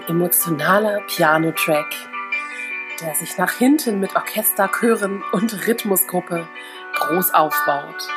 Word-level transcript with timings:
Ein 0.00 0.16
emotionaler 0.16 1.02
Piano-Track, 1.02 1.94
der 3.02 3.14
sich 3.16 3.36
nach 3.36 3.52
hinten 3.52 4.00
mit 4.00 4.16
Orchester, 4.16 4.68
Chören 4.68 5.22
und 5.32 5.66
Rhythmusgruppe 5.66 6.48
groß 6.94 7.34
aufbaut. 7.34 8.08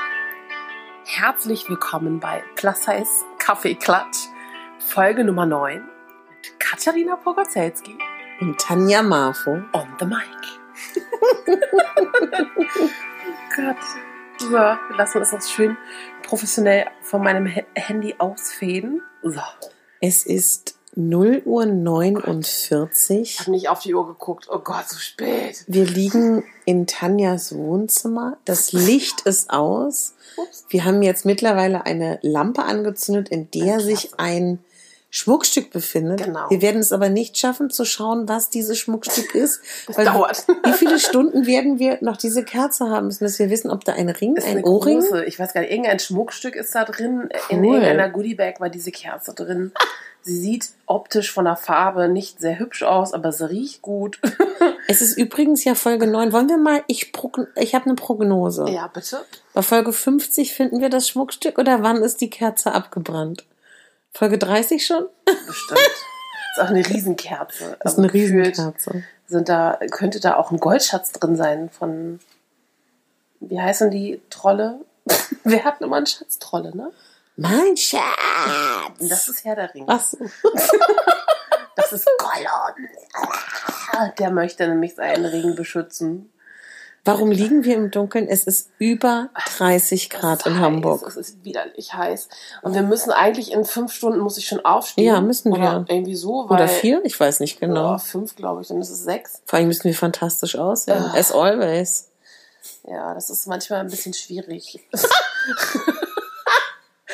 Herzlich 1.05 1.67
willkommen 1.67 2.21
bei 2.21 2.41
Plus 2.55 2.83
Size 2.83 3.25
Kaffee 3.37 3.75
Klatsch, 3.75 4.27
Folge 4.79 5.25
Nummer 5.25 5.45
9 5.45 5.83
mit 6.29 6.57
Katharina 6.57 7.17
Pogozelski 7.17 7.97
Und 8.39 8.61
Tanja 8.61 9.03
Marfo. 9.03 9.51
on 9.73 9.87
the 9.99 10.05
mic. 10.05 10.19
oh 12.79 12.87
Gott. 13.57 13.75
So, 14.37 14.51
wir 14.51 14.79
lassen 14.95 15.17
uns 15.17 15.31
das 15.31 15.51
schön 15.51 15.75
professionell 16.21 16.85
von 17.01 17.21
meinem 17.21 17.45
Handy 17.75 18.15
ausfäden. 18.19 19.01
So. 19.21 19.41
Es 19.99 20.25
ist 20.25 20.77
0 20.95 21.41
Uhr 21.45 21.63
Ich 21.65 21.71
49. 21.71 23.39
habe 23.39 23.51
nicht 23.51 23.69
auf 23.69 23.79
die 23.79 23.93
Uhr 23.93 24.05
geguckt. 24.07 24.47
Oh 24.51 24.59
Gott, 24.59 24.87
so 24.89 24.97
spät. 24.97 25.63
Wir 25.67 25.85
liegen 25.85 26.43
in 26.65 26.87
Tanjas 26.87 27.55
Wohnzimmer. 27.55 28.37
Das 28.45 28.71
Licht 28.73 29.21
ist 29.21 29.49
aus. 29.49 30.15
Ups. 30.37 30.65
Wir 30.69 30.85
haben 30.85 31.01
jetzt 31.01 31.25
mittlerweile 31.25 31.85
eine 31.85 32.19
Lampe 32.21 32.63
angezündet, 32.63 33.29
in 33.29 33.49
der 33.51 33.75
Eine 33.75 33.79
sich 33.83 34.11
ein 34.17 34.59
Schmuckstück 35.09 35.69
befindet. 35.71 36.23
Genau. 36.23 36.49
Wir 36.49 36.63
werden 36.63 36.81
es 36.81 36.91
aber 36.91 37.09
nicht 37.09 37.37
schaffen 37.37 37.69
zu 37.69 37.85
schauen, 37.85 38.27
was 38.27 38.49
dieses 38.49 38.79
Schmuckstück 38.79 39.35
ist. 39.35 39.61
Das 39.85 39.95
weil 39.97 40.05
dauert. 40.05 40.45
Wie 40.63 40.71
viele 40.73 40.97
Stunden 40.99 41.45
werden 41.45 41.77
wir 41.77 41.99
noch 42.01 42.17
diese 42.17 42.43
Kerze 42.43 42.89
haben 42.89 43.07
müssen, 43.07 43.23
dass 43.23 43.37
wir 43.37 43.51
wissen, 43.51 43.69
ob 43.69 43.85
da 43.85 43.93
ein 43.93 44.09
Ring, 44.09 44.35
ist 44.35 44.45
ein 44.47 44.57
eine 44.57 44.65
Ohrring? 44.65 44.99
große, 45.01 45.25
ich 45.25 45.37
weiß 45.37 45.53
gar 45.53 45.61
nicht, 45.61 45.69
irgendein 45.71 45.99
Schmuckstück 45.99 46.55
ist 46.55 46.73
da 46.73 46.83
drin. 46.83 47.29
In 47.49 47.59
Cool. 47.59 47.65
irgendeiner 47.75 48.09
Goodiebag 48.09 48.59
war 48.59 48.69
diese 48.69 48.91
Kerze 48.91 49.33
drin. 49.35 49.71
Sie 50.23 50.37
sieht 50.39 50.69
optisch 50.85 51.31
von 51.31 51.45
der 51.45 51.57
Farbe 51.57 52.07
nicht 52.07 52.39
sehr 52.39 52.57
hübsch 52.57 52.83
aus, 52.83 53.13
aber 53.13 53.31
sie 53.31 53.49
riecht 53.49 53.81
gut. 53.81 54.19
Es 54.85 55.01
ist 55.01 55.17
übrigens 55.17 55.63
ja 55.63 55.75
Folge 55.75 56.07
9. 56.07 56.33
Wollen 56.33 56.49
wir 56.49 56.57
mal, 56.57 56.83
ich, 56.87 57.13
ich 57.55 57.73
habe 57.73 57.85
eine 57.85 57.95
Prognose. 57.95 58.65
ja, 58.69 58.87
bitte. 58.87 59.23
Bei 59.53 59.61
Folge 59.61 59.93
50 59.93 60.53
finden 60.53 60.81
wir 60.81 60.89
das 60.89 61.07
Schmuckstück 61.07 61.57
oder 61.57 61.83
wann 61.83 62.03
ist 62.03 62.19
die 62.19 62.29
Kerze 62.29 62.73
abgebrannt? 62.73 63.45
Folge 64.13 64.37
30 64.37 64.85
schon? 64.85 65.05
Bestimmt. 65.47 65.79
ist 65.79 66.61
auch 66.61 66.67
eine 66.67 66.85
Riesenkerze. 66.87 67.63
Das 67.63 67.69
ist 67.69 67.85
Also 67.85 68.01
eine 68.01 68.13
Riesenkerze. 68.13 69.03
Sind 69.27 69.47
da, 69.47 69.79
könnte 69.89 70.19
da 70.19 70.35
auch 70.35 70.51
ein 70.51 70.59
Goldschatz 70.59 71.13
drin 71.13 71.37
sein 71.37 71.69
von, 71.69 72.19
wie 73.39 73.59
heißen 73.61 73.89
die 73.89 74.21
Trolle? 74.29 74.81
Wir 75.45 75.63
hatten 75.63 75.85
immer 75.85 75.95
einen 75.95 76.05
Schatztrolle, 76.07 76.75
ne? 76.75 76.91
Mein 77.35 77.75
Schatz! 77.75 78.01
Und 78.99 79.11
das 79.11 79.27
ist 79.27 79.43
Herr 79.43 79.55
der 79.55 79.73
Ringe. 79.73 79.87
Ach 79.89 80.01
so. 80.01 80.17
Das 81.75 81.91
ist 81.91 82.07
Gollum. 82.19 82.87
Der 84.19 84.29
möchte 84.29 84.67
nämlich 84.67 84.93
seinen 84.93 85.25
Ring 85.25 85.55
beschützen. 85.55 86.31
Warum 87.05 87.31
liegen 87.31 87.65
wir 87.65 87.75
im 87.75 87.91
Dunkeln? 87.91 88.27
Es 88.27 88.43
ist 88.43 88.69
über 88.77 89.29
30 89.57 90.09
Grad 90.09 90.45
in 90.45 90.53
heiß, 90.53 90.61
Hamburg. 90.61 91.03
Es 91.05 91.17
ist 91.17 91.43
widerlich 91.43 91.93
heiß. 91.93 92.29
Und 92.61 92.75
wir 92.75 92.83
müssen 92.83 93.11
eigentlich 93.11 93.51
in 93.51 93.65
fünf 93.65 93.91
Stunden 93.91 94.19
muss 94.19 94.37
ich 94.37 94.47
schon 94.47 94.63
aufstehen. 94.63 95.03
Ja, 95.03 95.19
müssen 95.19 95.51
wir. 95.51 95.57
Oder 95.57 95.85
irgendwie 95.89 96.15
so, 96.15 96.45
weil. 96.47 96.57
Oder 96.57 96.67
vier? 96.69 97.01
Ich 97.03 97.19
weiß 97.19 97.41
nicht 97.41 97.59
genau. 97.59 97.93
Ja, 97.93 97.97
fünf, 97.97 98.35
glaube 98.35 98.61
ich. 98.61 98.69
Dann 98.69 98.79
ist 98.79 98.89
es 98.89 99.03
sechs. 99.03 99.41
Vor 99.45 99.57
allem 99.57 99.67
müssen 99.67 99.83
wir 99.85 99.95
fantastisch 99.95 100.55
aussehen. 100.55 101.03
As 101.13 101.31
always. 101.31 102.09
Ja, 102.87 103.13
das 103.13 103.29
ist 103.29 103.47
manchmal 103.47 103.79
ein 103.79 103.89
bisschen 103.89 104.13
schwierig. 104.13 104.79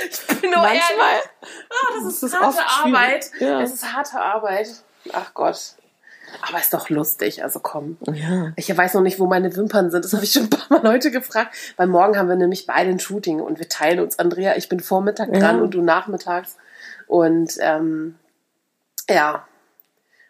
ich 0.10 0.42
bin 0.42 0.52
nur 0.52 0.60
Manchmal. 0.62 0.74
ehrlich. 0.76 1.30
Ah, 1.70 1.94
das 1.98 2.14
ist, 2.14 2.24
Das 2.24 2.32
ist 2.32 2.40
harte. 2.40 2.88
Arbeit. 2.88 3.32
Ja. 3.40 3.62
Es 3.62 3.74
ist 3.74 3.94
harte 3.94 4.20
Arbeit. 4.20 4.70
Ach 5.14 5.34
Gott. 5.34 5.76
Aber 6.48 6.60
ist 6.60 6.74
doch 6.76 6.90
lustig, 6.90 7.42
also 7.44 7.60
komm. 7.60 7.98
Ja. 8.14 8.52
Ich 8.56 8.76
weiß 8.76 8.94
noch 8.94 9.02
nicht, 9.02 9.20
wo 9.20 9.26
meine 9.26 9.56
Wimpern 9.56 9.90
sind. 9.90 10.06
Das 10.06 10.14
habe 10.14 10.24
ich 10.24 10.32
schon 10.32 10.44
ein 10.44 10.50
paar 10.52 10.82
Mal 10.84 10.94
heute 10.94 11.10
gefragt. 11.10 11.56
Weil 11.76 11.88
morgen 11.88 12.18
haben 12.18 12.30
wir 12.30 12.36
nämlich 12.36 12.68
beide 12.68 12.92
ein 12.92 13.00
Shooting 13.00 13.40
und 13.40 13.58
wir 13.58 13.68
teilen 13.68 14.00
uns, 14.00 14.20
Andrea. 14.20 14.56
Ich 14.56 14.70
bin 14.70 14.80
Vormittag 14.80 15.30
dran 15.34 15.58
Ja. 15.58 15.62
und 15.64 15.72
du 15.74 15.82
nachmittags. 15.82 16.58
Und 17.08 17.56
ähm, 17.62 18.20
ja, 19.10 19.48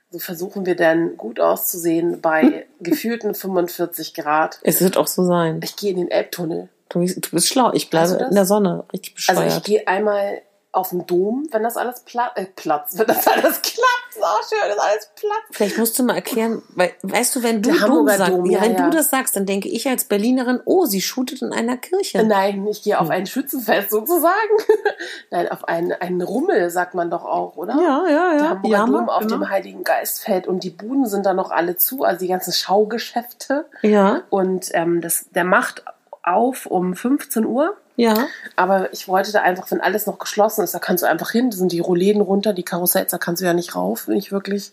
so 0.09 0.19
versuchen 0.19 0.65
wir 0.65 0.77
dann 0.77 1.17
gut 1.17 1.41
auszusehen 1.41 2.21
bei 2.21 2.65
gefühlten 2.79 3.35
45 3.35 4.13
Grad. 4.13 4.59
Es 4.63 4.79
wird 4.81 4.95
auch 4.95 5.07
so 5.07 5.25
sein. 5.25 5.59
Ich 5.63 5.75
gehe 5.75 5.91
in 5.91 5.97
den 5.97 6.11
Elbtunnel. 6.11 6.69
Du, 6.89 6.99
bist- 6.99 7.17
du 7.25 7.29
bist 7.31 7.47
schlau. 7.47 7.71
Ich 7.73 7.89
bleibe 7.89 8.13
in 8.29 8.35
der 8.35 8.45
Sonne. 8.45 8.83
Richtig 8.91 9.15
bescheuert. 9.15 9.39
Also 9.39 9.57
ich 9.57 9.63
gehe 9.63 9.87
einmal 9.87 10.41
auf 10.71 10.89
den 10.89 11.07
Dom, 11.07 11.47
wenn 11.51 11.63
das 11.63 11.77
alles 11.77 12.01
pla 12.01 12.31
äh, 12.35 12.45
platzt, 12.45 12.99
wenn 12.99 13.07
das 13.07 13.25
alles 13.27 13.59
klappt. 13.63 14.09
Ist 14.11 14.23
auch 14.23 14.41
schön, 14.47 14.59
wenn 14.61 14.75
das 14.75 14.85
alles 14.85 15.09
platzt. 15.15 15.43
Vielleicht 15.51 15.77
musst 15.79 15.97
du 15.97 16.03
mal 16.03 16.13
erklären, 16.15 16.61
weil, 16.75 16.91
weißt 17.01 17.35
du, 17.35 17.41
wenn 17.43 17.63
du 17.63 17.71
Der 17.71 17.87
Dom 17.87 18.07
sagst, 18.07 18.29
Dom, 18.31 18.45
ja, 18.45 18.61
wenn 18.61 18.73
ja. 18.75 18.87
du 18.87 18.95
das 18.95 19.09
sagst, 19.09 19.35
dann 19.35 19.47
denke 19.47 19.67
ich 19.67 19.87
als 19.89 20.03
Berlinerin, 20.05 20.59
oh, 20.65 20.85
sie 20.85 21.01
shootet 21.01 21.41
in 21.41 21.53
einer 21.53 21.75
Kirche. 21.77 22.23
Nein, 22.23 22.67
ich 22.67 22.83
gehe 22.83 22.95
Hm. 22.99 23.01
auf 23.01 23.09
ein 23.09 23.25
Schützenfest 23.25 23.89
sozusagen. 23.89 24.35
Nein, 25.31 25.49
auf 25.51 25.67
einen, 25.67 25.91
einen 25.93 26.21
Rummel, 26.21 26.69
sagt 26.69 26.93
man 26.93 27.09
doch 27.09 27.25
auch, 27.25 27.55
oder? 27.57 27.73
Ja, 27.73 28.05
ja, 28.07 28.31
Der 28.33 28.39
ja. 28.41 28.49
Hamburger 28.49 28.77
ja, 28.77 28.85
Dom 28.85 29.09
auf 29.09 29.21
genau. 29.21 29.35
dem 29.37 29.49
Heiligen 29.49 29.83
Geistfeld 29.83 30.45
und 30.47 30.63
die 30.63 30.69
Buden 30.69 31.07
sind 31.07 31.25
da 31.25 31.33
noch 31.33 31.49
alle 31.49 31.77
zu, 31.77 32.03
also 32.03 32.19
die 32.19 32.27
ganzen 32.27 32.53
Schaugeschäfte. 32.53 33.65
Ja, 33.81 34.21
Und 34.29 34.69
ähm, 34.73 35.01
das, 35.01 35.25
der 35.31 35.45
macht 35.45 35.83
auf 36.29 36.65
um 36.65 36.95
15 36.95 37.45
Uhr. 37.45 37.75
ja. 37.95 38.27
Aber 38.55 38.91
ich 38.93 39.07
wollte 39.07 39.31
da 39.31 39.41
einfach, 39.41 39.69
wenn 39.71 39.81
alles 39.81 40.05
noch 40.05 40.19
geschlossen 40.19 40.63
ist, 40.63 40.73
da 40.73 40.79
kannst 40.79 41.03
du 41.03 41.07
einfach 41.07 41.31
hin, 41.31 41.49
da 41.49 41.57
sind 41.57 41.71
die 41.71 41.79
Rollläden 41.79 42.21
runter, 42.21 42.53
die 42.53 42.63
Karussells, 42.63 43.11
da 43.11 43.17
kannst 43.17 43.41
du 43.41 43.45
ja 43.45 43.53
nicht 43.53 43.75
rauf. 43.75 44.07
Nicht 44.07 44.31
wirklich, 44.31 44.71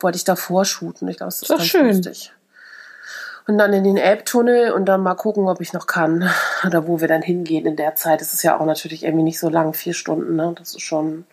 wollte 0.00 0.16
ich 0.16 0.24
da 0.24 0.36
vorshooten. 0.36 1.08
Ich 1.08 1.16
glaube, 1.16 1.28
das 1.28 1.42
ist 1.42 1.50
Doch 1.50 1.56
ganz 1.58 1.68
schön. 1.68 1.86
lustig. 1.86 2.32
Und 3.48 3.58
dann 3.58 3.72
in 3.72 3.84
den 3.84 3.96
Elbtunnel 3.96 4.72
und 4.72 4.86
dann 4.86 5.02
mal 5.02 5.14
gucken, 5.14 5.48
ob 5.48 5.60
ich 5.60 5.72
noch 5.72 5.86
kann. 5.86 6.28
Oder 6.66 6.88
wo 6.88 7.00
wir 7.00 7.06
dann 7.08 7.22
hingehen 7.22 7.64
in 7.66 7.76
der 7.76 7.94
Zeit. 7.94 8.20
Das 8.20 8.34
ist 8.34 8.42
ja 8.42 8.58
auch 8.58 8.66
natürlich 8.66 9.04
irgendwie 9.04 9.22
nicht 9.24 9.38
so 9.38 9.48
lang, 9.48 9.72
vier 9.72 9.94
Stunden, 9.94 10.34
ne? 10.34 10.52
Das 10.58 10.70
ist 10.70 10.82
schon, 10.82 11.24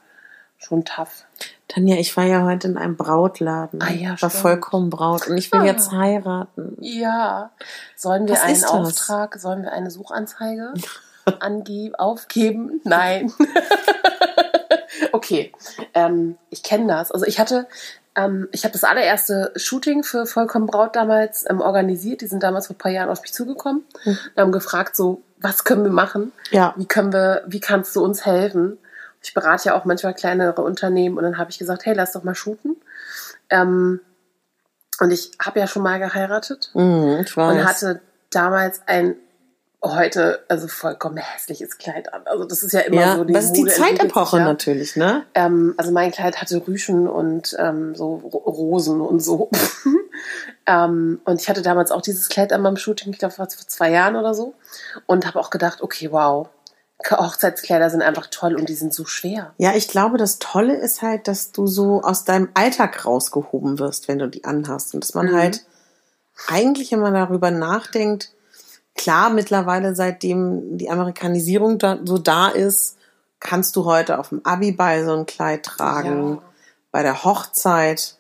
schon 0.64 0.86
tough. 0.86 1.26
Tanja, 1.68 1.96
ich 1.98 2.16
war 2.18 2.24
ja 2.26 2.44
heute 2.44 2.68
in 2.68 2.78
einem 2.78 2.96
Brautladen. 2.98 3.82
Ah 3.82 3.92
ja, 3.92 4.14
Ich 4.14 4.22
war 4.22 4.30
stimmt. 4.30 4.42
vollkommen 4.42 4.90
Braut 4.90 5.28
und 5.28 5.38
ich 5.38 5.52
will 5.52 5.62
Ah. 5.62 5.66
jetzt 5.66 5.92
heiraten. 5.92 6.78
Ja. 6.80 7.52
Sollen 7.96 8.28
wir 8.28 8.36
Was 8.36 8.44
einen? 8.44 8.64
Auftrag, 8.66 9.36
sollen 9.40 9.64
wir 9.64 9.72
eine 9.74 9.90
Suchanzeige 9.92 10.74
angeben, 11.40 11.96
aufgeben? 11.96 12.82
Nein. 12.84 13.32
okay. 15.12 15.52
Ähm, 15.94 16.38
ich 16.50 16.64
kenne 16.64 16.88
das. 16.88 17.12
Also 17.12 17.26
ich 17.26 17.40
hatte, 17.40 17.68
ähm, 18.16 18.48
ich 18.52 18.64
habe 18.64 18.74
das 18.74 18.84
allererste 18.84 19.52
Shooting 19.56 20.04
für 20.04 20.26
Vollkommen 20.26 20.68
Braut 20.68 20.96
damals 20.96 21.46
ähm, 21.50 21.62
organisiert. 21.62 22.22
Die 22.22 22.28
sind 22.28 22.44
damals 22.44 22.68
vor 22.68 22.76
ein 22.76 22.80
paar 22.80 22.92
Jahren 22.92 23.10
auf 23.10 23.22
mich 23.22 23.34
zugekommen 23.34 23.84
Mhm. 24.06 24.18
und 24.36 24.42
haben 24.42 24.52
gefragt, 24.52 24.96
so, 24.96 25.22
was 25.40 25.64
können 25.64 25.84
wir 25.84 25.92
machen? 25.92 26.32
Ja. 26.52 26.74
Wie 26.78 26.86
können 26.86 27.12
wir, 27.12 27.44
wie 27.48 27.60
kannst 27.60 27.96
du 27.96 28.04
uns 28.04 28.26
helfen? 28.26 28.78
Ich 29.24 29.34
berate 29.34 29.70
ja 29.70 29.76
auch 29.80 29.86
manchmal 29.86 30.14
kleinere 30.14 30.62
Unternehmen 30.62 31.18
und 31.18 31.24
dann 31.24 31.38
habe 31.38 31.50
ich 31.50 31.58
gesagt, 31.58 31.86
hey, 31.86 31.94
lass 31.96 32.12
doch 32.12 32.24
mal 32.24 32.36
shooten. 32.36 32.76
Ähm, 33.50 34.00
und 35.00 35.12
ich 35.12 35.32
habe 35.42 35.60
ja 35.60 35.68
schon 35.68 35.82
mal 35.84 35.98
geheiratet 36.00 36.70
Mhm, 36.74 37.20
ich 37.26 37.36
weiß. 37.36 37.52
und 37.56 37.66
hatte 37.66 38.02
damals 38.32 38.82
ein 38.86 39.16
heute 39.86 40.46
also 40.48 40.68
vollkommen 40.70 41.18
hässliches 41.18 41.78
Kleid 41.78 42.14
an. 42.14 42.22
Also 42.26 42.46
das 42.46 42.64
ist 42.64 42.72
ja 42.72 42.82
immer 42.82 43.02
ja, 43.02 43.16
so 43.18 43.26
die 43.26 43.34
das 43.34 43.46
ist 43.46 43.54
die 43.54 43.66
Zeitepoche 43.66 44.38
ja. 44.38 44.46
natürlich, 44.46 44.96
ne? 44.96 45.24
Ähm, 45.34 45.74
also 45.78 45.92
mein 45.92 46.12
Kleid 46.12 46.40
hatte 46.40 46.66
Rüschen 46.66 47.08
und 47.08 47.54
ähm, 47.60 47.94
so 47.94 48.16
Ro- 48.16 48.50
Rosen 48.50 49.02
und 49.02 49.20
so. 49.20 49.50
ähm, 50.68 51.20
und 51.26 51.42
ich 51.42 51.50
hatte 51.50 51.62
damals 51.62 51.92
auch 51.92 52.02
dieses 52.02 52.30
Kleid 52.30 52.54
an 52.54 52.62
meinem 52.62 52.78
Shooting, 52.78 53.12
ich 53.12 53.20
glaube 53.20 53.34
vor 53.34 53.50
zwei 53.50 53.92
Jahren 53.92 54.16
oder 54.16 54.34
so. 54.34 54.54
Und 55.06 55.26
habe 55.28 55.40
auch 55.40 55.50
gedacht, 55.50 55.82
okay, 55.82 56.10
wow, 56.12 56.48
Hochzeitskleider 57.12 57.90
sind 57.90 58.02
einfach 58.02 58.28
toll 58.28 58.56
und 58.56 58.70
die 58.70 58.76
sind 58.76 58.94
so 58.94 59.06
schwer. 59.06 59.54
Ja, 59.58 59.74
ich 59.76 59.88
glaube, 59.88 60.18
das 60.18 60.40
Tolle 60.40 60.76
ist 60.76 61.02
halt, 61.02 61.28
dass 61.28 61.52
du 61.52 61.68
so 61.68 62.02
aus 62.02 62.24
deinem 62.24 62.50
Alltag 62.54 63.06
rausgehoben 63.06 63.80
wirst, 63.80 64.08
wenn 64.08 64.20
du 64.20 64.28
die 64.28 64.44
anhast. 64.46 64.94
Und 64.94 65.04
dass 65.04 65.14
man 65.14 65.28
Mhm. 65.28 65.36
halt 65.36 65.66
eigentlich, 66.48 66.92
wenn 66.92 67.00
man 67.00 67.14
darüber 67.14 67.52
nachdenkt, 67.52 68.32
klar, 68.96 69.30
mittlerweile, 69.30 69.96
seitdem 69.96 70.78
die 70.78 70.90
Amerikanisierung 70.90 71.78
da, 71.78 72.00
so 72.04 72.18
da 72.18 72.48
ist, 72.50 72.98
kannst 73.40 73.76
du 73.76 73.86
heute 73.86 74.20
auf 74.20 74.30
dem 74.30 74.46
Abiball 74.46 75.06
so 75.06 75.14
ein 75.14 75.26
Kleid 75.26 75.64
tragen, 75.64 76.36
Ja. 76.36 76.42
bei 76.92 77.04
der 77.04 77.24
Hochzeit. 77.24 78.16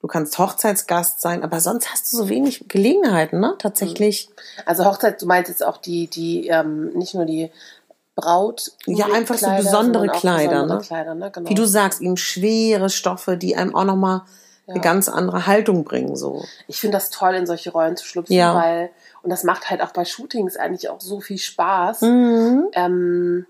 Du 0.00 0.08
kannst 0.08 0.36
Hochzeitsgast 0.36 1.20
sein, 1.20 1.44
aber 1.44 1.60
sonst 1.60 1.92
hast 1.92 2.12
du 2.12 2.16
so 2.16 2.28
wenig 2.28 2.64
Gelegenheiten, 2.66 3.38
ne? 3.38 3.54
Tatsächlich. 3.58 4.30
Also 4.66 4.84
Hochzeit, 4.84 5.22
du 5.22 5.26
meinst 5.26 5.48
jetzt 5.48 5.64
auch 5.64 5.76
die, 5.76 6.08
die, 6.08 6.48
ähm, 6.48 6.88
nicht 6.94 7.14
nur 7.14 7.24
die 7.24 7.52
Braut. 8.14 8.72
Ja, 8.86 9.06
einfach 9.06 9.36
so 9.36 9.46
Kleider, 9.46 9.62
besondere 9.62 10.00
sondern 10.02 10.10
auch 10.16 10.20
Kleider, 10.20 10.52
besondere 10.52 10.78
ne? 10.78 10.84
Kleider, 10.84 11.14
ne? 11.14 11.30
Genau. 11.30 11.50
Wie 11.50 11.54
du 11.54 11.64
sagst, 11.66 12.00
eben 12.00 12.16
schwere 12.16 12.90
Stoffe, 12.90 13.36
die 13.36 13.56
einem 13.56 13.74
auch 13.74 13.84
nochmal 13.84 14.22
eine 14.66 14.76
Ja. 14.76 14.82
ganz 14.82 15.08
andere 15.08 15.46
Haltung 15.46 15.84
bringen, 15.84 16.14
so. 16.16 16.44
Ich 16.68 16.80
finde 16.80 16.96
das 16.96 17.10
toll, 17.10 17.34
in 17.34 17.46
solche 17.46 17.72
Rollen 17.72 17.96
zu 17.96 18.04
schlüpfen, 18.06 18.34
Ja. 18.36 18.54
weil, 18.54 18.90
und 19.22 19.30
das 19.30 19.44
macht 19.44 19.70
halt 19.70 19.80
auch 19.82 19.90
bei 19.92 20.04
Shootings 20.04 20.56
eigentlich 20.56 20.88
auch 20.88 21.00
so 21.00 21.20
viel 21.20 21.38
Spaß. 21.38 22.02
Mhm. 22.02 22.68
Ähm, 22.74 23.46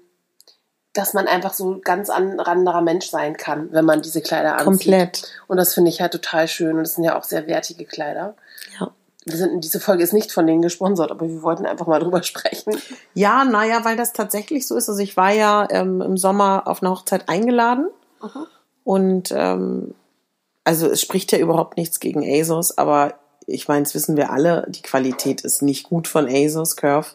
dass 0.95 1.15
man 1.15 1.27
einfach 1.27 1.55
so 1.55 1.81
ganz 1.83 2.11
an- 2.11 2.39
anderer 2.39 2.83
Mensch 2.83 3.09
sein 3.09 3.37
kann, 3.39 3.73
wenn 3.73 3.85
man 3.87 4.03
diese 4.03 4.21
Kleider 4.21 4.53
anzieht. 4.59 4.65
Komplett. 4.67 5.23
Und 5.49 5.57
das 5.57 5.73
finde 5.73 5.89
ich 5.91 6.03
halt 6.03 6.13
total 6.13 6.49
schön. 6.49 6.73
Und 6.77 6.83
das 6.83 6.95
sind 6.97 7.05
ja 7.05 7.19
auch 7.19 7.25
sehr 7.25 7.47
wertige 7.47 7.87
Kleider. 7.87 8.35
Ja. 8.79 8.91
Wir 9.25 9.37
sind, 9.37 9.63
diese 9.63 9.81
Folge 9.81 10.03
ist 10.03 10.13
nicht 10.13 10.33
von 10.33 10.47
denen 10.47 10.63
gesponsert, 10.63 11.11
aber 11.11 11.29
wir 11.29 11.43
wollten 11.43 11.67
einfach 11.67 11.87
mal 11.87 12.01
drüber 12.01 12.23
sprechen. 12.23 12.77
Ja, 13.15 13.45
naja, 13.45 13.85
weil 13.85 13.97
das 13.97 14.13
tatsächlich 14.13 14.67
so 14.67 14.77
ist. 14.77 14.89
Also 14.89 15.01
ich 15.01 15.17
war 15.17 15.33
ja 15.33 15.69
ähm, 15.71 16.01
im 16.01 16.17
Sommer 16.17 16.65
auf 16.67 16.83
eine 16.83 16.91
Hochzeit 16.91 17.29
eingeladen 17.29 17.87
und 18.85 19.33
ähm, 19.33 19.95
also 20.65 20.89
es 20.89 21.01
spricht 21.01 21.33
ja 21.33 21.39
überhaupt 21.39 21.77
nichts 21.77 22.01
gegen 22.01 22.25
ASOS, 22.25 22.79
aber 22.79 23.15
ich 23.47 23.69
meine, 23.69 23.83
das 23.83 23.95
wissen 23.95 24.17
wir 24.17 24.31
alle, 24.31 24.67
die 24.69 24.83
Qualität 24.83 25.41
ist 25.41 25.63
nicht 25.63 25.85
gut 25.85 26.07
von 26.07 26.29
ASOS 26.29 26.77
Curve. 26.77 27.09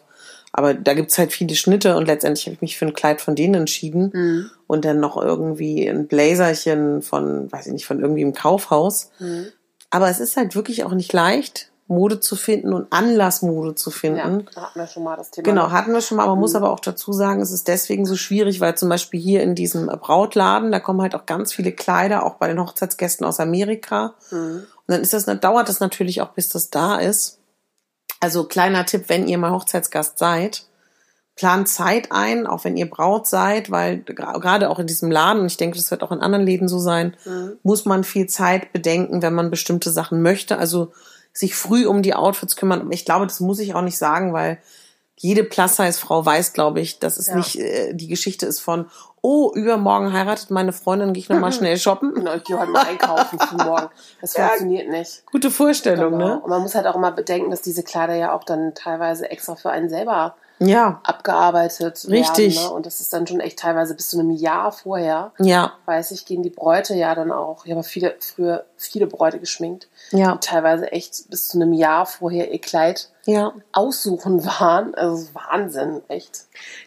Aber 0.50 0.74
da 0.74 0.94
gibt's 0.94 1.18
halt 1.18 1.32
viele 1.32 1.54
Schnitte 1.54 1.94
und 1.96 2.06
letztendlich 2.06 2.46
habe 2.46 2.54
ich 2.54 2.62
mich 2.62 2.78
für 2.78 2.86
ein 2.86 2.94
Kleid 2.94 3.20
von 3.20 3.36
denen 3.36 3.54
entschieden 3.54 4.50
und 4.66 4.84
dann 4.84 4.98
noch 4.98 5.16
irgendwie 5.16 5.86
ein 5.86 6.08
Blazerchen 6.08 7.02
von, 7.02 7.52
weiß 7.52 7.66
ich 7.66 7.72
nicht, 7.74 7.86
von 7.86 8.00
irgendwie 8.00 8.22
im 8.22 8.32
Kaufhaus. 8.32 9.10
Aber 9.90 10.08
es 10.08 10.20
ist 10.20 10.36
halt 10.36 10.54
wirklich 10.54 10.84
auch 10.84 10.92
nicht 10.92 11.12
leicht, 11.12 11.70
Mode 11.88 12.20
zu 12.20 12.36
finden 12.36 12.72
und 12.74 12.92
Anlassmode 12.92 13.74
zu 13.74 13.90
Ja, 13.90 13.96
finden. 13.96 14.46
da 14.54 14.62
hatten 14.62 14.78
wir 14.78 14.86
schon 14.86 15.02
mal 15.04 15.16
das 15.16 15.30
Thema. 15.30 15.44
Genau, 15.44 15.70
hatten 15.70 15.92
wir 15.92 16.00
schon 16.02 16.18
mal. 16.18 16.26
Man 16.26 16.38
muss 16.38 16.54
aber 16.54 16.70
auch 16.70 16.80
dazu 16.80 17.12
sagen, 17.12 17.40
es 17.40 17.50
ist 17.50 17.66
deswegen 17.66 18.04
so 18.06 18.14
schwierig, 18.14 18.60
weil 18.60 18.76
zum 18.76 18.88
Beispiel 18.88 19.18
hier 19.20 19.42
in 19.42 19.54
diesem 19.54 19.86
Brautladen, 19.86 20.70
da 20.70 20.80
kommen 20.80 21.00
halt 21.02 21.14
auch 21.14 21.26
ganz 21.26 21.52
viele 21.52 21.72
Kleider, 21.72 22.24
auch 22.24 22.34
bei 22.34 22.46
den 22.48 22.60
Hochzeitsgästen 22.60 23.26
aus 23.26 23.40
Amerika. 23.40 24.14
Und 24.30 24.66
dann 24.86 25.00
ist 25.00 25.12
das, 25.14 25.24
dauert 25.40 25.68
das 25.68 25.80
natürlich 25.80 26.20
auch, 26.20 26.30
bis 26.30 26.50
das 26.50 26.70
da 26.70 26.96
ist. 26.98 27.38
Also 28.20 28.44
kleiner 28.44 28.84
Tipp, 28.84 29.04
wenn 29.08 29.26
ihr 29.28 29.38
mal 29.38 29.52
Hochzeitsgast 29.52 30.18
seid, 30.18 30.64
plant 31.36 31.68
Zeit 31.68 32.10
ein, 32.10 32.48
auch 32.48 32.64
wenn 32.64 32.76
ihr 32.76 32.90
Braut 32.90 33.28
seid, 33.28 33.70
weil 33.70 33.98
gerade 34.02 34.68
auch 34.68 34.80
in 34.80 34.88
diesem 34.88 35.10
Laden, 35.10 35.40
und 35.42 35.46
ich 35.46 35.56
denke, 35.56 35.76
das 35.78 35.90
wird 35.92 36.02
auch 36.02 36.10
in 36.10 36.20
anderen 36.20 36.44
Läden 36.44 36.66
so 36.68 36.80
sein, 36.80 37.16
muss 37.62 37.84
man 37.84 38.02
viel 38.02 38.26
Zeit 38.26 38.72
bedenken, 38.72 39.22
wenn 39.22 39.34
man 39.34 39.50
bestimmte 39.50 39.90
Sachen 39.90 40.20
möchte. 40.20 40.58
Also 40.58 40.90
sich 41.38 41.54
früh 41.56 41.86
um 41.86 42.02
die 42.02 42.14
Outfits 42.14 42.56
kümmern. 42.56 42.90
Ich 42.92 43.04
glaube, 43.04 43.26
das 43.26 43.40
muss 43.40 43.58
ich 43.60 43.74
auch 43.74 43.82
nicht 43.82 43.98
sagen, 43.98 44.32
weil 44.32 44.58
jede 45.16 45.42
Plus-Size-Frau 45.44 46.24
weiß, 46.24 46.52
glaube 46.52 46.80
ich, 46.80 46.98
dass 47.00 47.16
es 47.16 47.26
Ja. 47.28 47.36
nicht 47.36 47.56
äh, 47.58 47.92
die 47.92 48.06
Geschichte 48.06 48.46
ist 48.46 48.60
von, 48.60 48.86
oh, 49.20 49.50
übermorgen 49.52 50.12
heiratet 50.12 50.50
meine 50.50 50.72
Freundin, 50.72 51.12
gehe 51.12 51.22
ich 51.22 51.28
nochmal 51.28 51.52
schnell 51.52 51.76
shoppen. 51.76 52.14
Genau, 52.14 52.34
ich 52.34 52.44
gehe 52.44 52.58
heute 52.58 52.70
mal 52.70 52.86
einkaufen 52.86 53.38
für 53.38 53.56
morgen. 53.56 53.88
Das 54.20 54.34
Ja. 54.36 54.46
funktioniert 54.48 54.88
nicht. 54.90 55.24
Gute 55.26 55.50
Vorstellung, 55.50 56.12
Genau. 56.12 56.36
Und 56.38 56.48
man 56.50 56.62
muss 56.62 56.74
halt 56.76 56.86
auch 56.86 56.94
immer 56.94 57.10
bedenken, 57.12 57.50
dass 57.50 57.62
diese 57.62 57.82
Kleider 57.82 58.14
ja 58.14 58.32
auch 58.32 58.44
dann 58.44 58.74
teilweise 58.74 59.28
extra 59.30 59.56
für 59.56 59.70
einen 59.70 59.88
selber 59.88 60.12
ne? 60.16 60.32
Ja, 60.60 61.00
abgearbeitet 61.04 62.06
Richtig. 62.10 62.56
werden. 62.56 62.68
Ne? 62.68 62.74
Und 62.74 62.86
das 62.86 63.00
ist 63.00 63.12
dann 63.12 63.26
schon 63.26 63.40
echt 63.40 63.58
teilweise 63.58 63.94
bis 63.94 64.08
zu 64.08 64.18
einem 64.18 64.30
Jahr 64.30 64.72
vorher. 64.72 65.32
ja, 65.38 65.74
Weiß 65.86 66.10
ich, 66.10 66.26
gehen 66.26 66.42
die 66.42 66.50
Bräute 66.50 66.94
ja 66.94 67.14
dann 67.14 67.30
auch. 67.30 67.64
Ich 67.64 67.70
habe 67.70 67.82
viele, 67.84 68.16
früher 68.20 68.64
viele 68.76 69.06
Bräute 69.06 69.38
geschminkt, 69.38 69.88
ja, 70.10 70.32
die 70.32 70.40
teilweise 70.40 70.90
echt 70.90 71.30
bis 71.30 71.48
zu 71.48 71.58
einem 71.58 71.72
Jahr 71.72 72.06
vorher 72.06 72.52
ihr 72.52 72.60
Kleid 72.60 73.10
ja. 73.24 73.52
aussuchen 73.72 74.44
waren. 74.44 74.94
Also 74.94 75.28
Wahnsinn, 75.34 76.02
echt. 76.08 76.46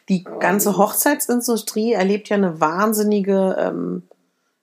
Die 0.10 0.24
ganze 0.24 0.78
Hochzeitsindustrie 0.78 1.94
erlebt 1.94 2.30
ja 2.30 2.38
eine 2.38 2.60
wahnsinnige, 2.60 3.56
ähm, 3.58 4.04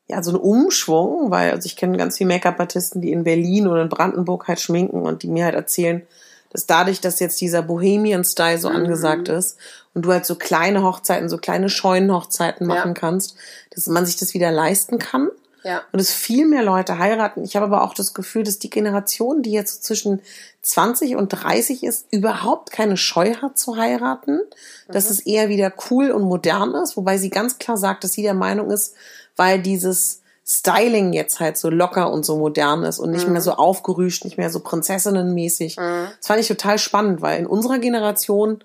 ja, 0.09 0.23
so 0.23 0.31
einen 0.31 0.41
Umschwung, 0.41 1.31
weil 1.31 1.51
also 1.53 1.67
ich 1.67 1.77
kenne 1.77 1.99
ganz 1.99 2.17
viele 2.19 2.29
Make-up-Artisten, 2.29 3.01
die 3.01 3.13
in 3.13 3.25
Berlin 3.25 3.67
oder 3.67 3.83
in 3.83 3.89
Brandenburg 3.89 4.49
halt 4.49 4.61
schminken 4.61 5.03
und 5.03 5.23
die 5.23 5.29
mir 5.29 5.45
halt 5.45 5.55
erzählen, 5.55 6.07
dass 6.51 6.67
dadurch, 6.67 7.01
dass 7.01 7.21
jetzt 7.21 7.41
dieser 7.41 7.63
Bohemian-Style 7.63 8.57
Mhm. 8.57 8.61
so 8.63 8.69
angesagt 8.69 9.29
ist 9.29 9.57
und 9.95 10.03
du 10.03 10.13
halt 10.13 10.27
so 10.27 10.35
kleine 10.37 10.83
Hochzeiten, 10.83 11.29
so 11.29 11.39
kleine 11.39 11.69
Scheunenhochzeiten 11.69 12.67
machen 12.67 12.89
Ja. 12.91 12.95
kannst, 12.95 13.37
dass 13.75 13.87
man 13.87 14.07
sich 14.07 14.17
das 14.17 14.35
wieder 14.35 14.51
leisten 14.51 14.99
kann. 14.99 15.29
Ja. 15.65 15.83
Und 15.93 15.99
es 15.99 16.13
viel 16.13 16.47
mehr 16.47 16.63
Leute 16.63 16.99
heiraten. 16.99 17.43
Ich 17.45 17.57
habe 17.57 17.67
aber 17.67 17.83
auch 17.83 17.93
das 17.93 18.15
Gefühl, 18.15 18.45
dass 18.45 18.59
die 18.61 18.71
Generation, 18.71 19.43
die 19.43 19.51
jetzt 19.51 19.83
so 19.83 19.89
zwischen 19.89 20.23
20 20.63 21.17
und 21.17 21.29
30 21.31 21.83
ist, 21.83 22.07
überhaupt 22.13 22.71
keine 22.71 22.97
Scheu 22.97 23.35
hat 23.35 23.59
zu 23.59 23.77
heiraten. 23.77 24.41
Dass 24.87 25.11
es 25.11 25.19
eher 25.21 25.49
wieder 25.49 25.73
cool 25.91 26.11
und 26.13 26.23
modern 26.23 26.75
ist. 26.77 26.97
Wobei 26.97 27.19
sie 27.19 27.29
ganz 27.29 27.59
klar 27.59 27.77
sagt, 27.77 28.05
dass 28.05 28.13
sie 28.13 28.23
der 28.23 28.35
Meinung 28.35 28.71
ist, 28.71 28.95
weil 29.37 29.61
dieses 29.61 30.23
Styling 30.51 31.13
jetzt 31.13 31.41
halt 31.41 31.59
so 31.59 31.69
locker 31.69 32.11
und 32.11 32.25
so 32.25 32.39
modern 32.39 32.83
ist 32.83 32.99
und 32.99 33.11
nicht 33.11 33.29
mehr 33.29 33.43
so 33.43 33.53
aufgerüscht, 33.53 34.25
nicht 34.25 34.39
mehr 34.39 34.49
so 34.49 34.61
prinzessinnenmäßig. 34.61 35.77
Das 35.77 36.27
fand 36.27 36.41
ich 36.41 36.49
total 36.49 36.79
spannend, 36.79 37.21
weil 37.21 37.39
in 37.39 37.47
unserer 37.47 37.79
Generation 37.79 38.65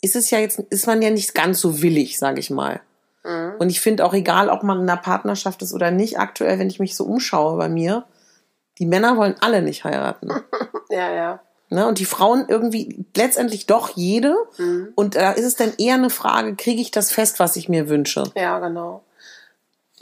ist 0.00 0.16
es 0.16 0.30
ja 0.30 0.38
jetzt, 0.38 0.58
ist 0.58 0.86
man 0.86 1.02
ja 1.02 1.10
nicht 1.10 1.34
ganz 1.34 1.60
so 1.60 1.82
willig, 1.82 2.18
sage 2.18 2.40
ich 2.40 2.48
mal. 2.48 2.80
Und 3.58 3.68
ich 3.68 3.80
finde 3.80 4.06
auch 4.06 4.14
egal, 4.14 4.48
ob 4.48 4.62
man 4.62 4.80
in 4.80 4.88
einer 4.88 5.00
Partnerschaft 5.00 5.60
ist 5.62 5.74
oder 5.74 5.90
nicht, 5.90 6.18
aktuell, 6.18 6.58
wenn 6.58 6.70
ich 6.70 6.80
mich 6.80 6.96
so 6.96 7.04
umschaue 7.04 7.56
bei 7.58 7.68
mir, 7.68 8.04
die 8.78 8.86
Männer 8.86 9.16
wollen 9.16 9.36
alle 9.40 9.62
nicht 9.62 9.84
heiraten. 9.84 10.30
Ja, 10.90 11.10
ja. 11.10 11.40
Ne? 11.70 11.86
Und 11.86 12.00
die 12.00 12.04
Frauen 12.04 12.44
irgendwie 12.48 13.06
letztendlich 13.16 13.64
doch 13.64 13.96
jede. 13.96 14.36
Und 14.94 15.14
da 15.14 15.32
ist 15.32 15.46
es 15.46 15.56
dann 15.56 15.72
eher 15.78 15.94
eine 15.94 16.10
Frage, 16.10 16.54
kriege 16.54 16.82
ich 16.82 16.90
das 16.90 17.10
fest, 17.10 17.38
was 17.38 17.56
ich 17.56 17.70
mir 17.70 17.88
wünsche? 17.88 18.24
Ja, 18.36 18.58
genau. 18.58 19.02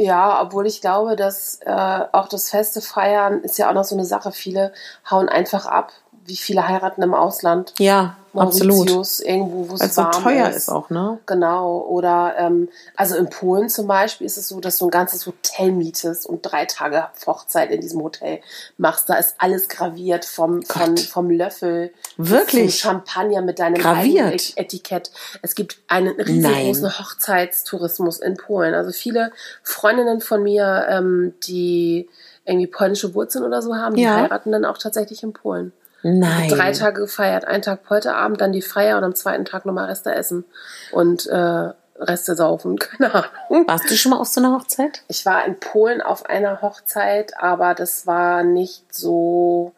Ja, 0.03 0.41
obwohl 0.41 0.67
ich 0.67 0.81
glaube, 0.81 1.15
dass 1.15 1.61
äh, 1.61 2.05
auch 2.13 2.27
das 2.27 2.49
feste 2.49 2.81
Feiern 2.81 3.43
ist 3.43 3.59
ja 3.59 3.69
auch 3.69 3.75
noch 3.75 3.85
so 3.85 3.95
eine 3.95 4.07
Sache. 4.07 4.33
Viele 4.33 4.73
hauen 5.11 5.29
einfach 5.29 5.67
ab. 5.67 5.93
Wie 6.27 6.37
viele 6.37 6.69
heiraten 6.69 7.03
im 7.03 7.15
Ausland? 7.15 7.73
Ja, 7.79 8.17
absolut. 8.35 8.77
Mauritius, 8.77 9.19
irgendwo, 9.21 9.69
wo 9.71 9.75
es 9.75 9.81
es 9.81 9.95
so 9.97 10.03
warm 10.03 10.23
teuer 10.23 10.49
ist. 10.51 10.57
ist 10.57 10.69
auch, 10.69 10.89
ne? 10.91 11.19
Genau. 11.27 11.79
Oder 11.81 12.35
ähm, 12.39 12.69
also 12.95 13.17
in 13.17 13.29
Polen 13.31 13.69
zum 13.69 13.87
Beispiel 13.89 14.27
ist 14.27 14.37
es 14.37 14.47
so, 14.49 14.61
dass 14.61 14.79
du 14.79 14.85
ein 14.87 14.91
ganzes 14.91 15.27
Hotel 15.27 15.73
mietest 15.73 16.27
und 16.27 16.43
drei 16.43 16.67
Tage 16.67 17.05
Hochzeit 17.27 17.71
in 17.73 17.81
diesem 17.81 18.03
Hotel 18.03 18.41
machst. 18.77 19.09
Da 19.09 19.15
ist 19.15 19.35
alles 19.39 19.69
graviert 19.69 20.25
vom, 20.25 20.63
von, 20.63 20.97
vom 20.99 21.31
Löffel 21.31 21.93
Wirklich? 22.17 22.81
zum 22.81 22.91
Champagner 22.91 23.43
mit 23.43 23.59
deinem 23.59 23.75
Graviert? 23.81 24.27
eigenen 24.27 24.33
Et- 24.35 24.53
Etikett. 24.57 25.11
Es 25.43 25.55
gibt 25.57 25.79
einen 25.89 26.21
riesengroßen 26.21 26.99
Hochzeitstourismus 26.99 28.21
in 28.21 28.37
Polen. 28.37 28.75
Also 28.75 28.93
viele 28.93 29.33
Freundinnen 29.63 30.21
von 30.21 30.43
mir, 30.43 30.87
ähm, 30.89 31.35
die 31.45 32.09
irgendwie 32.45 32.67
polnische 32.67 33.15
Wurzeln 33.15 33.45
oder 33.45 33.63
so 33.63 33.75
haben, 33.77 33.95
die 33.97 34.03
Ja. 34.03 34.17
heiraten 34.17 34.53
dann 34.53 34.65
auch 34.65 34.79
tatsächlich 34.79 35.23
in 35.23 35.33
Polen. 35.33 35.73
Nein. 36.03 36.49
Drei 36.49 36.73
Tage 36.73 37.03
gefeiert, 37.03 37.45
einen 37.45 37.63
Tag 37.63 37.83
Polterabend, 37.85 38.41
dann 38.41 38.53
die 38.53 38.63
Feier 38.63 38.97
und 38.97 39.05
am 39.05 39.15
zweiten 39.15 39.45
Tag 39.45 39.67
nochmal 39.67 39.87
Reste 39.87 40.15
essen 40.15 40.45
und 40.93 41.27
äh, 41.27 41.71
Reste 41.99 42.35
saufen, 42.35 42.79
keine 42.79 43.15
Ahnung. 43.15 43.69
Warst 43.69 43.91
du 43.91 43.97
schon 43.97 44.11
mal 44.11 44.19
auf 44.19 44.29
so 44.29 44.41
einer 44.41 44.53
Hochzeit? 44.53 45.03
Ich 45.09 45.27
war 45.27 45.45
in 45.45 45.59
Polen 45.61 46.01
auf 46.01 46.27
einer 46.27 46.63
Hochzeit, 46.63 47.35
aber 47.39 47.75
das 47.75 48.07
war 48.07 48.43
nicht 48.43 48.95
so 48.95 49.75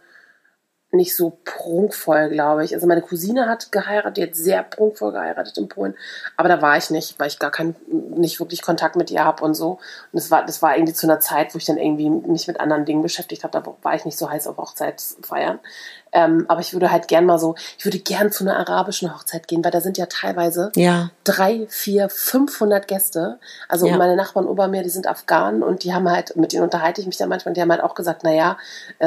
nicht 0.95 1.17
so 1.17 1.38
prunkvoll, 1.45 2.29
glaube 2.29 2.64
ich. 2.64 2.75
Also 2.75 2.87
meine 2.87 3.00
Cousine 3.00 3.49
hat 3.49 3.73
geheiratet, 3.73 4.17
die 4.19 4.23
hat 4.25 4.37
sehr 4.37 4.62
prunkvoll 4.62 5.12
geheiratet 5.12 5.57
in 5.57 5.69
Polen, 5.69 5.95
aber 6.37 6.50
da 6.50 6.61
war 6.61 6.76
ich 6.76 6.91
nicht, 6.91 7.19
weil 7.19 7.29
ich 7.29 7.38
gar 7.38 7.50
keinen, 7.50 7.75
nicht 7.88 8.38
wirklich 8.38 8.61
Kontakt 8.61 8.95
mit 8.95 9.11
ihr 9.11 9.25
habe 9.25 9.43
und 9.43 9.55
so. 9.55 9.73
Und 9.73 9.81
das 10.12 10.31
war, 10.31 10.45
das 10.45 10.61
war 10.61 10.76
irgendwie 10.76 10.93
zu 10.93 11.07
einer 11.07 11.19
Zeit, 11.19 11.55
wo 11.55 11.59
ich 11.59 11.64
dann 11.64 11.79
irgendwie 11.79 12.11
mich 12.11 12.47
mit 12.47 12.61
anderen 12.61 12.85
Dingen 12.85 13.02
beschäftigt 13.02 13.43
habe. 13.43 13.59
Da 13.59 13.75
war 13.83 13.95
ich 13.95 14.05
nicht 14.05 14.19
so 14.19 14.31
heiß 14.31 14.47
auf 14.47 14.59
Hochzeitsfeiern. 14.59 15.61
Ähm, 16.12 16.45
aber 16.49 16.61
ich 16.61 16.73
würde 16.75 16.90
halt 16.92 17.09
gern 17.09 17.25
mal 17.25 17.38
so, 17.38 17.54
ich 17.78 17.85
würde 17.85 17.99
gern 17.99 18.31
zu 18.31 18.45
einer 18.45 18.59
arabischen 18.59 19.14
Hochzeit 19.14 19.49
gehen, 19.49 19.64
weil 19.64 19.71
da 19.71 19.81
sind 19.81 19.97
ja 19.99 20.07
teilweise 20.07 20.71
Ja. 20.76 21.11
drei, 21.25 21.66
vier, 21.69 22.09
500 22.11 22.87
Gäste. 22.87 23.38
Also 23.69 23.87
Ja. 23.87 23.97
meine 23.97 24.14
Nachbarn 24.16 24.47
ober 24.47 24.69
mir, 24.69 24.83
die 24.83 24.90
sind 24.90 25.07
Afghanen 25.07 25.62
und 25.62 25.85
die 25.85 25.95
haben 25.95 26.11
halt, 26.11 26.37
mit 26.37 26.52
denen 26.52 26.64
unterhalte 26.64 27.00
ich 27.00 27.07
mich 27.07 27.16
dann 27.16 27.28
manchmal, 27.31 27.54
die 27.54 27.62
haben 27.62 27.71
halt 27.71 27.83
auch 27.83 27.95
gesagt, 27.95 28.25
naja, 28.25 28.59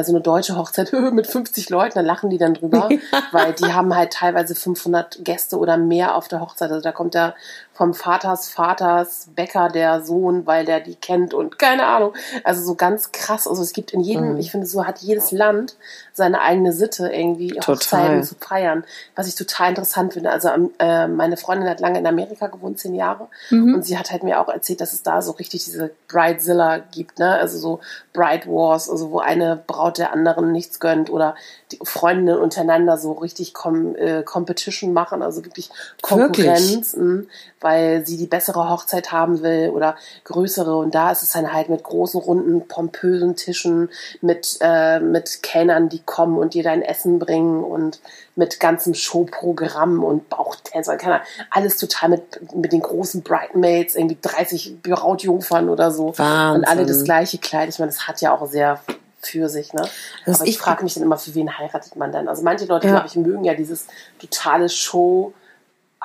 so 0.01 0.11
eine 0.11 0.21
deutsche 0.21 0.57
Hochzeit 0.57 0.91
mit 1.13 1.27
50 1.27 1.69
Leuten, 1.69 1.93
dann 1.95 2.05
lachen 2.05 2.29
die 2.29 2.37
dann 2.39 2.55
drüber, 2.55 2.89
weil 3.31 3.53
die 3.53 3.71
haben 3.73 3.95
halt 3.95 4.13
teilweise 4.13 4.55
500 4.55 5.23
Gäste 5.23 5.57
oder 5.59 5.77
mehr 5.77 6.15
auf 6.15 6.27
der 6.27 6.41
Hochzeit. 6.41 6.71
Also 6.71 6.81
da 6.81 6.91
kommt 6.91 7.13
der 7.13 7.35
vom 7.75 7.93
Vaters 7.93 8.49
Vaters 8.49 9.27
Bäcker 9.35 9.67
der 9.69 10.01
Sohn, 10.01 10.45
weil 10.47 10.65
der 10.65 10.79
die 10.79 10.95
kennt 10.95 11.33
und 11.33 11.59
keine 11.59 11.85
Ahnung. 11.85 12.13
Also 12.43 12.63
so 12.63 12.75
ganz 12.75 13.11
krass. 13.11 13.47
Also 13.47 13.61
es 13.61 13.73
gibt 13.73 13.91
in 13.93 13.99
jedem, 13.99 14.33
Mhm. 14.33 14.37
ich 14.39 14.49
finde, 14.49 14.65
so 14.65 14.85
hat 14.87 14.99
jedes 14.99 15.31
Land 15.31 15.75
seine 16.13 16.39
eigene 16.41 16.71
Sitte, 16.71 17.09
irgendwie 17.09 17.49
Total. 17.49 17.75
Hochzeiten 17.75 18.23
zu 18.23 18.35
feiern. 18.39 18.85
Was 19.15 19.27
ich 19.27 19.35
total 19.35 19.69
interessant 19.69 20.13
finde. 20.13 20.31
Also 20.31 20.47
ähm, 20.49 20.71
äh, 20.79 21.07
meine 21.07 21.35
Freundin 21.35 21.69
hat 21.69 21.81
lange 21.81 21.99
in 21.99 22.07
Amerika 22.07 22.47
gewohnt, 22.47 22.79
zehn 22.79 22.95
Jahre. 22.95 23.27
Mhm. 23.49 23.75
Und 23.75 23.83
sie 23.85 23.99
hat 23.99 24.09
halt 24.11 24.23
mir 24.23 24.39
auch 24.39 24.47
erzählt, 24.47 24.79
dass 24.79 24.93
es 24.93 25.03
da 25.03 25.21
so 25.21 25.33
richtig 25.33 25.65
diese 25.65 25.91
Bridezilla 26.07 26.77
gibt, 26.77 27.19
ne? 27.19 27.35
Also 27.35 27.57
so 27.57 27.79
Bride 28.13 28.47
Wars, 28.47 28.89
also 28.89 29.11
wo 29.11 29.19
eine 29.19 29.61
Braut 29.67 29.97
der 29.97 30.13
anderen 30.13 30.53
nichts 30.53 30.79
gönnt 30.79 31.09
oder 31.09 31.35
die 31.73 31.79
Freundinnen 31.83 32.37
untereinander 32.39 32.97
so 32.97 33.11
richtig 33.11 33.53
Com 33.53 33.95
äh, 33.95 34.23
Competition 34.23 34.93
machen, 34.93 35.21
also 35.21 35.43
wirklich 35.43 35.69
Konkurrenz. 36.01 36.95
mh. 36.95 37.23
Weil 37.65 38.05
sie 38.05 38.15
die 38.15 38.27
bessere 38.27 38.69
Hochzeit 38.69 39.11
haben 39.11 39.41
will 39.41 39.71
oder 39.73 39.95
größere. 40.23 40.77
Und 40.77 40.93
da 40.93 41.11
ist 41.11 41.23
es 41.23 41.31
dann 41.31 41.51
halt 41.51 41.67
mit 41.67 41.81
großen, 41.81 42.21
runden, 42.21 42.67
pompösen 42.67 43.35
Tischen, 43.35 43.89
mit, 44.21 44.59
äh, 44.61 44.99
mit 44.99 45.41
Kellnern, 45.41 45.89
die 45.89 45.99
kommen 46.03 46.37
und 46.37 46.53
dir 46.53 46.61
dein 46.61 46.83
Essen 46.83 47.17
bringen 47.17 47.63
und 47.63 48.01
mit 48.35 48.59
ganzem 48.59 48.93
Showprogramm 48.93 50.03
und 50.03 50.29
Bauchtänzer, 50.29 50.95
keine 50.97 51.15
Ahnung, 51.15 51.27
alles 51.49 51.77
total 51.77 52.09
mit, 52.09 52.53
mit 52.55 52.71
den 52.71 52.81
großen 52.81 53.23
Bridesmaids, 53.23 53.95
irgendwie 53.95 54.19
30 54.21 54.83
Brautjungfern 54.83 55.67
oder 55.69 55.89
so. 55.89 56.15
Wahnsinn. 56.19 56.61
Und 56.61 56.67
alle 56.67 56.85
das 56.85 57.03
gleiche 57.03 57.39
Kleid. 57.39 57.69
Ich 57.69 57.79
meine, 57.79 57.91
das 57.91 58.07
hat 58.07 58.21
ja 58.21 58.31
auch 58.31 58.45
sehr 58.47 58.79
für 59.17 59.49
sich, 59.49 59.73
ne? 59.73 59.81
Was 60.27 60.41
Aber 60.41 60.47
ich 60.47 60.59
frage 60.59 60.83
mich 60.83 60.93
dann 60.93 61.01
immer, 61.01 61.17
für 61.17 61.33
wen 61.33 61.57
heiratet 61.57 61.95
man 61.95 62.11
denn? 62.11 62.27
Also 62.27 62.43
manche 62.43 62.65
Leute, 62.65 62.85
Ja. 62.85 62.93
glaube 62.93 63.07
ich, 63.07 63.15
mögen 63.15 63.43
ja 63.43 63.55
dieses 63.55 63.87
totale 64.19 64.69
Show 64.69 65.33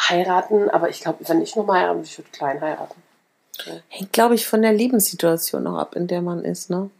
heiraten, 0.09 0.71
aber 0.71 0.88
ich 0.88 1.00
glaube, 1.00 1.19
wenn 1.28 1.42
ich 1.42 1.57
nur 1.57 1.64
mal 1.66 1.80
heiraten 1.80 1.99
würde, 1.99 2.09
ich 2.09 2.19
würde 2.19 2.30
klein 2.30 2.61
heiraten. 2.61 3.02
Hängt, 3.88 4.12
glaube 4.12 4.35
ich, 4.35 4.47
von 4.47 4.62
der 4.62 4.73
Lebenssituation 4.73 5.62
noch 5.64 5.76
ab, 5.78 5.95
in 5.95 6.07
der 6.07 6.23
man 6.23 6.45
ist, 6.45 6.71
ne? 6.71 6.90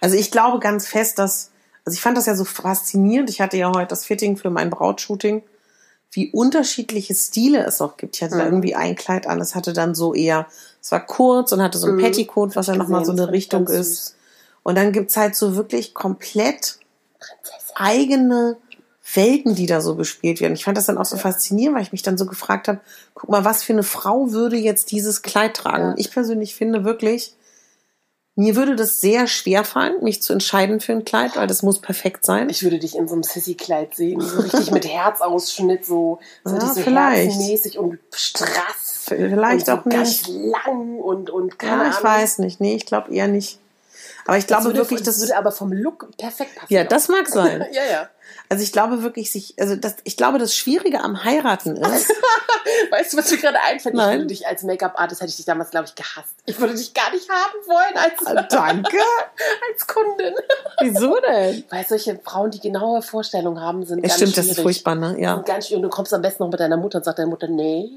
Also 0.00 0.16
ich 0.16 0.30
glaube 0.30 0.58
ganz 0.58 0.86
fest, 0.86 1.18
dass, 1.18 1.50
also 1.84 1.94
ich 1.94 2.00
fand 2.02 2.16
das 2.16 2.26
ja 2.26 2.34
so 2.34 2.44
faszinierend. 2.44 3.30
Ich 3.30 3.40
hatte 3.40 3.56
ja 3.56 3.68
heute 3.68 3.88
das 3.88 4.04
Fitting 4.04 4.36
für 4.36 4.50
mein 4.50 4.68
Brautshooting, 4.70 5.42
wie 6.10 6.30
unterschiedliche 6.32 7.14
Stile 7.14 7.64
es 7.64 7.80
auch 7.80 7.96
gibt. 7.96 8.16
Ich 8.16 8.22
hatte 8.22 8.36
da 8.36 8.40
Mhm. 8.44 8.46
irgendwie 8.52 8.74
ein 8.74 8.96
Kleid 8.96 9.26
an, 9.26 9.40
es 9.40 9.54
hatte 9.54 9.72
dann 9.72 9.94
so 9.94 10.12
eher, 10.14 10.46
es 10.80 10.90
war 10.92 11.06
kurz 11.06 11.52
und 11.52 11.62
hatte 11.62 11.78
so 11.78 11.86
ein 11.86 11.96
Mhm. 11.96 12.00
Petticoat, 12.00 12.56
was 12.56 12.66
ja 12.66 12.74
nochmal 12.76 13.04
so 13.04 13.12
eine 13.12 13.30
Richtung 13.30 13.66
ist. 13.68 13.76
süß. 14.06 14.16
Und 14.64 14.76
dann 14.76 14.92
gibt's 14.92 15.16
halt 15.16 15.34
so 15.36 15.56
wirklich 15.56 15.94
komplett 15.94 16.78
Prinzessin. 17.18 17.76
eigene 17.76 18.56
Welten, 19.14 19.54
die 19.54 19.66
da 19.66 19.80
so 19.80 19.94
bespielt 19.94 20.40
werden. 20.40 20.54
Ich 20.54 20.64
fand 20.64 20.76
das 20.76 20.86
dann 20.86 20.98
auch 20.98 21.04
so 21.04 21.16
faszinierend, 21.16 21.76
weil 21.76 21.82
ich 21.82 21.92
mich 21.92 22.02
dann 22.02 22.16
so 22.18 22.26
gefragt 22.26 22.68
habe, 22.68 22.80
guck 23.14 23.30
mal, 23.30 23.44
was 23.44 23.62
für 23.62 23.72
eine 23.72 23.82
Frau 23.82 24.30
würde 24.32 24.56
jetzt 24.56 24.90
dieses 24.90 25.22
Kleid 25.22 25.54
tragen? 25.56 25.82
Ja. 25.84 25.90
Und 25.90 26.00
ich 26.00 26.10
persönlich 26.10 26.54
finde 26.54 26.84
wirklich, 26.84 27.34
mir 28.34 28.56
würde 28.56 28.76
das 28.76 29.00
sehr 29.02 29.26
schwer 29.26 29.62
fallen, 29.64 30.02
mich 30.02 30.22
zu 30.22 30.32
entscheiden 30.32 30.80
für 30.80 30.92
ein 30.92 31.04
Kleid, 31.04 31.36
weil 31.36 31.46
das 31.46 31.62
muss 31.62 31.80
perfekt 31.80 32.24
sein. 32.24 32.48
Ich 32.48 32.62
würde 32.62 32.78
dich 32.78 32.96
in 32.96 33.06
so 33.06 33.12
einem 33.14 33.22
Sissy-Kleid 33.22 33.94
sehen, 33.94 34.20
so 34.22 34.40
richtig 34.40 34.70
mit 34.70 34.86
Herzausschnitt, 34.88 35.84
so, 35.84 36.18
so, 36.44 36.54
Ja, 36.54 36.60
so 36.74 36.80
vielleicht. 36.80 37.32
herzenmäßig 37.32 37.78
und 37.78 37.98
strass. 38.14 39.04
Vielleicht 39.06 39.68
und 39.68 39.84
so 39.84 39.90
auch 39.90 39.98
nicht. 39.98 40.28
lang 40.28 40.98
und, 40.98 41.28
und 41.28 41.58
keine 41.58 41.84
Ja, 41.84 41.90
ich 41.90 42.02
weiß 42.02 42.38
nicht. 42.38 42.60
Nee, 42.60 42.76
ich 42.76 42.86
glaube 42.86 43.12
eher 43.14 43.28
nicht. 43.28 43.58
Aber 44.24 44.38
ich 44.38 44.46
Das 44.46 44.60
glaube 44.60 44.64
würde, 44.66 44.78
wirklich, 44.78 45.02
das 45.02 45.16
das 45.18 45.20
würde 45.28 45.36
aber 45.36 45.52
vom 45.52 45.72
Look 45.72 46.16
perfekt 46.16 46.54
passen. 46.54 46.72
ja, 46.72 46.84
das 46.84 47.08
mag 47.08 47.28
sein. 47.28 47.66
ja, 47.72 47.82
ja. 47.90 48.08
Also 48.52 48.64
ich 48.64 48.72
glaube 48.72 49.02
wirklich, 49.02 49.32
sich, 49.32 49.54
also 49.58 49.76
das, 49.76 49.96
ich 50.04 50.18
glaube, 50.18 50.38
das 50.38 50.54
Schwierige 50.54 51.00
am 51.00 51.24
Heiraten 51.24 51.74
ist, 51.76 52.12
Weißt 52.90 53.14
du, 53.14 53.16
was 53.16 53.30
mir 53.30 53.38
gerade 53.38 53.58
einfällt? 53.62 53.94
Ich 53.94 53.98
Nein. 53.98 54.18
würde 54.18 54.26
dich 54.26 54.46
als 54.46 54.62
Make-up-Artist, 54.62 55.22
hätte 55.22 55.30
ich 55.30 55.36
dich 55.36 55.46
damals, 55.46 55.70
glaube 55.70 55.86
ich, 55.86 55.94
gehasst. 55.94 56.34
Ich 56.44 56.60
würde 56.60 56.74
dich 56.74 56.92
gar 56.92 57.10
nicht 57.10 57.26
haben 57.30 57.66
wollen 57.66 57.96
als, 57.96 58.48
danke. 58.50 58.98
als 59.72 59.86
Kundin. 59.86 60.34
Wieso 60.82 61.18
denn? 61.26 61.64
Weil 61.70 61.86
solche 61.86 62.18
Frauen, 62.22 62.50
die 62.50 62.60
genaue 62.60 63.00
Vorstellungen 63.00 63.58
haben, 63.58 63.86
sind 63.86 64.04
Es 64.04 64.10
ganz 64.10 64.16
stimmt, 64.16 64.36
das 64.36 64.44
schwierig. 64.44 64.58
ist 64.58 64.62
furchtbar, 64.62 64.96
ne? 64.96 65.16
Ja. 65.18 65.36
Sind 65.36 65.46
ganz 65.46 65.66
schwierig. 65.68 65.84
Und 65.84 65.90
du 65.90 65.96
kommst 65.96 66.12
am 66.12 66.20
besten 66.20 66.42
noch 66.42 66.50
mit 66.50 66.60
deiner 66.60 66.76
Mutter 66.76 66.98
und 66.98 67.04
sagt 67.04 67.18
deine 67.18 67.30
Mutter, 67.30 67.48
nee. 67.48 67.90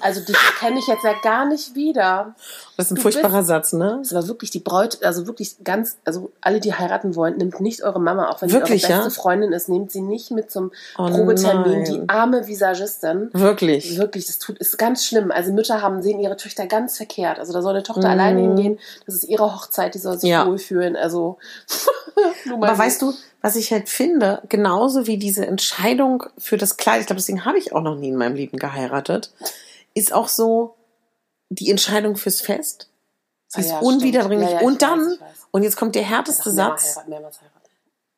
Also 0.00 0.20
dich 0.20 0.36
kenne 0.60 0.78
ich 0.78 0.86
jetzt 0.86 1.02
ja 1.04 1.14
gar 1.22 1.44
nicht 1.44 1.74
wieder. 1.74 2.34
Das 2.76 2.86
ist 2.86 2.92
ein 2.92 2.94
Du 2.96 3.02
furchtbarer 3.02 3.42
Satz, 3.42 3.72
ne? 3.72 3.98
Das 4.02 4.14
war 4.14 4.26
wirklich 4.28 4.50
die 4.50 4.60
Braut, 4.60 5.02
also 5.02 5.26
wirklich 5.26 5.56
ganz, 5.64 5.98
also 6.04 6.30
alle, 6.40 6.60
die 6.60 6.72
heiraten 6.74 7.16
wollen, 7.16 7.36
nimmt 7.36 7.60
nicht 7.60 7.82
eure 7.82 8.00
Mama, 8.00 8.28
auch 8.28 8.42
wenn 8.42 8.52
Wirklich, 8.52 8.82
die 8.82 8.86
eure 8.92 8.98
ja? 9.00 9.04
beste 9.04 9.20
Freundin 9.20 9.52
ist, 9.52 9.68
nehmt 9.68 9.90
sie 9.90 10.02
nicht 10.02 10.30
mit 10.30 10.50
zum 10.50 10.70
Oh 10.98 11.06
Probetermin. 11.06 11.82
nein. 11.82 11.84
Die 11.84 12.08
arme 12.08 12.46
Visagistin. 12.46 13.30
Wirklich. 13.32 13.96
Wirklich, 13.98 14.26
das 14.26 14.38
tut, 14.38 14.58
ist 14.58 14.78
ganz 14.78 15.04
schlimm. 15.04 15.30
Also 15.30 15.52
Mütter 15.52 15.82
haben, 15.82 16.00
sehen 16.02 16.20
ihre 16.20 16.36
Töchter 16.36 16.66
ganz 16.66 16.96
verkehrt. 16.96 17.38
Also 17.38 17.52
da 17.52 17.60
soll 17.62 17.74
eine 17.74 17.82
Tochter 17.82 18.06
Mhm. 18.06 18.12
alleine 18.12 18.40
hingehen. 18.40 18.78
Das 19.06 19.14
ist 19.16 19.24
ihre 19.24 19.52
Hochzeit, 19.54 19.94
die 19.94 19.98
soll 19.98 20.18
sich 20.18 20.30
Ja. 20.30 20.46
wohlfühlen. 20.46 20.96
Also, 20.96 21.38
mal 22.46 22.68
Aber 22.70 22.78
weißt 22.78 23.02
du, 23.02 23.14
was 23.40 23.56
ich 23.56 23.72
halt 23.72 23.88
finde, 23.88 24.42
genauso 24.48 25.06
wie 25.06 25.16
diese 25.16 25.46
Entscheidung 25.46 26.24
für 26.38 26.56
das 26.56 26.76
Kleid, 26.76 27.00
ich 27.00 27.06
glaube, 27.06 27.20
deswegen 27.20 27.44
habe 27.44 27.58
ich 27.58 27.72
auch 27.72 27.82
noch 27.82 27.96
nie 27.96 28.08
in 28.08 28.16
meinem 28.16 28.34
Leben 28.34 28.58
geheiratet, 28.58 29.32
ist 29.94 30.12
auch 30.12 30.28
so 30.28 30.76
die 31.48 31.70
Entscheidung 31.70 32.16
fürs 32.16 32.40
Fest. 32.40 32.88
Sie 33.48 33.58
Ah 33.58 33.60
ist 33.60 33.70
ja. 33.70 33.80
Ja, 34.42 34.50
ja, 34.50 34.60
ich 34.60 34.66
und 34.66 34.82
dann, 34.82 35.00
weiß, 35.00 35.20
weiß. 35.20 35.46
und 35.50 35.62
jetzt 35.62 35.76
kommt 35.76 35.94
der 35.94 36.04
härteste 36.04 36.50
Satz, 36.50 36.96
heiraten. 36.96 37.59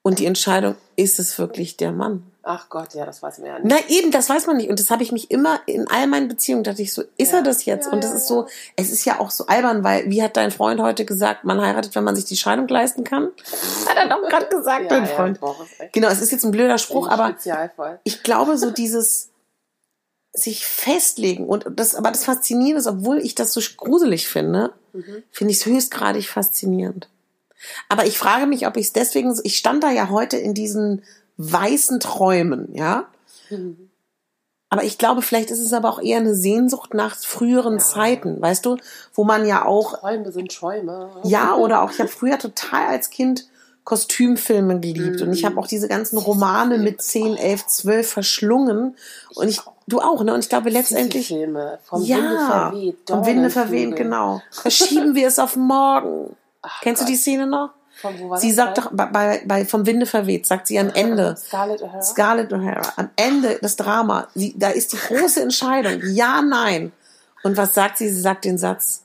Und 0.02 0.18
die 0.18 0.26
Entscheidung, 0.26 0.74
ist 0.96 1.18
es 1.18 1.38
wirklich 1.38 1.76
der 1.76 1.92
Mann? 1.92 2.24
Ach 2.44 2.68
Gott, 2.68 2.92
ja, 2.94 3.06
das 3.06 3.22
weiß 3.22 3.38
man 3.38 3.46
ja 3.46 3.58
nicht. 3.60 3.66
Na 3.88 3.94
eben, 3.94 4.10
das 4.10 4.28
weiß 4.28 4.46
man 4.48 4.56
nicht. 4.56 4.68
Und 4.68 4.80
das 4.80 4.90
habe 4.90 5.04
ich 5.04 5.12
mich 5.12 5.30
immer 5.30 5.60
in 5.66 5.86
all 5.86 6.08
meinen 6.08 6.26
Beziehungen, 6.26 6.64
dachte 6.64 6.82
ich 6.82 6.92
so, 6.92 7.04
ist 7.16 7.30
Ja. 7.30 7.38
er 7.38 7.44
das 7.44 7.64
jetzt? 7.64 7.86
Ja, 7.86 7.92
und 7.92 8.02
das 8.02 8.10
ja, 8.10 8.16
ist 8.16 8.26
so, 8.26 8.46
es 8.76 8.90
ist 8.90 9.04
ja 9.04 9.20
auch 9.20 9.30
so 9.30 9.46
albern, 9.46 9.84
weil, 9.84 10.10
wie 10.10 10.22
hat 10.24 10.36
dein 10.36 10.50
Freund 10.50 10.80
heute 10.80 11.04
gesagt, 11.04 11.44
man 11.44 11.60
heiratet, 11.60 11.94
wenn 11.94 12.02
man 12.02 12.16
sich 12.16 12.24
die 12.24 12.36
Scheidung 12.36 12.66
leisten 12.66 13.04
kann? 13.04 13.28
Hat 13.88 13.96
er 13.96 14.08
doch 14.08 14.28
gerade 14.28 14.48
gesagt, 14.48 14.90
dein 14.90 15.06
Freund. 15.06 15.38
Genau, 15.92 16.08
es 16.08 16.20
ist 16.20 16.32
jetzt 16.32 16.44
ein 16.44 16.50
blöder 16.50 16.78
Spruch, 16.78 17.08
aber 17.08 17.36
ich 18.02 18.24
glaube, 18.24 18.58
so 18.58 18.70
dieses 18.72 19.28
sich 20.34 20.66
festlegen 20.66 21.46
und 21.46 21.66
das, 21.76 21.94
aber 21.94 22.10
das 22.10 22.24
Faszinierende 22.24 22.80
ist, 22.80 22.86
obwohl 22.86 23.18
ich 23.18 23.34
das 23.36 23.52
so 23.52 23.60
gruselig 23.76 24.26
finde, 24.28 24.72
Mhm. 24.94 25.22
finde 25.30 25.52
ich 25.52 25.58
es 25.58 25.66
höchstgradig 25.66 26.28
faszinierend. 26.28 27.08
Aber 27.88 28.06
ich 28.06 28.18
frage 28.18 28.46
mich, 28.46 28.66
ob 28.66 28.76
ich 28.76 28.86
es 28.86 28.92
deswegen, 28.92 29.38
ich 29.44 29.56
stand 29.58 29.84
da 29.84 29.90
ja 29.90 30.08
heute 30.08 30.36
in 30.36 30.54
diesen 30.54 31.02
weißen 31.36 32.00
Träumen, 32.00 32.74
ja. 32.74 33.06
Mhm. 33.50 33.88
Aber 34.68 34.84
ich 34.84 34.96
glaube, 34.96 35.20
vielleicht 35.20 35.50
ist 35.50 35.58
es 35.58 35.74
aber 35.74 35.90
auch 35.90 36.00
eher 36.00 36.16
eine 36.16 36.34
Sehnsucht 36.34 36.94
nach 36.94 37.14
früheren 37.16 37.74
Ja. 37.74 37.78
Zeiten, 37.84 38.40
weißt 38.40 38.64
du, 38.64 38.78
wo 39.12 39.22
man 39.22 39.46
ja 39.46 39.66
auch 39.66 39.98
Träume 39.98 40.32
sind 40.32 40.52
Schäume. 40.52 41.10
ja, 41.24 41.54
oder 41.54 41.82
auch, 41.82 41.90
ich 41.90 41.98
habe 41.98 42.08
früher 42.08 42.38
total 42.38 42.86
als 42.86 43.10
Kind 43.10 43.46
Kostümfilme 43.84 44.78
geliebt. 44.80 45.22
Und 45.22 45.32
ich 45.32 45.44
habe 45.44 45.58
auch 45.58 45.66
diese 45.66 45.88
ganzen 45.88 46.16
Romane 46.16 46.78
mit 46.78 47.02
10, 47.02 47.36
11, 47.36 47.66
12 47.66 48.10
verschlungen. 48.10 48.96
Und 49.34 49.48
ich, 49.48 49.60
du 49.88 50.00
auch, 50.00 50.22
ne? 50.22 50.32
Und 50.34 50.40
ich 50.40 50.48
glaube 50.48 50.70
letztendlich, 50.70 51.28
Filme 51.28 51.78
vom 51.84 52.02
ja, 52.04 52.16
Winde 52.16 52.38
verweht. 52.46 52.96
vom 53.08 53.26
Winde 53.26 53.50
verweht, 53.50 53.96
genau. 53.96 54.40
Verschieben 54.50 55.14
wir 55.14 55.26
es 55.26 55.38
auf 55.38 55.56
morgen. 55.56 56.36
Ach 56.62 56.80
Kennst 56.80 57.02
du 57.02 57.06
die 57.06 57.12
Gott. 57.12 57.20
Szene 57.20 57.46
noch? 57.46 57.70
Von 58.00 58.18
wo 58.18 58.30
war 58.30 58.38
Sie 58.38 58.48
das 58.48 58.56
sagt 58.56 58.78
doch, 58.78 58.90
bei, 58.92 59.42
bei, 59.44 59.64
Vom 59.64 59.86
Winde 59.86 60.06
verweht, 60.06 60.46
sagt 60.46 60.66
sie 60.66 60.78
am 60.78 60.90
Ende, 60.90 61.36
Scarlett 61.36 61.82
O'Hara. 61.82 62.02
Scarlett 62.02 62.52
O'Hara, 62.52 62.92
am 62.96 63.10
Ende 63.16 63.58
des 63.58 63.76
Drama, 63.76 64.28
sie, 64.34 64.54
da 64.56 64.70
ist 64.70 64.92
die 64.92 64.96
große 64.96 65.42
Entscheidung, 65.42 66.00
ja, 66.12 66.40
nein. 66.40 66.92
Und 67.42 67.56
was 67.56 67.74
sagt 67.74 67.98
sie? 67.98 68.08
Sie 68.08 68.20
sagt 68.20 68.44
den 68.44 68.56
Satz, 68.56 69.04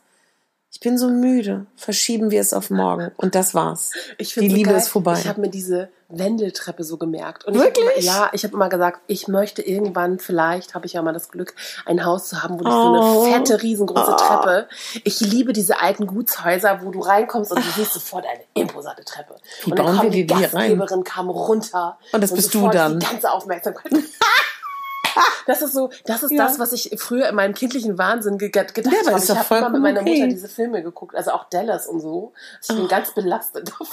ich 0.78 0.82
bin 0.82 1.00
so 1.00 1.10
müde, 1.10 1.66
verschieben 1.76 2.30
wir 2.30 2.40
es 2.40 2.54
auf 2.54 2.70
morgen. 2.70 3.12
Und 3.18 3.34
das 3.34 3.56
war's. 3.56 3.94
Ich 4.20 4.36
die 4.36 4.48
so 4.48 4.56
Liebe 4.56 4.70
geil. 4.70 4.78
ist 4.78 4.90
vorbei. 4.90 5.18
Ich 5.20 5.28
habe 5.28 5.42
mir 5.42 5.50
diese 5.50 5.90
Wendeltreppe 6.10 6.84
so 6.84 6.98
gemerkt. 6.98 7.46
Und 7.46 7.56
Wirklich? 7.56 7.84
Ich 7.98 8.06
ja, 8.06 8.30
ich 8.32 8.44
habe 8.44 8.54
immer 8.54 8.70
gesagt, 8.70 9.00
ich 9.08 9.28
möchte 9.28 9.64
irgendwann, 9.64 10.20
vielleicht 10.20 10.76
habe 10.76 10.86
ich 10.86 10.94
ja 10.94 11.02
mal 11.02 11.14
das 11.14 11.30
Glück, 11.30 11.56
ein 11.88 12.06
Haus 12.06 12.30
zu 12.30 12.44
haben, 12.44 12.60
wo 12.60 12.64
ich 12.64 12.70
so 12.70 12.76
Oh. 12.78 13.24
eine 13.24 13.34
fette, 13.38 13.64
riesengroße 13.64 14.12
Oh. 14.14 14.18
Treppe. 14.18 14.68
Ich 15.04 15.20
liebe 15.20 15.52
diese 15.52 15.82
alten 15.82 16.06
Gutshäuser, 16.06 16.82
wo 16.84 16.92
du 16.92 17.00
reinkommst 17.00 17.52
und 17.52 17.58
du 17.66 17.70
siehst 17.76 17.94
sofort 17.94 18.26
eine 18.28 18.44
imposante 18.54 19.04
Treppe. 19.04 19.36
Wie 19.64 19.72
und 19.72 19.80
dann 19.80 19.86
bauen 19.88 19.96
kam 19.96 20.04
wir 20.04 20.12
die 20.12 20.28
die 20.28 20.36
hier 20.36 20.54
rein? 20.54 20.78
Gastgeberin 20.78 21.04
kam 21.04 21.30
runter. 21.32 21.98
Und 22.12 22.22
das 22.22 22.32
bist 22.36 22.54
du 22.54 22.70
dann. 22.70 23.00
Die 23.00 23.06
ganze 23.08 23.32
Aufmerksamkeit. 23.32 23.92
Das 25.46 25.62
ist 25.62 25.74
so, 25.74 25.90
das 26.06 26.24
ist 26.24 26.32
Ja. 26.32 26.46
das, 26.46 26.60
was 26.60 26.74
ich 26.74 26.92
früher 26.98 27.28
in 27.30 27.36
meinem 27.36 27.54
kindlichen 27.54 27.98
Wahnsinn 27.98 28.38
ge 28.38 28.50
gedacht 28.50 28.76
Ja, 28.76 29.12
habe. 29.12 29.24
Ich 29.24 29.30
habe 29.30 29.56
immer 29.58 29.70
mit 29.70 29.82
meiner 29.82 30.02
okay. 30.02 30.16
Mutter 30.16 30.28
diese 30.28 30.48
Filme 30.50 30.84
geguckt, 30.84 31.16
also 31.16 31.32
auch 31.32 31.46
Dallas 31.50 31.88
und 31.88 32.00
so. 32.02 32.34
Ich 32.62 32.68
bin 32.68 32.88
ganz 32.88 33.14
belastet 33.14 33.70
davon. 33.80 33.88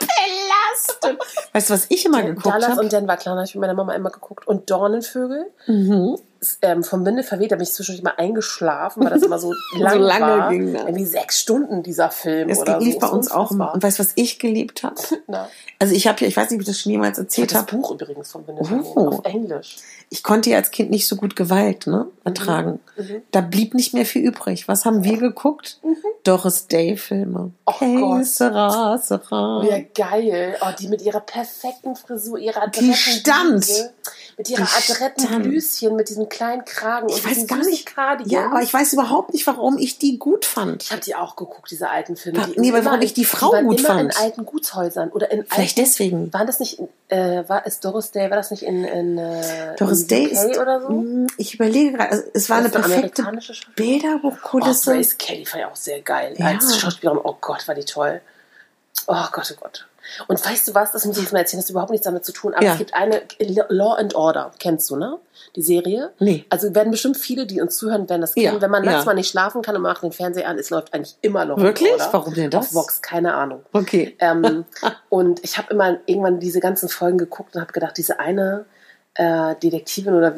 Belastet. 0.00 1.18
Weißt 1.52 1.70
du, 1.70 1.74
was 1.74 1.86
ich 1.88 2.04
immer 2.06 2.22
geguckt 2.22 2.46
Dallas 2.46 2.70
habe? 2.70 2.80
und 2.80 2.92
Denver, 2.92 3.16
klar, 3.16 3.36
habe 3.36 3.44
ich 3.44 3.54
mit 3.54 3.60
meiner 3.60 3.74
Mama 3.74 3.94
immer 3.94 4.10
geguckt. 4.10 4.46
Und 4.46 4.70
Dornenvögel, 4.70 5.50
Mhm. 5.66 6.18
Ähm, 6.62 6.82
vom 6.82 7.04
Winde 7.06 7.22
verweht, 7.22 7.52
da 7.52 7.56
bin 7.56 7.62
ich 7.64 7.72
zwischendurch 7.72 8.02
mal 8.02 8.14
eingeschlafen, 8.16 9.04
weil 9.04 9.10
das 9.10 9.22
immer 9.22 9.38
so 9.38 9.52
lang 9.78 9.98
lange 10.00 10.26
war. 10.26 10.50
ging 10.50 10.72
das. 10.72 10.82
Irgendwie 10.82 11.04
sechs 11.06 11.40
Stunden 11.40 11.82
dieser 11.82 12.10
Film 12.10 12.48
Es 12.48 12.58
oder 12.58 12.78
lief 12.80 12.94
so. 12.94 13.00
bei 13.00 13.08
uns 13.08 13.30
auch 13.30 13.50
immer. 13.50 13.72
Und 13.74 13.82
weißt 13.82 13.98
du, 13.98 14.02
was 14.02 14.12
ich 14.16 14.38
geliebt 14.38 14.82
habe? 14.82 14.96
Also 15.78 15.94
ich 15.96 16.06
habe 16.06 16.20
ja, 16.20 16.28
ich 16.28 16.36
weiß 16.36 16.48
nicht, 16.50 16.58
ob 16.58 16.60
ich 16.60 16.66
das 16.68 16.78
schon 16.78 16.92
jemals 16.92 17.18
erzählt 17.18 17.52
hab 17.56 17.66
das 17.66 17.72
habe. 17.72 17.82
Buch 17.82 17.90
übrigens 17.90 18.30
vom 18.30 18.46
Winde 18.46 18.64
verweht, 18.64 18.86
Oh. 18.94 19.08
auf 19.08 19.24
Englisch. 19.24 19.78
Ich 20.10 20.22
konnte 20.22 20.50
ja 20.50 20.58
als 20.58 20.70
Kind 20.70 20.90
nicht 20.92 21.08
so 21.08 21.16
gut 21.16 21.34
Gewalt 21.34 21.88
ne, 21.88 22.06
ertragen. 22.22 22.78
Mhm. 22.96 23.22
Da 23.32 23.40
blieb 23.40 23.74
nicht 23.74 23.92
mehr 23.92 24.06
viel 24.06 24.22
übrig. 24.22 24.68
Was 24.68 24.84
haben 24.84 25.02
wir 25.02 25.16
geguckt? 25.18 25.80
Doris 26.22 26.68
Day-Filme. 26.68 27.50
Oh 27.66 27.72
Gott. 27.80 28.26
Sera, 28.26 28.96
Sera. 28.98 29.64
Ja, 29.68 29.78
geil. 29.92 30.56
Oh, 30.60 30.70
die 30.78 30.86
mit 30.86 31.02
ihrer 31.02 31.18
perfekten 31.18 31.96
Frisur, 31.96 32.38
ihrer 32.38 32.68
Die 32.68 32.94
stand. 32.94 33.66
Mit 34.38 34.50
ihrer 34.50 34.62
Die 34.64 34.92
adretten 34.92 35.26
stand. 35.26 35.42
Blüschen, 35.42 35.96
mit 35.96 36.08
diesem 36.10 36.28
kleinen 36.32 36.64
Kragen 36.64 37.08
Ich 37.08 37.16
und 37.24 37.30
weiß 37.30 37.46
gar 37.46 37.58
nicht. 37.58 37.86
Cardigans. 37.94 38.32
Ja, 38.32 38.46
aber 38.46 38.62
ich 38.62 38.72
weiß 38.74 38.92
überhaupt 38.94 39.32
nicht, 39.32 39.46
warum 39.46 39.78
ich 39.78 39.98
die 39.98 40.18
gut 40.18 40.44
fand. 40.44 40.82
Ich 40.82 40.90
habe 40.90 41.00
die 41.02 41.14
auch 41.14 41.36
geguckt, 41.36 41.70
diese 41.70 41.88
alten 41.90 42.16
Filme. 42.16 42.38
Wa- 42.40 42.46
Die 42.46 42.58
nee, 42.58 42.70
aber 42.72 42.84
warum 42.84 43.00
in- 43.00 43.06
ich 43.06 43.14
die 43.14 43.24
Frau 43.24 43.52
waren 43.52 43.66
gut 43.66 43.78
immer 43.78 43.88
fand. 43.88 44.00
in 44.00 44.10
alten 44.20 44.44
Gutshäusern 44.44 45.10
oder 45.10 45.30
in 45.30 45.44
Vielleicht 45.46 45.78
alten, 45.78 45.88
deswegen. 45.90 46.32
Waren 46.32 46.46
das 46.46 46.58
nicht, 46.58 46.80
äh, 47.08 47.44
war 47.48 47.66
es 47.66 47.78
Doris 47.80 48.10
Day, 48.10 48.30
war 48.30 48.36
das 48.36 48.50
nicht 48.50 48.62
in, 48.62 48.84
in 48.84 49.18
äh, 49.18 49.76
Doris 49.76 50.02
in 50.02 50.08
Day 50.08 50.24
ist. 50.24 50.58
oder 50.58 50.80
so? 50.80 50.88
Mm, 50.90 51.26
Ich 51.36 51.54
überlege 51.54 51.92
gerade, 51.92 52.10
also 52.10 52.24
es 52.34 52.48
war 52.50 52.56
eine 52.58 52.66
eine 52.66 52.72
perfekte 52.74 53.22
Schauspielerin. 53.22 53.62
Oh, 53.68 53.72
Bilderbuchkulisse. 53.76 54.92
Grace 54.94 55.18
Kelly 55.18 55.44
fand 55.46 55.62
ich 55.64 55.66
auch 55.70 55.76
sehr 55.76 56.00
geil. 56.00 56.34
Ja. 56.38 56.46
Als 56.46 56.76
Schauspielerin, 56.78 57.20
oh 57.22 57.36
Gott, 57.40 57.68
war 57.68 57.74
die 57.74 57.84
toll. 57.84 58.20
Oh 59.06 59.24
Gott, 59.32 59.52
oh 59.56 59.60
Gott. 59.60 59.86
Und 60.28 60.44
weißt 60.44 60.68
du 60.68 60.74
was, 60.74 60.92
das 60.92 61.04
muss 61.04 61.16
ich 61.16 61.22
jetzt 61.22 61.32
mal 61.32 61.40
erzählen, 61.40 61.60
das 61.60 61.66
hat 61.66 61.70
überhaupt 61.70 61.90
nichts 61.90 62.04
damit 62.04 62.24
zu 62.24 62.32
tun, 62.32 62.54
aber 62.54 62.64
Ja. 62.64 62.72
es 62.72 62.78
gibt 62.78 62.94
eine 62.94 63.22
Law 63.68 63.94
and 63.94 64.14
Order, 64.14 64.50
kennst 64.58 64.88
du, 64.90 64.96
ne? 64.96 65.18
Die 65.56 65.62
Serie. 65.62 66.12
Nee. 66.18 66.44
Also 66.48 66.74
werden 66.74 66.90
bestimmt 66.90 67.16
viele, 67.16 67.46
die 67.46 67.60
uns 67.60 67.76
zuhören, 67.76 68.08
werden 68.08 68.20
das 68.22 68.34
kennen. 68.34 68.54
Ja, 68.54 68.60
Wenn 68.60 68.70
man 68.70 68.84
nachts 68.84 69.00
ja. 69.00 69.04
mal 69.06 69.14
nicht 69.14 69.28
schlafen 69.30 69.62
kann 69.62 69.76
und 69.76 69.82
man 69.82 69.92
macht 69.92 70.02
den 70.02 70.12
Fernseher 70.12 70.48
an, 70.48 70.58
es 70.58 70.70
läuft 70.70 70.94
eigentlich 70.94 71.16
immer 71.20 71.44
noch. 71.44 71.58
Wirklich? 71.58 71.88
Law 71.90 71.94
and 71.94 72.02
Order. 72.02 72.12
Warum 72.18 72.34
denn 72.34 72.50
das? 72.50 72.68
Auf 72.68 72.74
Vox, 72.74 73.02
keine 73.02 73.34
Ahnung. 73.34 73.62
Okay. 73.72 74.16
Ähm, 74.18 74.64
und 75.08 75.42
ich 75.44 75.58
habe 75.58 75.72
immer 75.72 75.98
irgendwann 76.06 76.40
diese 76.40 76.60
ganzen 76.60 76.88
Folgen 76.88 77.18
geguckt 77.18 77.54
und 77.54 77.60
habe 77.60 77.72
gedacht, 77.72 77.96
diese 77.96 78.18
eine 78.20 78.64
äh, 79.14 79.54
Detektivin 79.62 80.14
oder 80.14 80.34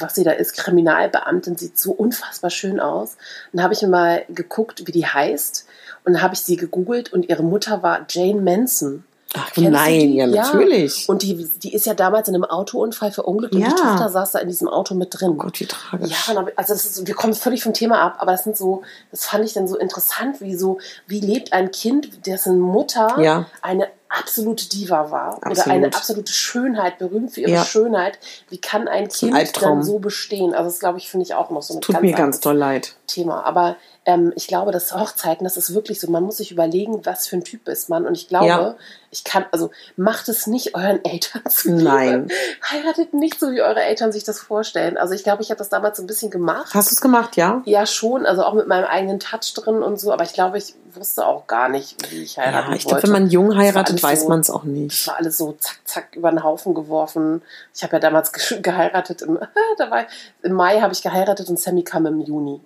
was 0.00 0.14
sie 0.14 0.24
da 0.24 0.32
ist, 0.32 0.56
Kriminalbeamtin, 0.56 1.56
sieht 1.56 1.78
so 1.78 1.92
unfassbar 1.92 2.50
schön 2.50 2.80
aus. 2.80 3.10
Und 3.52 3.58
dann 3.58 3.62
habe 3.64 3.74
ich 3.74 3.82
mal 3.82 4.24
geguckt, 4.28 4.86
wie 4.86 4.92
die 4.92 5.06
heißt. 5.06 5.66
Und 6.04 6.14
dann 6.14 6.22
habe 6.22 6.34
ich 6.34 6.40
sie 6.40 6.56
gegoogelt 6.56 7.12
und 7.12 7.28
ihre 7.28 7.42
Mutter 7.42 7.82
war 7.82 8.06
Jane 8.08 8.40
Manson. 8.40 9.04
Ach 9.34 9.50
Kennst 9.52 9.70
nein, 9.72 10.12
ja, 10.12 10.26
natürlich. 10.26 11.08
Und 11.08 11.22
die, 11.22 11.34
die 11.62 11.74
ist 11.74 11.84
ja 11.84 11.94
damals 11.94 12.28
in 12.28 12.34
einem 12.34 12.44
Autounfall 12.44 13.10
verunglückt 13.10 13.54
und 13.54 13.60
Ja. 13.60 13.68
die 13.68 13.74
Tochter 13.74 14.08
saß 14.08 14.30
da 14.32 14.38
in 14.38 14.48
diesem 14.48 14.68
Auto 14.68 14.94
mit 14.94 15.08
drin. 15.10 15.30
Oh 15.30 15.34
Gott, 15.34 15.58
wie 15.60 15.66
tragisch. 15.66 16.10
Ja, 16.10 16.32
und 16.32 16.38
hab- 16.46 16.52
also 16.58 16.72
das 16.72 16.86
ist, 16.86 17.06
wir 17.06 17.14
kommen 17.14 17.34
völlig 17.34 17.62
vom 17.62 17.74
Thema 17.74 18.00
ab, 18.00 18.16
aber 18.20 18.32
das 18.32 18.44
sind 18.44 18.56
so, 18.56 18.82
das 19.10 19.26
fand 19.26 19.44
ich 19.44 19.52
dann 19.52 19.66
so 19.68 19.76
interessant, 19.76 20.40
wie 20.40 20.54
so, 20.56 20.78
wie 21.08 21.20
lebt 21.20 21.52
ein 21.52 21.70
Kind, 21.72 22.26
dessen 22.26 22.58
Mutter 22.60 23.20
Ja. 23.20 23.46
eine 23.62 23.88
absolute 24.08 24.68
Diva 24.68 25.10
war 25.10 25.38
oder 25.38 25.48
Absolut. 25.48 25.68
eine 25.68 25.86
absolute 25.86 26.32
Schönheit, 26.32 26.98
berühmt 26.98 27.32
für 27.32 27.40
ihre 27.40 27.50
Ja. 27.50 27.64
Schönheit. 27.64 28.18
Wie 28.48 28.58
kann 28.58 28.88
ein 28.88 29.04
ein 29.04 29.08
Kind 29.08 29.34
Albtraum. 29.34 29.78
dann 29.78 29.82
so 29.82 29.98
bestehen? 29.98 30.54
Also 30.54 30.70
das 30.70 30.78
glaube 30.78 30.98
ich, 30.98 31.08
finde 31.10 31.24
ich 31.24 31.34
auch 31.34 31.50
noch 31.50 31.62
so 31.62 31.74
ein 31.74 31.80
Tut 31.80 32.00
mir 32.00 32.12
ganz 32.12 32.40
doll 32.40 32.56
leid. 32.56 32.96
Thema. 33.06 33.44
Aber 33.44 33.76
ähm, 34.06 34.32
ich 34.36 34.46
glaube, 34.46 34.70
das 34.70 34.94
Hochzeiten, 34.94 35.44
das 35.44 35.56
ist 35.56 35.74
wirklich 35.74 36.00
so, 36.00 36.08
man 36.10 36.22
muss 36.22 36.36
sich 36.38 36.52
überlegen, 36.52 37.04
was 37.04 37.26
für 37.26 37.36
ein 37.36 37.44
Typ 37.44 37.66
ist 37.68 37.88
man. 37.88 38.06
Und 38.06 38.14
ich 38.16 38.28
glaube, 38.28 38.46
Ja. 38.46 38.74
ich 39.10 39.24
kann, 39.24 39.44
also 39.50 39.70
macht 39.96 40.28
es 40.28 40.46
nicht 40.46 40.74
euren 40.76 41.04
Eltern 41.04 41.42
zu 41.50 41.72
Nein. 41.72 42.28
Heiratet 42.70 43.14
nicht 43.14 43.40
so, 43.40 43.50
wie 43.50 43.62
eure 43.62 43.82
Eltern 43.82 44.12
sich 44.12 44.22
das 44.24 44.38
vorstellen. 44.38 44.96
Also 44.96 45.12
ich 45.14 45.24
glaube, 45.24 45.42
ich 45.42 45.50
habe 45.50 45.58
das 45.58 45.68
damals 45.70 45.96
so 45.96 46.04
ein 46.04 46.06
bisschen 46.06 46.30
gemacht. 46.30 46.72
Hast 46.72 46.90
du 46.90 46.94
es 46.94 47.00
gemacht, 47.00 47.36
ja? 47.36 47.62
Ja, 47.64 47.84
schon, 47.84 48.26
also 48.26 48.44
auch 48.44 48.54
mit 48.54 48.68
meinem 48.68 48.84
eigenen 48.86 49.18
Touch 49.20 49.52
drin 49.54 49.82
und 49.82 49.98
so, 50.00 50.12
aber 50.12 50.22
ich 50.24 50.32
glaube, 50.32 50.56
ich 50.58 50.74
wusste 50.94 51.26
auch 51.26 51.46
gar 51.48 51.68
nicht, 51.68 51.96
wie 52.12 52.22
ich 52.22 52.38
heiraten 52.38 52.70
Ja, 52.70 52.76
ich 52.76 52.84
wollte. 52.86 53.00
glaube, 53.00 53.02
wenn 53.02 53.22
man 53.22 53.28
jung 53.30 53.48
Das 53.50 53.58
heiratet, 53.58 54.02
weiß 54.02 54.22
so- 54.22 54.28
man 54.28 54.40
es 54.40 54.50
auch 54.50 54.62
Das 54.62 54.70
nicht. 54.72 55.06
war 55.08 55.16
alles 55.16 55.36
so 55.36 55.52
zack, 55.58 55.78
zack 55.84 56.16
über 56.16 56.30
den 56.30 56.42
Haufen 56.44 56.74
geworfen. 56.74 57.42
Ich 57.74 57.82
habe 57.82 57.94
ja 57.94 57.98
damals 57.98 58.32
ge 58.32 58.60
geheiratet, 58.62 59.22
im, 59.22 59.38
da 59.78 59.90
war, 59.90 60.06
im 60.42 60.52
Mai 60.52 60.80
habe 60.80 60.92
ich 60.92 61.02
geheiratet 61.02 61.48
und 61.50 61.58
Sammy 61.58 61.82
kam 61.82 62.06
im 62.06 62.20
Juni. 62.20 62.60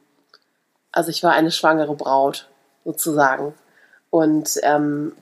Also 0.92 1.10
ich 1.10 1.22
war 1.22 1.32
eine 1.32 1.50
schwangere 1.50 1.94
Braut, 1.94 2.48
sozusagen. 2.84 3.54
Und, 4.10 4.58
ähm, 4.62 5.12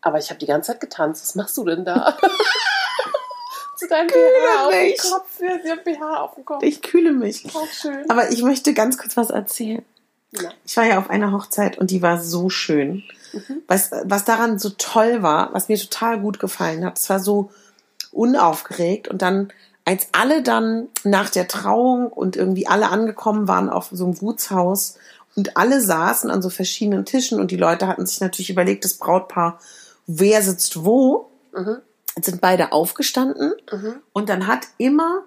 aber 0.00 0.18
ich 0.18 0.30
habe 0.30 0.38
die 0.38 0.46
ganze 0.46 0.72
Zeit 0.72 0.80
getanzt. 0.80 1.22
Was 1.22 1.34
machst 1.34 1.56
du 1.56 1.64
denn 1.64 1.84
da? 1.84 2.16
Zu 3.76 3.86
deinem 3.86 4.08
BH 4.08 4.66
auf 4.66 4.72
mich. 4.72 5.00
dem 5.00 5.10
Kopf. 5.10 5.40
Ja, 5.40 5.62
sie 5.62 5.70
hat 5.70 5.84
BH 5.84 6.20
auf 6.20 6.34
dem 6.34 6.44
Kopf. 6.44 6.62
Ich 6.62 6.82
kühle 6.82 7.12
mich. 7.12 7.44
Auch 7.54 7.66
schön. 7.68 8.10
Aber 8.10 8.30
ich 8.30 8.42
möchte 8.42 8.74
ganz 8.74 8.98
kurz 8.98 9.16
was 9.16 9.30
erzählen. 9.30 9.84
Ja. 10.32 10.50
Ich 10.64 10.76
war 10.76 10.84
ja 10.84 10.98
auf 10.98 11.10
einer 11.10 11.32
Hochzeit 11.32 11.78
und 11.78 11.90
die 11.90 12.02
war 12.02 12.20
so 12.20 12.50
schön. 12.50 13.04
Was, 13.66 13.90
was 14.04 14.24
daran 14.24 14.58
so 14.58 14.70
toll 14.70 15.22
war, 15.22 15.52
was 15.52 15.68
mir 15.68 15.78
total 15.78 16.18
gut 16.20 16.40
gefallen 16.40 16.84
hat, 16.84 16.98
es 16.98 17.08
war 17.08 17.20
so 17.20 17.50
unaufgeregt 18.10 19.08
und 19.08 19.22
dann, 19.22 19.52
als 19.84 20.08
alle 20.12 20.42
dann 20.42 20.88
nach 21.04 21.30
der 21.30 21.46
Trauung 21.46 22.08
und 22.08 22.36
irgendwie 22.36 22.66
alle 22.66 22.88
angekommen 22.88 23.48
waren 23.48 23.70
auf 23.70 23.88
so 23.92 24.04
einem 24.04 24.14
Gutshaus 24.14 24.98
und 25.36 25.56
alle 25.56 25.80
saßen 25.80 26.30
an 26.30 26.42
so 26.42 26.50
verschiedenen 26.50 27.04
Tischen 27.04 27.40
und 27.40 27.50
die 27.50 27.56
Leute 27.56 27.86
hatten 27.86 28.06
sich 28.06 28.20
natürlich 28.20 28.50
überlegt, 28.50 28.84
das 28.84 28.94
Brautpaar, 28.94 29.60
wer 30.06 30.42
sitzt 30.42 30.84
wo, 30.84 31.30
Mhm. 31.52 31.78
sind 32.20 32.40
beide 32.40 32.72
aufgestanden. 32.72 33.52
Und 34.12 34.28
dann 34.28 34.46
hat 34.46 34.66
immer 34.78 35.22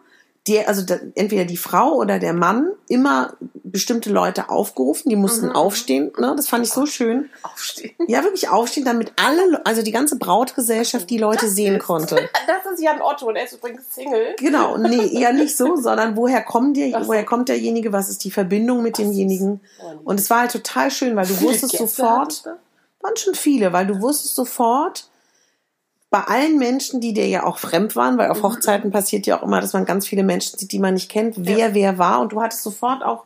der, 0.48 0.68
also 0.68 0.82
da, 0.82 0.96
entweder 1.14 1.46
die 1.46 1.56
Frau 1.58 1.94
oder 1.94 2.18
der 2.18 2.34
Mann 2.34 2.72
immer 2.88 3.34
bestimmte 3.64 4.10
Leute 4.10 4.50
aufgerufen, 4.50 5.08
die 5.10 5.16
mussten 5.16 5.48
Mhm. 5.50 5.56
aufstehen. 5.56 6.12
Ne? 6.18 6.34
Das 6.36 6.48
fand 6.50 6.66
ich 6.66 6.72
so 6.74 6.86
schön. 6.88 7.30
Aufstehen. 7.44 7.92
Ja, 8.08 8.24
wirklich 8.24 8.50
aufstehen, 8.50 8.84
damit 8.84 9.14
alle, 9.18 9.46
Le- 9.52 9.62
also 9.66 9.82
die 9.84 9.92
ganze 9.92 10.18
Brautgesellschaft 10.18 11.10
die 11.12 11.20
Leute 11.20 11.48
sehen 11.48 11.78
konnte. 11.80 12.16
Das 12.48 12.74
ist 12.74 12.82
Jan 12.82 13.02
Otto 13.02 13.28
und 13.28 13.36
er 13.36 13.46
ist 13.46 13.54
übrigens 13.54 13.84
Single. 13.94 14.36
Genau, 14.38 14.78
nee, 14.78 15.08
eher 15.14 15.32
nicht 15.32 15.56
so, 15.56 15.76
sondern 15.76 16.16
woher 16.18 16.42
kommt 16.42 16.76
der, 16.76 17.06
woher 17.08 17.24
kommt 17.24 17.48
derjenige, 17.50 17.94
was 17.94 18.10
ist 18.10 18.24
die 18.24 18.32
Verbindung 18.32 18.82
mit 18.82 18.98
demjenigen? 18.98 19.62
Und 20.04 20.20
es 20.20 20.30
war 20.30 20.40
halt 20.42 20.52
total 20.52 20.90
schön, 20.92 21.16
weil 21.16 21.28
du 21.28 21.40
wusstest 21.42 21.78
sofort, 21.78 22.44
waren 23.02 23.16
schon 23.16 23.36
viele, 23.36 23.72
weil 23.74 23.86
du 23.88 24.02
wusstest 24.02 24.36
sofort, 24.36 25.08
bei 26.12 26.20
allen 26.26 26.60
Menschen, 26.60 27.00
die 27.00 27.14
dir 27.14 27.28
ja 27.28 27.44
auch 27.46 27.58
fremd 27.58 27.96
waren, 27.96 28.18
weil 28.18 28.28
Mhm. 28.28 28.32
auf 28.34 28.44
Hochzeiten 28.44 28.92
passiert 28.92 29.26
ja 29.26 29.40
auch 29.40 29.44
immer, 29.44 29.62
dass 29.62 29.74
man 29.74 29.86
ganz 29.86 30.06
viele 30.06 30.24
Menschen 30.24 30.60
sieht, 30.60 30.72
die 30.72 30.80
man 30.80 30.94
nicht 30.94 31.10
kennt, 31.10 31.36
wer 31.38 31.74
wer 31.74 31.98
war. 31.98 32.20
Und 32.20 32.34
du 32.34 32.42
hattest 32.42 32.62
sofort 32.64 33.02
auch 33.04 33.24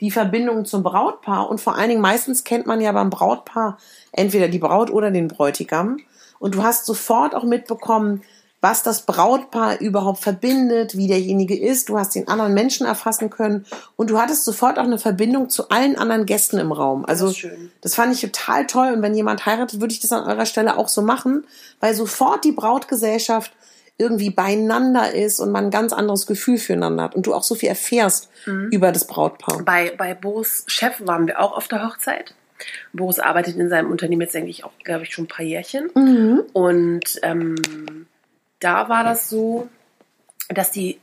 die 0.00 0.10
Verbindung 0.10 0.66
zum 0.66 0.82
Brautpaar. 0.82 1.48
Und 1.48 1.60
vor 1.60 1.76
allen 1.76 1.88
Dingen 1.88 2.02
meistens 2.02 2.44
kennt 2.44 2.66
man 2.66 2.82
ja 2.82 2.92
beim 2.92 3.08
Brautpaar 3.10 3.78
entweder 4.12 4.48
die 4.48 4.58
Braut 4.58 4.90
oder 4.90 5.10
den 5.10 5.28
Bräutigam. 5.28 5.96
Und 6.38 6.54
du 6.54 6.62
hast 6.62 6.84
sofort 6.84 7.34
auch 7.34 7.44
mitbekommen, 7.44 8.22
was 8.66 8.82
das 8.82 9.02
Brautpaar 9.02 9.80
überhaupt 9.80 10.18
verbindet, 10.18 10.96
wie 10.96 11.06
derjenige 11.06 11.56
ist. 11.56 11.88
Du 11.88 11.96
hast 11.96 12.16
den 12.16 12.26
anderen 12.26 12.52
Menschen 12.52 12.84
erfassen 12.84 13.30
können 13.30 13.64
und 13.94 14.10
du 14.10 14.18
hattest 14.18 14.44
sofort 14.44 14.80
auch 14.80 14.84
eine 14.84 14.98
Verbindung 14.98 15.48
zu 15.48 15.68
allen 15.68 15.96
anderen 15.96 16.26
Gästen 16.26 16.58
im 16.58 16.72
Raum. 16.72 17.04
Also 17.04 17.28
Das 17.28 17.46
das 17.80 17.94
fand 17.94 18.12
ich 18.12 18.22
total 18.22 18.66
toll 18.66 18.92
und 18.92 19.02
wenn 19.02 19.14
jemand 19.14 19.46
heiratet, 19.46 19.80
würde 19.80 19.92
ich 19.92 20.00
das 20.00 20.10
an 20.10 20.24
eurer 20.24 20.46
Stelle 20.46 20.78
auch 20.78 20.88
so 20.88 21.00
machen, 21.00 21.46
weil 21.78 21.94
sofort 21.94 22.44
die 22.44 22.50
Brautgesellschaft 22.50 23.52
irgendwie 23.98 24.30
beieinander 24.30 25.14
ist 25.14 25.38
und 25.38 25.52
man 25.52 25.66
ein 25.66 25.70
ganz 25.70 25.92
anderes 25.92 26.26
Gefühl 26.26 26.58
füreinander 26.58 27.04
hat 27.04 27.14
und 27.14 27.28
du 27.28 27.34
auch 27.34 27.44
so 27.44 27.54
viel 27.54 27.68
erfährst 27.68 28.30
über 28.72 28.90
das 28.90 29.06
Brautpaar. 29.06 29.62
Bei, 29.62 29.92
bei 29.96 30.12
Boris 30.14 30.64
Chef 30.66 31.00
waren 31.06 31.28
wir 31.28 31.38
auch 31.40 31.56
auf 31.56 31.68
der 31.68 31.86
Hochzeit. 31.86 32.34
Boris 32.92 33.20
arbeitet 33.20 33.56
in 33.58 33.68
seinem 33.68 33.92
Unternehmen 33.92 34.22
jetzt 34.22 34.34
eigentlich 34.34 34.64
auch, 34.64 34.72
glaube 34.82 35.04
ich, 35.04 35.14
schon 35.14 35.26
ein 35.26 35.28
paar 35.28 35.44
Jährchen. 35.44 35.88
Mhm. 35.94 36.42
Und 36.52 37.20
ähm, 37.22 37.54
da 38.60 38.88
war 38.88 39.04
das 39.04 39.28
so, 39.28 39.68
dass 40.48 40.70
die, 40.70 41.00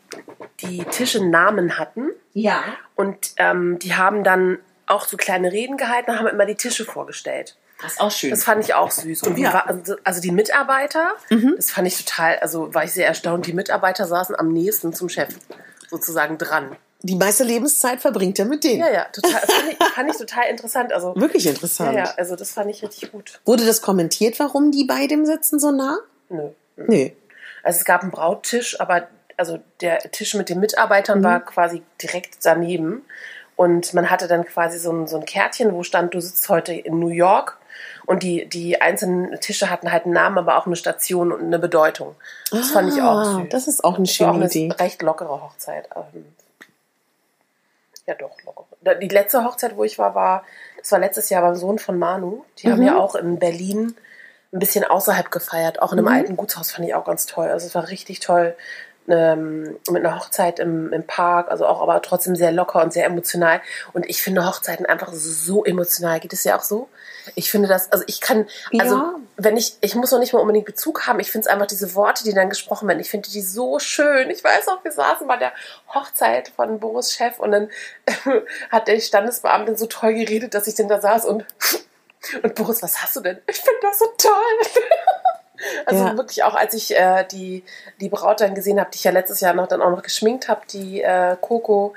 die 0.62 0.84
Tische 0.86 1.24
Namen 1.26 1.78
hatten. 1.78 2.10
Ja. 2.34 2.64
Und 2.96 3.34
ähm, 3.38 3.78
die 3.80 3.96
haben 3.96 4.24
dann 4.24 4.60
auch 4.88 5.06
so 5.06 5.18
kleine 5.18 5.52
Reden 5.52 5.78
gehalten 5.78 6.12
und 6.12 6.20
haben 6.20 6.28
immer 6.28 6.46
die 6.46 6.56
Tische 6.56 6.86
vorgestellt. 6.86 7.56
Das 7.82 7.94
ist 7.94 8.00
auch 8.02 8.12
schön. 8.12 8.30
Das 8.30 8.44
fand 8.44 8.64
ich 8.64 8.74
auch 8.74 8.92
süß. 8.92 9.24
Und 9.24 9.38
Ja. 9.38 9.50
Mhm. 9.50 9.54
war, 9.54 9.68
also, 9.68 9.96
also 10.04 10.22
die 10.22 10.32
Mitarbeiter, 10.32 11.12
das 11.58 11.72
fand 11.72 11.88
ich 11.88 11.98
total, 12.06 12.38
also 12.40 12.74
war 12.74 12.84
ich 12.86 12.92
sehr 12.94 13.08
erstaunt. 13.08 13.46
Die 13.46 13.54
Mitarbeiter 13.54 14.06
saßen 14.06 14.36
am 14.38 14.54
nächsten 14.54 14.94
zum 14.94 15.10
Chef 15.10 15.30
sozusagen 15.90 16.38
dran. 16.38 16.76
die 17.02 17.16
meiste 17.16 17.44
Lebenszeit 17.44 18.00
verbringt 18.00 18.40
er 18.40 18.46
mit 18.46 18.64
denen. 18.64 18.80
Ja, 18.80 18.90
ja, 18.92 19.04
total, 19.06 19.42
fand 19.42 19.72
ich, 19.72 19.78
fand 19.96 20.10
ich 20.12 20.18
total 20.18 20.46
interessant. 20.50 20.94
Also, 20.94 21.14
Wirklich 21.18 21.44
ja, 21.44 21.52
interessant. 21.52 21.96
ja, 21.98 22.14
also 22.16 22.38
das 22.38 22.52
fand 22.52 22.70
ich 22.72 22.82
richtig 22.82 23.12
gut. 23.12 23.42
Wurde 23.46 23.66
das 23.66 23.82
kommentiert, 23.82 24.40
warum 24.40 24.72
die 24.72 24.86
bei 24.86 25.08
dem 25.08 25.26
sitzen 25.26 25.60
so 25.60 25.72
nah? 25.72 25.98
Nö. 26.30 26.52
Nee. 26.78 27.16
Also 27.64 27.78
es 27.80 27.86
gab 27.86 28.02
einen 28.04 28.12
Brauttisch, 28.12 28.80
aber 28.80 29.08
also 29.38 29.60
der 29.82 30.00
Tisch 30.12 30.36
mit 30.36 30.50
den 30.50 30.60
Mitarbeitern 30.60 31.20
Mhm. 31.20 31.24
war 31.24 31.40
quasi 31.40 31.82
direkt 32.02 32.38
daneben. 32.46 33.04
Und 33.56 33.94
man 33.94 34.10
hatte 34.10 34.28
dann 34.28 34.46
quasi 34.46 34.78
so 34.80 34.92
ein, 34.92 35.08
so 35.08 35.18
ein 35.18 35.26
Kärtchen, 35.26 35.74
wo 35.74 35.84
stand, 35.84 36.14
du 36.14 36.20
sitzt 36.20 36.48
heute 36.50 36.74
in 36.74 37.00
New 37.00 37.10
York. 37.10 37.58
Und 38.06 38.22
die, 38.22 38.46
die 38.48 38.82
einzelnen 38.82 39.40
Tische 39.40 39.70
hatten 39.70 39.92
halt 39.92 40.04
einen 40.06 40.14
Namen, 40.14 40.38
aber 40.38 40.58
auch 40.58 40.66
eine 40.66 40.76
Station 40.76 41.32
und 41.32 41.42
eine 41.42 41.58
Bedeutung. 41.60 42.16
Das 42.52 42.72
fand 42.72 42.92
ich 42.94 43.02
auch 43.02 43.20
Ah, 43.20 43.36
süß. 43.42 43.50
Das 43.50 43.68
ist 43.68 43.84
auch 43.84 43.96
eine 43.96 44.06
Das 44.06 44.20
war 44.20 44.30
auch 44.30 44.34
schöne 44.34 44.46
eine 44.46 44.52
Idee. 44.54 44.72
recht 44.78 45.02
lockere 45.02 45.42
Hochzeit. 45.42 45.88
Ähm, 45.96 46.26
Ja, 48.06 48.16
doch, 48.16 48.32
locker. 48.46 48.66
Die 49.02 49.08
letzte 49.08 49.46
Hochzeit, 49.46 49.78
wo 49.78 49.84
ich 49.86 49.98
war, 49.98 50.14
war, 50.14 50.44
das 50.78 50.92
war 50.92 51.00
letztes 51.00 51.30
Jahr 51.30 51.42
beim 51.42 51.56
Sohn 51.56 51.80
von 51.80 51.98
Manu. 51.98 52.44
Die 52.60 52.70
haben 52.70 52.82
Mhm. 52.82 52.88
ja 52.88 52.98
auch 52.98 53.16
in 53.16 53.40
Berlin 53.40 53.96
ein 54.54 54.60
bisschen 54.60 54.84
außerhalb 54.86 55.32
gefeiert, 55.32 55.82
auch 55.82 55.92
in 55.94 56.00
Mhm. 56.00 56.08
einem 56.08 56.18
alten 56.18 56.38
Gutshaus, 56.38 56.72
fand 56.72 56.88
ich 56.88 56.94
auch 56.96 57.06
ganz 57.06 57.26
toll. 57.26 57.48
Also 57.50 57.66
es 57.68 57.76
war 57.76 57.90
richtig 57.90 58.20
toll. 58.20 58.56
ähm, 59.10 59.78
mit 59.92 60.06
einer 60.06 60.18
Hochzeit 60.18 60.60
im, 60.62 60.94
im 60.94 61.06
Park, 61.06 61.52
also 61.52 61.66
auch 61.66 61.82
aber 61.82 62.02
trotzdem 62.02 62.38
sehr 62.38 62.54
locker 62.54 62.82
und 62.82 62.94
sehr 62.94 63.06
emotional. 63.06 63.60
Und 63.92 64.10
ich 64.10 64.24
finde 64.24 64.48
Hochzeiten 64.48 64.86
einfach 64.86 65.10
so 65.12 65.66
emotional. 65.66 66.22
Geht 66.22 66.32
es 66.32 66.46
ja 66.46 66.58
auch 66.58 66.64
so? 66.64 66.88
Ich 67.36 67.52
finde 67.52 67.68
das, 67.68 67.92
also 67.92 68.06
ich 68.08 68.22
kann, 68.22 68.48
also 68.80 68.96
Ja. 68.96 69.16
wenn 69.36 69.58
ich, 69.58 69.76
ich 69.82 69.96
muss 69.96 70.12
noch 70.14 70.20
nicht 70.20 70.32
mal 70.32 70.40
unbedingt 70.40 70.66
Bezug 70.66 71.06
haben, 71.06 71.20
ich 71.20 71.30
finde 71.30 71.48
es 71.48 71.54
einfach 71.54 71.66
diese 71.68 71.96
Worte, 71.96 72.24
die 72.24 72.34
dann 72.34 72.48
gesprochen 72.48 72.88
werden, 72.88 73.02
ich 73.02 73.10
finde 73.10 73.30
die 73.30 73.42
so 73.42 73.78
schön. 73.78 74.30
Ich 74.30 74.42
weiß 74.42 74.70
auch, 74.70 74.82
wir 74.86 74.92
saßen 74.94 75.28
bei 75.28 75.36
der 75.36 75.52
Hochzeit 75.94 76.54
von 76.56 76.80
Boris 76.80 77.12
Chef 77.12 77.40
und 77.40 77.52
dann 77.52 77.70
hat 78.72 78.88
der 78.88 79.02
Standesbeamtin 79.02 79.76
so 79.76 79.88
toll 79.88 80.14
geredet, 80.14 80.54
dass 80.54 80.66
ich 80.68 80.76
dann 80.76 80.88
da 80.88 81.02
saß 81.02 81.26
und, 81.26 81.44
und 82.42 82.56
Boris, 82.56 82.82
was 82.82 83.02
hast 83.02 83.16
du 83.16 83.22
denn? 83.22 83.38
Ich 83.48 83.58
finde 83.58 83.80
das 83.82 84.00
so 84.00 84.06
toll. 84.18 84.34
Also 85.86 86.04
Ja. 86.04 86.18
wirklich 86.18 86.44
auch, 86.44 86.56
als 86.56 86.74
ich 86.74 86.94
äh, 86.94 87.26
die, 87.32 87.64
die 88.02 88.10
Braut 88.10 88.42
dann 88.42 88.54
gesehen 88.54 88.82
habe, 88.82 88.90
die 88.92 88.98
ich 88.98 89.04
ja 89.06 89.12
letztes 89.12 89.40
Jahr 89.40 89.54
noch 89.54 89.68
dann 89.68 89.82
auch 89.82 89.92
noch 89.92 90.02
geschminkt 90.02 90.50
habe, 90.50 90.62
die 90.70 91.02
äh, 91.02 91.38
Coco, 91.40 91.94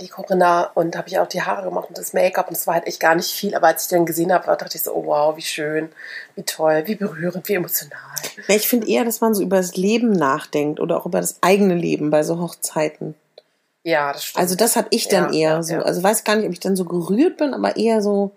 die 0.00 0.08
Corinna, 0.08 0.64
und 0.74 0.94
habe 0.96 1.08
ich 1.08 1.18
auch 1.18 1.28
die 1.28 1.40
Haare 1.40 1.62
gemacht 1.62 1.88
und 1.88 1.96
das 1.96 2.12
Make-up 2.12 2.48
und 2.48 2.56
es 2.56 2.66
war 2.66 2.74
halt 2.74 2.86
echt 2.86 3.00
gar 3.00 3.14
nicht 3.14 3.30
viel, 3.32 3.54
aber 3.54 3.68
als 3.68 3.84
ich 3.84 3.88
dann 3.88 4.04
gesehen 4.04 4.32
habe, 4.32 4.44
dachte 4.46 4.76
ich 4.76 4.82
so, 4.82 4.92
oh 4.92 5.06
wow, 5.06 5.36
wie 5.36 5.42
schön, 5.42 5.90
wie 6.34 6.42
toll, 6.42 6.82
wie 6.86 6.96
berührend, 6.96 7.48
wie 7.48 7.54
emotional. 7.54 8.00
Ja, 8.48 8.56
Ich 8.56 8.68
finde 8.68 8.88
eher, 8.88 9.04
dass 9.04 9.20
man 9.22 9.34
so 9.34 9.42
über 9.42 9.56
das 9.58 9.76
Leben 9.76 10.10
nachdenkt 10.10 10.80
oder 10.80 10.98
auch 10.98 11.06
über 11.06 11.20
das 11.20 11.38
eigene 11.40 11.74
Leben 11.74 12.10
bei 12.10 12.24
so 12.24 12.40
Hochzeiten. 12.40 13.14
Ja, 13.84 14.12
das 14.12 14.24
stimmt. 14.24 14.42
Also 14.42 14.54
das 14.56 14.76
habe 14.76 14.88
ich 14.90 15.08
dann 15.08 15.32
Ja, 15.32 15.54
eher 15.54 15.62
so. 15.62 15.76
Also 15.76 16.02
weiß 16.02 16.24
gar 16.24 16.36
nicht, 16.36 16.46
ob 16.46 16.52
ich 16.52 16.60
dann 16.60 16.76
so 16.76 16.84
gerührt 16.84 17.36
bin, 17.36 17.54
aber 17.54 17.76
eher 17.76 18.02
so, 18.02 18.32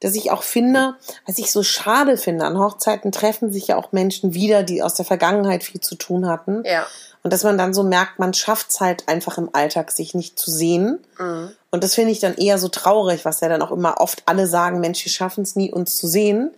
dass 0.00 0.14
ich 0.14 0.30
auch 0.30 0.42
finde, 0.42 0.94
was 1.26 1.38
ich 1.38 1.50
so 1.50 1.62
schade 1.62 2.16
finde, 2.16 2.44
an 2.44 2.58
Hochzeiten 2.58 3.12
treffen 3.12 3.52
sich 3.52 3.68
ja 3.68 3.76
auch 3.76 3.92
Menschen 3.92 4.34
wieder, 4.34 4.62
die 4.62 4.82
aus 4.82 4.94
der 4.94 5.04
Vergangenheit 5.06 5.64
viel 5.64 5.80
zu 5.80 5.94
tun 5.94 6.28
hatten. 6.28 6.62
ja. 6.64 6.86
Und 7.22 7.32
dass 7.32 7.42
man 7.42 7.58
dann 7.58 7.74
so 7.74 7.82
merkt, 7.82 8.20
man 8.20 8.34
schafft 8.34 8.70
es 8.70 8.78
halt 8.80 9.08
einfach 9.08 9.36
im 9.36 9.50
Alltag, 9.52 9.90
sich 9.90 10.14
nicht 10.14 10.38
zu 10.38 10.48
sehen. 10.48 11.00
Mhm. 11.18 11.50
Und 11.72 11.82
das 11.82 11.96
finde 11.96 12.12
ich 12.12 12.20
dann 12.20 12.36
eher 12.36 12.56
so 12.56 12.68
traurig, 12.68 13.24
was 13.24 13.40
ja 13.40 13.48
dann 13.48 13.62
auch 13.62 13.72
immer 13.72 14.00
oft 14.00 14.22
alle 14.26 14.46
sagen, 14.46 14.78
Mensch, 14.78 15.04
wir 15.04 15.10
schaffen 15.10 15.42
es 15.42 15.56
nie, 15.56 15.72
uns 15.72 15.96
zu 15.96 16.06
sehen. 16.06 16.52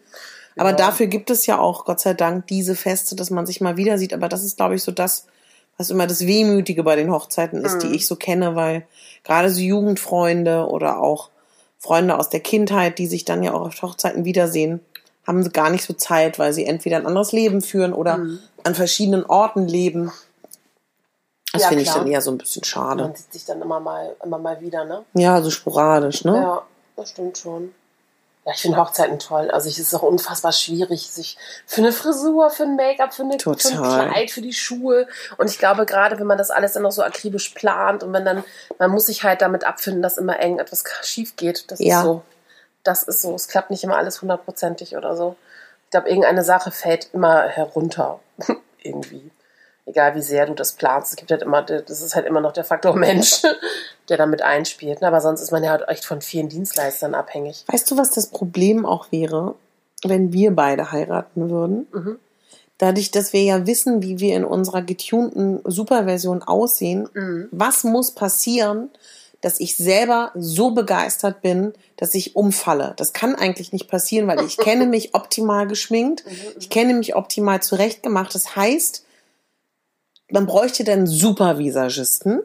Aber 0.59 0.71
Ja. 0.71 0.77
dafür 0.77 1.07
gibt 1.07 1.31
es 1.31 1.47
ja 1.47 1.59
auch, 1.59 1.87
Gott 1.87 2.01
sei 2.01 2.13
Dank, 2.13 2.49
diese 2.49 2.75
Feste, 2.75 3.17
dass 3.17 3.31
man 3.31 3.47
sich 3.47 3.63
mal 3.63 3.79
wieder 3.79 3.97
sieht. 3.97 4.13
Aber 4.13 4.29
das 4.29 4.45
ist, 4.45 4.59
glaube 4.59 4.75
ich, 4.75 4.83
so 4.83 4.93
das, 4.93 5.25
was 5.79 5.89
immer 5.89 6.07
das 6.07 6.27
Wehmütige 6.27 6.83
bei 6.83 6.97
den 6.97 7.11
Hochzeiten 7.11 7.65
ist, 7.65 7.79
die 7.79 7.95
ich 7.95 8.07
so 8.07 8.17
kenne, 8.17 8.55
weil 8.55 8.87
gerade 9.25 9.49
so 9.49 9.61
Jugendfreunde 9.61 10.67
oder 10.67 11.01
auch 11.01 11.31
Freunde 11.79 12.19
aus 12.19 12.29
der 12.29 12.41
Kindheit, 12.41 12.99
die 12.99 13.07
sich 13.07 13.25
dann 13.25 13.43
ja 13.43 13.53
auch 13.55 13.67
auf 13.67 13.83
Hochzeiten 13.83 14.25
wiedersehen, 14.25 14.81
haben 15.27 15.43
sie 15.43 15.51
gar 15.51 15.71
nicht 15.71 15.85
so 15.85 15.93
Zeit, 15.93 16.39
weil 16.39 16.53
sie 16.53 16.67
entweder 16.67 16.97
ein 16.97 17.07
anderes 17.07 17.33
Leben 17.33 17.61
führen 17.61 17.93
oder 17.93 18.21
an 18.65 18.75
verschiedenen 18.75 19.25
Orten 19.25 19.69
leben. 19.69 20.13
Das 21.53 21.63
Ja, 21.63 21.69
finde 21.69 21.83
ich 21.83 21.91
dann 21.91 22.07
eher 22.07 22.21
so 22.21 22.31
ein 22.31 22.39
bisschen 22.39 22.65
schade. 22.65 23.05
Man 23.05 23.15
sieht 23.15 23.33
sich 23.33 23.45
dann 23.45 23.63
immer 23.63 23.81
mal, 23.81 24.15
immer 24.23 24.39
mal 24.39 24.61
wieder, 24.61 24.85
ne? 24.85 25.05
Ja, 25.15 25.41
so 25.43 25.51
sporadisch, 25.51 26.25
ne? 26.25 26.35
Ja, 26.35 26.63
das 26.97 27.11
stimmt 27.11 27.39
schon. 27.39 27.75
Ja, 28.49 28.55
ich 28.55 28.63
finde 28.63 28.79
Hochzeiten 28.79 29.19
toll. 29.19 29.51
Also 29.51 29.69
ich, 29.69 29.79
es 29.79 29.89
ist 29.89 29.95
auch 29.95 30.03
unfassbar 30.03 30.53
schwierig, 30.53 31.11
sich 31.11 31.37
für 31.67 31.83
eine 31.83 31.93
Frisur, 31.93 32.49
für 32.49 32.63
ein 32.63 32.77
Make-up, 32.77 33.13
für, 33.13 33.25
eine, 33.25 33.39
für 33.39 33.51
ein. 33.51 34.11
Kleid, 34.11 34.31
für 34.31 34.41
die 34.41 34.55
Schuhe. 34.55 35.07
Und 35.37 35.51
ich 35.51 35.59
glaube, 35.59 35.85
gerade 35.85 36.19
wenn 36.19 36.27
man 36.27 36.39
das 36.39 36.51
alles 36.51 36.73
dann 36.73 36.85
noch 36.85 36.91
so 36.93 37.03
akribisch 37.03 37.51
plant 37.51 38.03
und 38.03 38.15
wenn 38.15 38.25
dann, 38.25 38.43
man 38.79 38.91
muss 38.91 39.05
sich 39.05 39.23
halt 39.23 39.43
damit 39.43 39.65
abfinden, 39.65 40.01
dass 40.01 40.17
immer 40.17 40.41
irgendetwas 40.41 40.83
schief 41.03 41.37
geht. 41.37 41.71
Das 41.71 41.79
Ja. 41.79 41.99
ist 41.99 42.05
so. 42.07 42.23
Das 42.85 43.03
ist 43.03 43.21
so. 43.21 43.35
Es 43.35 43.49
klappt 43.49 43.69
nicht 43.69 43.85
immer 43.85 43.99
alles 43.99 44.23
hundertprozentig 44.23 44.97
oder 44.97 45.15
so. 45.15 45.37
Ich 45.85 45.91
glaube, 45.91 46.09
irgendeine 46.09 46.43
Sache 46.43 46.71
fällt 46.71 47.11
immer 47.13 47.43
herunter. 47.43 48.19
Irgendwie. 48.83 49.31
Egal 49.89 50.15
wie 50.15 50.21
sehr 50.23 50.45
du 50.47 50.55
das 50.55 50.73
planst. 50.75 51.11
Es 51.13 51.17
gibt 51.17 51.31
halt 51.31 51.41
immer, 51.43 51.63
das 51.63 52.03
ist 52.03 52.15
halt 52.15 52.27
immer 52.27 52.41
noch 52.43 52.53
der 52.53 52.65
Faktor 52.65 52.95
Mensch, 52.97 53.43
der 54.11 54.17
damit 54.19 54.43
einspielt. 54.43 55.03
Aber 55.03 55.21
sonst 55.23 55.41
ist 55.41 55.51
man 55.51 55.65
ja 55.65 55.71
halt 55.71 55.89
echt 55.89 56.05
von 56.05 56.21
vielen 56.21 56.49
Dienstleistern 56.51 57.15
abhängig. 57.15 57.65
Weißt 57.69 57.91
du, 57.91 57.97
was 57.97 58.11
das 58.11 58.27
Problem 58.27 58.85
auch 58.85 59.11
wäre, 59.11 59.55
wenn 60.05 60.33
wir 60.33 60.55
beide 60.55 60.93
heiraten 60.93 61.49
würden? 61.51 61.87
Mhm. 61.93 62.19
Dadurch, 62.77 63.11
dass 63.11 63.33
wir 63.33 63.43
ja 63.43 63.67
wissen, 63.67 64.03
wie 64.03 64.21
wir 64.21 64.37
in 64.37 64.45
unserer 64.45 64.83
getunten 64.83 65.61
Superversion 65.65 66.43
aussehen, 66.43 67.09
Mhm. 67.15 67.49
was 67.51 67.83
muss 67.83 68.13
passieren, 68.13 68.91
dass 69.41 69.59
ich 69.61 69.77
selber 69.77 70.33
so 70.35 70.73
begeistert 70.73 71.41
bin, 71.43 71.73
dass 71.97 72.15
ich 72.15 72.37
umfalle. 72.37 72.95
Das 72.97 73.13
kann 73.13 73.35
eigentlich 73.37 73.73
nicht 73.73 73.89
passieren, 73.89 74.29
weil 74.29 74.45
ich 74.45 74.59
kenne 74.59 74.87
mich 74.87 75.15
optimal 75.15 75.67
geschminkt, 75.67 76.25
ich 76.61 76.69
kenne 76.71 76.93
mich 76.95 77.17
optimal 77.17 77.63
zurechtgemacht. 77.63 78.35
Das 78.35 78.55
heißt, 78.55 79.05
man 80.31 80.47
bräuchte 80.47 80.85
dann 80.85 81.07
Supervisagisten. 81.07 82.43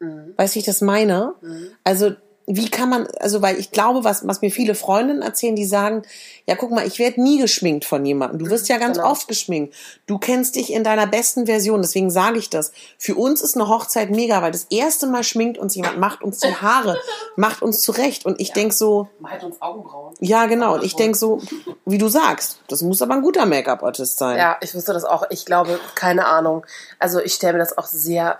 Mhm. 0.00 0.34
Weißt 0.36 0.54
du, 0.54 0.56
wie 0.56 0.60
ich 0.60 0.66
das 0.66 0.80
meine? 0.80 1.34
Mhm. 1.40 1.68
Also, 1.84 2.12
wie 2.56 2.68
kann 2.70 2.88
man, 2.88 3.06
also, 3.20 3.40
weil 3.42 3.58
ich 3.58 3.70
glaube, 3.70 4.04
was, 4.04 4.26
was 4.26 4.40
mir 4.40 4.50
viele 4.50 4.74
Freundinnen 4.74 5.22
erzählen, 5.22 5.54
die 5.56 5.64
sagen, 5.64 6.02
ja, 6.46 6.54
guck 6.56 6.70
mal, 6.70 6.86
ich 6.86 6.98
werde 6.98 7.22
nie 7.22 7.38
geschminkt 7.38 7.84
von 7.84 8.04
jemandem. 8.04 8.38
Du 8.40 8.50
wirst 8.50 8.68
ja 8.68 8.78
ganz 8.78 8.96
Genau. 8.98 9.10
oft 9.10 9.28
geschminkt. 9.28 9.74
Du 10.06 10.18
kennst 10.18 10.56
dich 10.56 10.72
in 10.72 10.82
deiner 10.84 11.06
besten 11.06 11.46
Version, 11.46 11.82
deswegen 11.82 12.10
sage 12.10 12.38
ich 12.38 12.50
das. 12.50 12.72
Für 12.98 13.14
uns 13.14 13.42
ist 13.42 13.56
eine 13.56 13.68
Hochzeit 13.68 14.10
mega, 14.10 14.42
weil 14.42 14.50
das 14.52 14.66
erste 14.70 15.06
Mal 15.06 15.22
schminkt 15.24 15.56
uns 15.58 15.74
jemand, 15.74 15.98
macht 15.98 16.22
uns 16.22 16.38
die 16.40 16.54
Haare, 16.54 16.98
macht 17.36 17.62
uns 17.62 17.80
zurecht. 17.80 18.26
Und 18.26 18.40
ich 18.40 18.48
Ja. 18.48 18.54
denk 18.54 18.72
so, 18.72 19.08
Malt 19.20 19.42
uns 19.44 19.60
Augenbrauen. 19.62 20.14
ja, 20.20 20.46
genau. 20.46 20.74
Und 20.74 20.84
ich 20.84 20.96
denk 20.96 21.16
so, 21.16 21.40
wie 21.86 21.98
du 21.98 22.08
sagst, 22.08 22.58
das 22.68 22.82
muss 22.82 23.00
aber 23.02 23.14
ein 23.14 23.22
guter 23.22 23.46
Make-up-Artist 23.46 24.18
sein. 24.18 24.36
Ja, 24.38 24.56
ich 24.60 24.74
wusste 24.74 24.92
das 24.92 25.04
auch. 25.04 25.24
Ich 25.30 25.44
glaube, 25.46 25.78
keine 25.94 26.26
Ahnung. 26.26 26.64
Also 26.98 27.20
ich 27.20 27.34
stelle 27.34 27.54
mir 27.54 27.58
das 27.60 27.76
auch 27.78 27.86
sehr, 27.86 28.38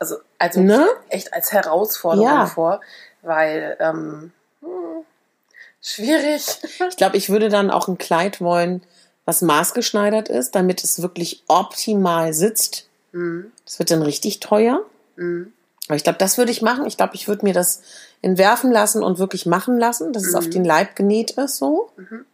also, 0.00 0.16
also 0.38 0.60
Ne? 0.60 0.86
echt 1.08 1.32
als 1.32 1.52
Herausforderung 1.52 2.26
Ja. 2.28 2.46
vor, 2.46 2.80
weil 3.22 3.76
ähm, 3.80 4.32
hm, 4.60 5.04
schwierig. 5.80 6.46
Ich 6.88 6.96
glaube, 6.96 7.16
ich 7.16 7.30
würde 7.30 7.48
dann 7.48 7.70
auch 7.70 7.88
ein 7.88 7.98
Kleid 7.98 8.40
wollen, 8.40 8.82
was 9.24 9.42
maßgeschneidert 9.42 10.28
ist, 10.28 10.54
damit 10.54 10.82
es 10.84 11.00
wirklich 11.02 11.42
optimal 11.48 12.32
sitzt. 12.34 12.88
Mhm. 13.12 13.52
Das 13.64 13.78
wird 13.78 13.90
dann 13.90 14.02
richtig 14.02 14.40
teuer. 14.40 14.82
Mhm. 15.16 15.52
Aber 15.88 15.96
ich 15.96 16.04
glaube, 16.04 16.18
das 16.18 16.38
würde 16.38 16.50
ich 16.52 16.62
machen. 16.62 16.86
Ich 16.86 16.96
glaube, 16.96 17.14
ich 17.14 17.28
würde 17.28 17.44
mir 17.44 17.54
das 17.54 17.82
entwerfen 18.22 18.70
lassen 18.70 19.02
und 19.02 19.18
wirklich 19.18 19.46
machen 19.46 19.78
lassen, 19.78 20.12
dass 20.12 20.24
es 20.24 20.32
Mhm. 20.32 20.38
auf 20.38 20.48
den 20.50 20.64
Leib 20.64 20.94
genäht 20.96 21.32
ist, 21.32 21.56
so. 21.56 21.90
Mhm. 21.96 22.24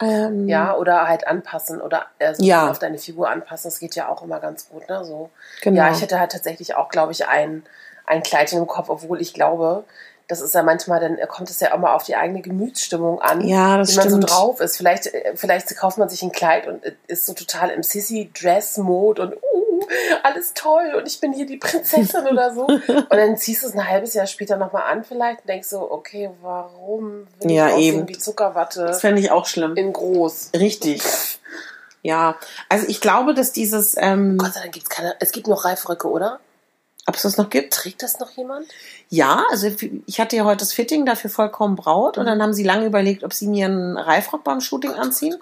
Ähm, 0.00 0.48
Ja, 0.48 0.76
oder 0.76 1.08
halt 1.08 1.26
anpassen 1.26 1.80
oder 1.80 2.06
also 2.20 2.44
Ja. 2.44 2.70
auf 2.70 2.78
deine 2.78 2.98
Figur 2.98 3.28
anpassen. 3.28 3.68
Das 3.70 3.80
geht 3.80 3.96
ja 3.96 4.08
auch 4.08 4.22
immer 4.22 4.38
ganz 4.38 4.68
gut, 4.68 4.88
ne? 4.88 5.04
So. 5.04 5.30
genau. 5.60 5.76
Ja, 5.78 5.90
ich 5.92 6.00
hätte 6.00 6.20
halt 6.20 6.30
tatsächlich 6.32 6.76
auch, 6.76 6.88
glaube 6.88 7.10
ich, 7.12 7.26
ein, 7.26 7.64
ein 8.08 8.22
Kleidchen 8.22 8.58
im 8.58 8.66
Kopf, 8.66 8.88
obwohl 8.88 9.20
ich 9.20 9.34
glaube, 9.34 9.84
das 10.26 10.40
ist 10.42 10.54
ja 10.54 10.62
manchmal, 10.62 11.00
dann 11.00 11.16
kommt 11.28 11.48
es 11.48 11.58
ja 11.60 11.72
auch 11.72 11.78
mal 11.78 11.94
auf 11.94 12.02
die 12.02 12.14
eigene 12.16 12.42
Gemütsstimmung 12.42 13.18
an, 13.22 13.46
Ja, 13.46 13.78
das 13.78 13.92
wie 13.92 13.96
man 13.96 14.08
stimmt. 14.08 14.28
so 14.28 14.34
drauf 14.34 14.60
ist. 14.60 14.76
Vielleicht, 14.76 15.06
äh, 15.06 15.32
vielleicht 15.36 15.74
kauft 15.76 15.96
man 15.96 16.08
sich 16.10 16.22
ein 16.22 16.32
Kleid 16.32 16.66
und 16.66 16.82
ist 17.06 17.24
so 17.24 17.32
total 17.32 17.70
im 17.70 17.82
Sissy-Dress-Mode 17.82 19.22
und 19.22 19.34
uh, 19.36 19.80
alles 20.22 20.52
toll 20.54 20.94
und 20.98 21.06
ich 21.08 21.18
bin 21.20 21.32
hier 21.32 21.46
die 21.46 21.56
Prinzessin 21.56 22.26
oder 22.26 22.52
so. 22.52 22.66
Und 22.88 23.10
dann 23.10 23.36
ziehst 23.38 23.62
du 23.62 23.68
es 23.68 23.74
ein 23.74 23.88
halbes 23.88 24.12
Jahr 24.12 24.26
später 24.26 24.56
nochmal 24.58 24.82
an 24.90 25.02
vielleicht 25.04 25.40
und 25.40 25.48
denkst 25.48 25.68
so, 25.68 25.90
okay, 25.90 26.28
warum 26.42 27.26
will 27.40 27.50
ich 27.50 27.56
Ja, 27.56 27.66
aussehen 27.68 27.80
eben. 28.00 28.08
wie 28.08 28.18
Zuckerwatte 28.18 28.84
das 28.86 29.00
fände 29.00 29.20
ich 29.22 29.30
auch 29.30 29.46
schlimm. 29.46 29.76
in 29.76 29.92
groß? 29.94 30.50
Richtig. 30.58 31.02
Ja, 32.02 32.36
also 32.68 32.86
ich 32.88 33.00
glaube, 33.00 33.34
dass 33.34 33.52
dieses, 33.52 33.96
ähm, 33.96 34.36
Gott 34.36 34.52
sei 34.54 34.60
Dank 34.60 34.72
gibt 34.74 34.84
es 34.84 34.90
keine, 34.90 35.14
es 35.20 35.32
gibt 35.32 35.46
noch 35.46 35.64
Reifröcke, 35.64 36.08
oder? 36.08 36.38
Ob 37.08 37.16
es 37.16 37.22
das 37.22 37.36
noch 37.36 37.50
gibt? 37.50 37.72
Trägt 37.72 38.02
das 38.02 38.18
noch 38.20 38.30
jemand? 38.32 38.66
Ja, 39.08 39.44
also 39.50 39.68
ich 40.06 40.20
hatte 40.20 40.36
ja 40.36 40.44
heute 40.44 40.58
das 40.58 40.72
Fitting 40.72 41.06
dafür 41.06 41.30
vollkommen 41.30 41.74
braut 41.76 42.18
und 42.18 42.24
Mhm. 42.24 42.28
dann 42.28 42.42
haben 42.42 42.54
sie 42.54 42.64
lange 42.64 42.86
überlegt, 42.86 43.24
ob 43.24 43.32
sie 43.32 43.46
mir 43.48 43.66
einen 43.66 43.96
Reifrock 43.96 44.44
beim 44.44 44.60
Shooting 44.60 44.92
anziehen. 44.92 45.36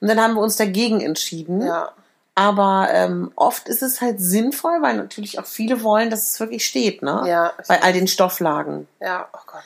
Und 0.00 0.08
dann 0.08 0.20
haben 0.20 0.34
wir 0.34 0.42
uns 0.42 0.56
dagegen 0.56 1.00
entschieden. 1.00 1.62
Ja. 1.64 1.92
Aber 2.34 2.88
ähm, 2.90 3.30
oft 3.36 3.68
ist 3.68 3.82
es 3.82 4.00
halt 4.00 4.20
sinnvoll, 4.20 4.82
weil 4.82 4.96
natürlich 4.96 5.38
auch 5.38 5.46
viele 5.46 5.82
wollen, 5.84 6.10
dass 6.10 6.32
es 6.32 6.40
wirklich 6.40 6.66
steht, 6.66 7.00
ne? 7.00 7.22
Ja. 7.26 7.52
Bei 7.68 7.80
all 7.80 7.92
den 7.92 8.08
Stofflagen. 8.08 8.88
Ja, 9.00 9.28
oh 9.32 9.38
Gott. 9.46 9.62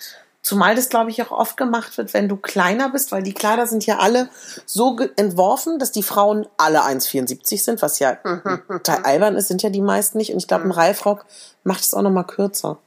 Zumal 0.48 0.74
das, 0.74 0.88
glaube 0.88 1.11
ich, 1.11 1.22
auch 1.22 1.30
oft 1.30 1.58
gemacht 1.58 1.98
wird, 1.98 2.14
wenn 2.14 2.26
du 2.26 2.37
kleiner 2.37 2.88
bist, 2.88 3.12
weil 3.12 3.22
die 3.22 3.34
Kleider 3.34 3.66
sind 3.66 3.84
ja 3.84 3.98
alle 3.98 4.30
so 4.64 4.96
entworfen, 5.16 5.78
dass 5.78 5.92
die 5.92 6.02
Frauen 6.02 6.46
alle 6.56 6.80
1,74 6.84 7.62
sind, 7.62 7.82
was 7.82 7.98
ja 7.98 8.14
total 8.68 9.02
albern 9.04 9.37
ist, 9.37 9.48
sind 9.48 9.62
ja 9.62 9.68
die 9.68 9.82
meisten 9.82 10.16
nicht. 10.16 10.32
Und 10.32 10.38
ich 10.38 10.48
glaube, 10.48 10.64
ein 10.64 10.70
Reifrock 10.70 11.26
macht 11.64 11.80
es 11.82 11.92
auch 11.92 12.00
noch 12.00 12.11
mal 12.11 12.22
kürzer. 12.22 12.78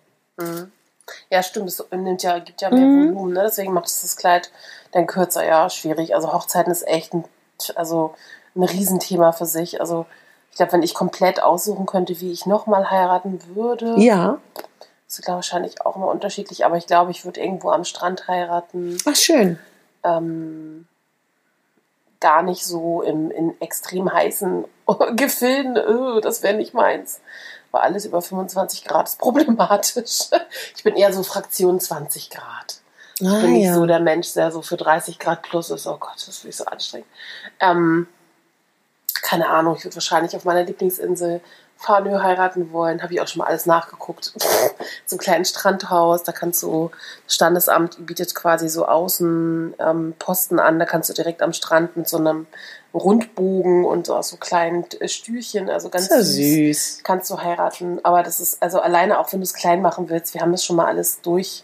Ja, 1.29 1.43
stimmt. 1.43 1.67
Es 1.69 1.85
nimmt 1.91 2.23
ja, 2.23 2.39
gibt 2.39 2.61
ja 2.61 2.71
mehr 2.71 2.79
Mhm. 2.79 3.13
Volumen, 3.13 3.33
ne? 3.33 3.43
Deswegen 3.43 3.73
macht 3.73 3.85
es 3.85 4.01
das 4.01 4.15
Kleid 4.15 4.49
dann 4.91 5.05
kürzer. 5.05 5.45
Ja, 5.45 5.69
schwierig. 5.69 6.15
Also 6.15 6.33
Hochzeiten 6.33 6.71
ist 6.71 6.87
echt 6.87 7.13
ein, 7.13 7.25
also 7.75 8.15
ein 8.55 8.63
Riesenthema 8.63 9.33
für 9.33 9.45
sich. 9.45 9.79
Also 9.79 10.07
ich 10.49 10.57
glaube, 10.57 10.71
wenn 10.73 10.81
ich 10.81 10.95
komplett 10.95 11.43
aussuchen 11.43 11.85
könnte, 11.85 12.19
wie 12.21 12.31
ich 12.31 12.47
nochmal 12.47 12.89
heiraten 12.89 13.39
würde, 13.53 13.93
Ja. 13.99 14.39
Ist 15.19 15.27
wahrscheinlich 15.27 15.81
auch 15.85 15.95
immer 15.95 16.07
unterschiedlich. 16.07 16.65
Aber 16.65 16.77
ich 16.77 16.87
glaube, 16.87 17.11
ich 17.11 17.25
würde 17.25 17.41
irgendwo 17.41 17.71
am 17.71 17.83
Strand 17.83 18.27
heiraten. 18.27 18.97
Ach, 19.05 19.15
schön. 19.15 19.59
Ähm, 20.03 20.87
gar 22.19 22.43
nicht 22.43 22.65
so 22.65 23.01
im, 23.01 23.31
in 23.31 23.59
extrem 23.61 24.11
heißen 24.11 24.65
Gefilden. 25.15 25.77
Oh, 25.77 26.19
das 26.19 26.43
wäre 26.43 26.55
nicht 26.55 26.73
meins. 26.73 27.19
Weil 27.71 27.81
alles 27.81 28.05
über 28.05 28.21
25 28.21 28.83
Grad 28.85 29.07
ist 29.07 29.19
problematisch. 29.19 30.29
Ich 30.75 30.83
bin 30.83 30.95
eher 30.95 31.13
so 31.13 31.23
Fraktion 31.23 31.79
20 31.79 32.29
Grad. 32.29 32.81
Ich 33.19 33.27
Ah, 33.27 33.39
bin 33.41 33.53
nicht 33.53 33.65
ja. 33.65 33.73
so 33.75 33.85
der 33.85 33.99
Mensch, 33.99 34.33
der 34.33 34.51
so 34.51 34.61
für 34.61 34.77
30 34.77 35.19
Grad 35.19 35.43
plus 35.43 35.69
ist. 35.69 35.85
Oh 35.87 35.97
Gott, 35.97 36.15
das 36.27 36.43
ich 36.43 36.55
so 36.55 36.65
anstrengend. 36.65 37.07
Ähm, 37.59 38.07
keine 39.21 39.47
Ahnung, 39.49 39.75
ich 39.77 39.83
würde 39.85 39.95
wahrscheinlich 39.95 40.35
auf 40.35 40.43
meiner 40.43 40.63
Lieblingsinsel 40.63 41.41
Farnö 41.81 42.21
heiraten 42.21 42.71
wollen. 42.71 43.01
Habe 43.01 43.13
ich 43.13 43.21
auch 43.21 43.27
schon 43.27 43.39
mal 43.39 43.47
alles 43.47 43.65
nachgeguckt. 43.65 44.33
so 45.05 45.15
ein 45.15 45.19
kleines 45.19 45.49
Strandhaus, 45.49 46.23
da 46.23 46.31
kannst 46.31 46.61
du, 46.61 46.91
das 47.25 47.35
Standesamt 47.35 48.05
bietet 48.05 48.35
quasi 48.35 48.69
so 48.69 48.85
Außenposten 48.85 49.75
ähm, 49.79 50.13
Posten 50.19 50.59
an, 50.59 50.77
da 50.77 50.85
kannst 50.85 51.09
du 51.09 51.13
direkt 51.13 51.41
am 51.41 51.53
Strand 51.53 51.97
mit 51.97 52.07
so 52.07 52.17
einem 52.17 52.45
Rundbogen 52.93 53.85
und 53.85 54.07
so 54.07 54.21
so 54.21 54.37
kleinen 54.37 54.85
äh, 54.99 55.07
Stühlchen, 55.07 55.69
also 55.69 55.89
ganz 55.89 56.09
ja 56.09 56.21
süß. 56.21 56.99
kannst 57.03 57.31
du 57.31 57.41
heiraten. 57.41 57.99
Aber 58.03 58.21
das 58.21 58.39
ist, 58.39 58.61
also 58.61 58.79
alleine 58.79 59.19
auch 59.19 59.31
wenn 59.33 59.39
du 59.39 59.43
es 59.43 59.53
klein 59.53 59.81
machen 59.81 60.09
willst, 60.09 60.33
wir 60.33 60.41
haben 60.41 60.51
das 60.51 60.63
schon 60.63 60.75
mal 60.75 60.85
alles 60.85 61.21
durch, 61.21 61.63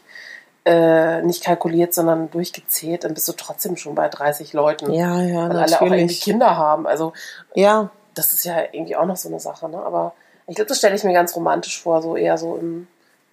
äh, 0.65 1.21
nicht 1.21 1.43
kalkuliert, 1.43 1.93
sondern 1.93 2.31
durchgezählt, 2.31 3.03
dann 3.03 3.13
bist 3.13 3.27
du 3.27 3.33
trotzdem 3.33 3.77
schon 3.77 3.93
bei 3.93 4.09
30 4.09 4.53
Leuten. 4.53 4.91
Ja, 4.93 5.21
ja, 5.21 5.49
weil 5.49 5.57
alle 5.57 5.77
auch 5.77 5.81
irgendwie 5.81 6.01
natürlich. 6.01 6.21
Kinder 6.21 6.57
haben. 6.57 6.87
Also 6.87 7.13
Ja, 7.53 7.91
das 8.17 8.33
ist 8.33 8.45
ja 8.45 8.61
irgendwie 8.71 8.95
auch 8.95 9.05
noch 9.05 9.17
so 9.17 9.29
eine 9.29 9.39
Sache, 9.39 9.69
ne? 9.69 9.77
Aber 9.77 10.13
ich 10.47 10.55
glaube, 10.55 10.69
das 10.69 10.77
stelle 10.77 10.95
ich 10.95 11.03
mir 11.03 11.13
ganz 11.13 11.35
romantisch 11.35 11.81
vor, 11.81 12.01
so 12.01 12.15
eher 12.15 12.37
so 12.37 12.55
in 12.55 12.87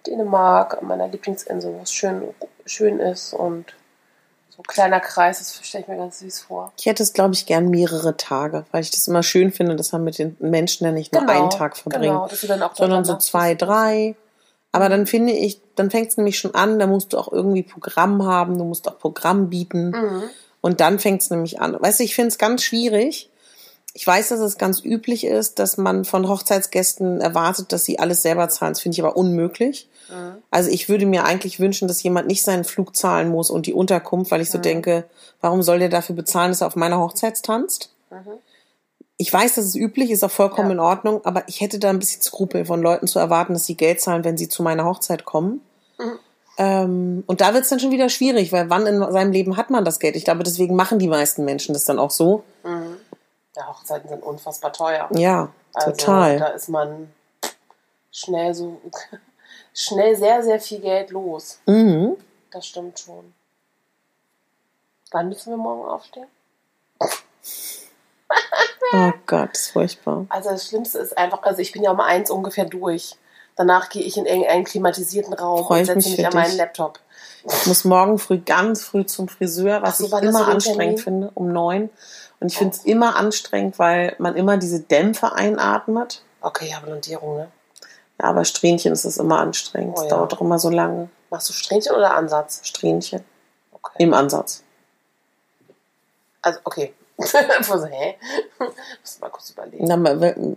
Dänemark, 0.05 0.77
an 0.81 0.87
meiner 0.87 1.07
Lieblingsinsel, 1.07 1.75
was 1.79 1.91
schön, 1.91 2.23
schön 2.65 2.99
ist 2.99 3.33
und 3.33 3.73
so 4.49 4.61
ein 4.61 4.67
kleiner 4.67 4.99
Kreis, 4.99 5.39
das 5.39 5.59
stelle 5.67 5.83
ich 5.83 5.87
mir 5.87 5.97
ganz 5.97 6.19
süß 6.19 6.41
vor. 6.41 6.71
ich 6.79 6.85
hätte 6.85 7.03
es, 7.03 7.13
glaube 7.13 7.33
ich, 7.33 7.45
gern 7.45 7.69
mehrere 7.69 8.15
Tage, 8.15 8.65
weil 8.71 8.81
ich 8.81 8.91
das 8.91 9.07
immer 9.07 9.23
schön 9.23 9.51
finde, 9.51 9.75
dass 9.75 9.91
man 9.91 10.03
mit 10.03 10.17
den 10.17 10.37
Menschen 10.39 10.85
ja 10.85 10.91
nicht 10.91 11.13
nur 11.13 11.27
einen 11.27 11.49
Tag 11.49 11.75
verbringt, 11.75 12.03
Genau, 12.03 12.27
dass 12.27 12.41
du 12.41 12.47
dann 12.47 12.63
auch 12.63 12.75
sondern 12.75 13.03
so 13.03 13.17
zwei, 13.17 13.55
drei. 13.55 14.15
Aber 14.71 14.89
dann 14.89 15.07
finde 15.07 15.33
ich, 15.33 15.61
dann 15.75 15.89
fängt 15.89 16.09
es 16.09 16.17
nämlich 16.17 16.37
schon 16.37 16.53
an, 16.53 16.79
da 16.79 16.87
musst 16.87 17.13
du 17.13 17.17
auch 17.17 17.31
irgendwie 17.31 17.63
Programm 17.63 18.25
haben, 18.25 18.57
du 18.57 18.65
musst 18.65 18.87
auch 18.87 18.99
Programm 18.99 19.49
bieten. 19.49 19.91
Mhm. 19.91 20.23
Und 20.61 20.81
dann 20.81 20.99
fängt 20.99 21.21
es 21.21 21.29
nämlich 21.29 21.61
an. 21.61 21.77
Weißt 21.79 21.99
du, 21.99 22.03
ich 22.03 22.15
finde 22.15 22.29
es 22.29 22.37
ganz 22.37 22.63
schwierig. 22.63 23.29
Ich 23.97 24.05
weiß, 24.05 24.27
dass 24.27 24.41
es 24.41 24.57
ganz 24.57 24.83
üblich 24.83 25.23
ist, 25.23 25.57
dass 25.57 25.77
man 25.77 26.03
von 26.03 26.27
Hochzeitsgästen 26.27 27.21
erwartet, 27.21 27.71
dass 27.71 27.85
sie 27.85 27.97
alles 27.97 28.21
selber 28.23 28.49
zahlen. 28.49 28.73
Das 28.73 28.81
finde 28.81 28.95
ich 28.95 29.01
aber 29.01 29.15
unmöglich. 29.15 29.87
Mhm. 30.09 30.35
Also 30.51 30.69
ich 30.69 30.89
würde 30.89 31.05
mir 31.05 31.23
eigentlich 31.23 31.61
wünschen, 31.61 31.87
dass 31.87 32.03
jemand 32.03 32.27
nicht 32.27 32.43
seinen 32.43 32.65
Flug 32.65 32.93
zahlen 32.93 33.29
muss 33.29 33.49
und 33.49 33.67
die 33.67 33.73
Unterkunft, 33.73 34.31
weil 34.31 34.41
ich 34.41 34.51
so 34.51 34.57
denke, 34.57 35.05
warum 35.39 35.63
soll 35.63 35.79
der 35.79 35.87
dafür 35.87 36.13
bezahlen, 36.13 36.51
dass 36.51 36.59
er 36.59 36.67
auf 36.67 36.75
meiner 36.75 36.99
Hochzeit 36.99 37.41
tanzt? 37.41 37.89
Ich 39.15 39.31
weiß, 39.31 39.55
dass 39.55 39.63
es 39.63 39.75
üblich 39.75 40.11
ist, 40.11 40.25
auch 40.25 40.31
vollkommen 40.31 40.67
Ja. 40.71 40.73
in 40.73 40.79
Ordnung, 40.81 41.23
aber 41.23 41.47
ich 41.47 41.61
hätte 41.61 41.79
da 41.79 41.89
ein 41.89 41.99
bisschen 41.99 42.21
Skrupel 42.21 42.65
von 42.65 42.81
Leuten 42.81 43.07
zu 43.07 43.19
erwarten, 43.19 43.53
dass 43.53 43.65
sie 43.65 43.75
Geld 43.77 44.01
zahlen, 44.01 44.25
wenn 44.25 44.35
sie 44.37 44.49
zu 44.49 44.61
meiner 44.61 44.83
Hochzeit 44.83 45.23
kommen. 45.23 45.61
Ähm, 46.57 47.23
und 47.27 47.39
da 47.39 47.53
wird 47.53 47.63
es 47.63 47.69
dann 47.69 47.79
schon 47.79 47.91
wieder 47.91 48.09
schwierig, 48.09 48.51
weil 48.51 48.69
wann 48.69 48.87
in 48.87 48.99
seinem 49.11 49.31
Leben 49.31 49.55
hat 49.55 49.69
man 49.69 49.85
das 49.85 49.99
Geld? 49.99 50.17
Ich 50.17 50.25
glaube, 50.25 50.43
deswegen 50.43 50.75
machen 50.75 50.99
die 50.99 51.07
meisten 51.07 51.45
Menschen 51.45 51.73
das 51.73 51.85
dann 51.85 51.97
auch 51.97 52.11
so. 52.11 52.43
Ja, 53.55 53.67
Hochzeiten 53.67 54.09
sind 54.09 54.23
unfassbar 54.23 54.73
teuer. 54.73 55.09
Ja, 55.13 55.49
Also, 55.73 55.91
total. 55.91 56.39
Da 56.39 56.47
ist 56.47 56.67
man 56.67 57.11
schnell 58.11 58.53
so, 58.53 58.81
schnell 59.73 60.15
sehr, 60.15 60.43
sehr 60.43 60.59
viel 60.59 60.79
Geld 60.79 61.11
los. 61.11 61.59
Mhm. 61.65 62.17
Das 62.51 62.65
stimmt 62.67 62.99
schon. 62.99 63.33
Wann 65.11 65.29
müssen 65.29 65.51
wir 65.51 65.57
morgen 65.57 65.87
aufstehen? 65.87 66.27
Oh 68.93 69.11
Gott, 69.25 69.51
ist 69.53 69.71
furchtbar. 69.71 70.25
Also 70.29 70.49
das 70.49 70.67
Schlimmste 70.67 70.99
ist 70.99 71.17
einfach, 71.17 71.43
also 71.43 71.61
ich 71.61 71.71
bin 71.71 71.83
ja 71.83 71.91
um 71.91 71.99
eins 71.99 72.29
ungefähr 72.29 72.65
durch. 72.65 73.15
Danach 73.55 73.89
gehe 73.89 74.03
ich 74.03 74.17
in 74.17 74.25
irgendeinen 74.25 74.65
klimatisierten 74.65 75.33
Raum 75.33 75.65
Freu 75.65 75.79
und 75.79 75.85
setze 75.85 76.09
mich 76.09 76.17
mich, 76.17 76.27
an 76.27 76.33
meinen 76.33 76.49
dich. 76.49 76.57
Laptop. 76.57 76.99
Ich 77.45 77.65
muss 77.67 77.85
morgen 77.85 78.17
früh 78.19 78.39
ganz 78.39 78.83
früh 78.83 79.05
zum 79.05 79.27
Friseur, 79.27 79.81
was 79.81 79.99
so, 79.99 80.05
ich 80.05 80.23
immer 80.23 80.47
anstrengend 80.47 80.99
finde, 80.99 81.31
um 81.35 81.51
neun. 81.51 81.89
Und 82.45 82.51
ich 82.51 82.59
finde 82.59 82.75
es 82.75 82.85
immer 82.85 83.15
anstrengend, 83.15 83.79
weil 83.79 84.15
man 84.19 84.35
immer 84.35 84.57
diese 84.57 84.79
Dämpfe 84.79 85.33
einatmet. 85.33 86.21
Okay, 86.41 86.69
ja, 86.69 86.79
Blondierung, 86.79 87.37
ne? 87.37 87.51
Ja, 88.21 88.27
aber 88.29 88.45
Strähnchen 88.45 88.93
ist 88.93 89.03
es 89.03 89.17
immer 89.17 89.39
anstrengend. 89.39 89.95
Oh 89.97 90.01
Es 90.01 90.03
ja. 90.03 90.09
dauert 90.15 90.31
doch 90.33 90.41
immer 90.41 90.59
so 90.59 90.69
lange. 90.69 91.09
Machst 91.31 91.49
du 91.49 91.53
Strähnchen 91.53 91.95
oder 91.95 92.13
Ansatz? 92.13 92.61
Strähnchen. 92.63 93.23
Okay. 93.71 93.95
Im 94.03 94.13
Ansatz. 94.13 94.61
Also, 96.43 96.59
okay. 96.65 96.93
so, 97.17 97.85
hä? 97.85 98.15
Muss 98.59 99.19
mal 99.19 99.29
kurz 99.31 99.49
überlegen. 99.49 99.85
Na, 99.87 99.95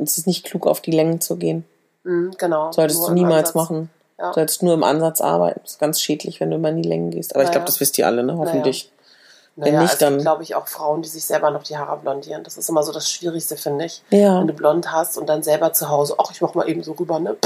Es 0.02 0.18
ist 0.18 0.26
nicht 0.26 0.44
klug, 0.44 0.66
auf 0.66 0.82
die 0.82 0.90
Längen 0.90 1.22
zu 1.22 1.36
gehen. 1.36 1.64
Mhm, 2.04 2.34
genau. 2.36 2.70
Solltest 2.70 3.00
Nur 3.00 3.08
du 3.08 3.14
niemals 3.14 3.48
Ansatz. 3.50 3.54
machen. 3.54 3.90
Ja. 4.18 4.34
Solltest 4.34 4.62
nur 4.62 4.74
im 4.74 4.84
Ansatz 4.84 5.22
arbeiten. 5.22 5.60
Das 5.62 5.72
ist 5.72 5.78
ganz 5.78 6.02
schädlich, 6.02 6.38
wenn 6.40 6.50
du 6.50 6.56
immer 6.56 6.68
in 6.68 6.82
die 6.82 6.88
Längen 6.88 7.10
gehst. 7.10 7.34
Aber 7.34 7.44
ich 7.44 7.48
Naja. 7.48 7.60
glaube, 7.60 7.66
das 7.66 7.80
wisst 7.80 7.96
ihr 7.96 8.06
alle, 8.06 8.22
ne? 8.24 8.36
Hoffentlich. 8.36 8.84
Naja, 8.84 8.97
Wenn 9.60 9.78
nicht, 9.78 9.92
es 9.92 9.98
dann- 9.98 10.14
gibt, 10.14 10.22
glaube 10.22 10.42
ich, 10.44 10.54
auch 10.54 10.68
Frauen, 10.68 11.02
die 11.02 11.08
sich 11.08 11.24
selber 11.24 11.50
noch 11.50 11.62
die 11.64 11.76
Haare 11.76 11.98
blondieren. 11.98 12.44
Das 12.44 12.56
ist 12.56 12.68
immer 12.68 12.82
so 12.82 12.92
das 12.92 13.10
Schwierigste, 13.10 13.56
finde 13.56 13.86
ich. 13.86 14.02
Ja. 14.10 14.40
Wenn 14.40 14.46
du 14.46 14.52
blond 14.52 14.92
hast 14.92 15.18
und 15.18 15.28
dann 15.28 15.42
selber 15.42 15.72
zu 15.72 15.88
Hause, 15.88 16.14
ach, 16.18 16.30
ich 16.30 16.40
mach 16.40 16.54
mal 16.54 16.68
eben 16.68 16.82
so 16.82 16.92
rüber, 16.92 17.18
ne? 17.18 17.36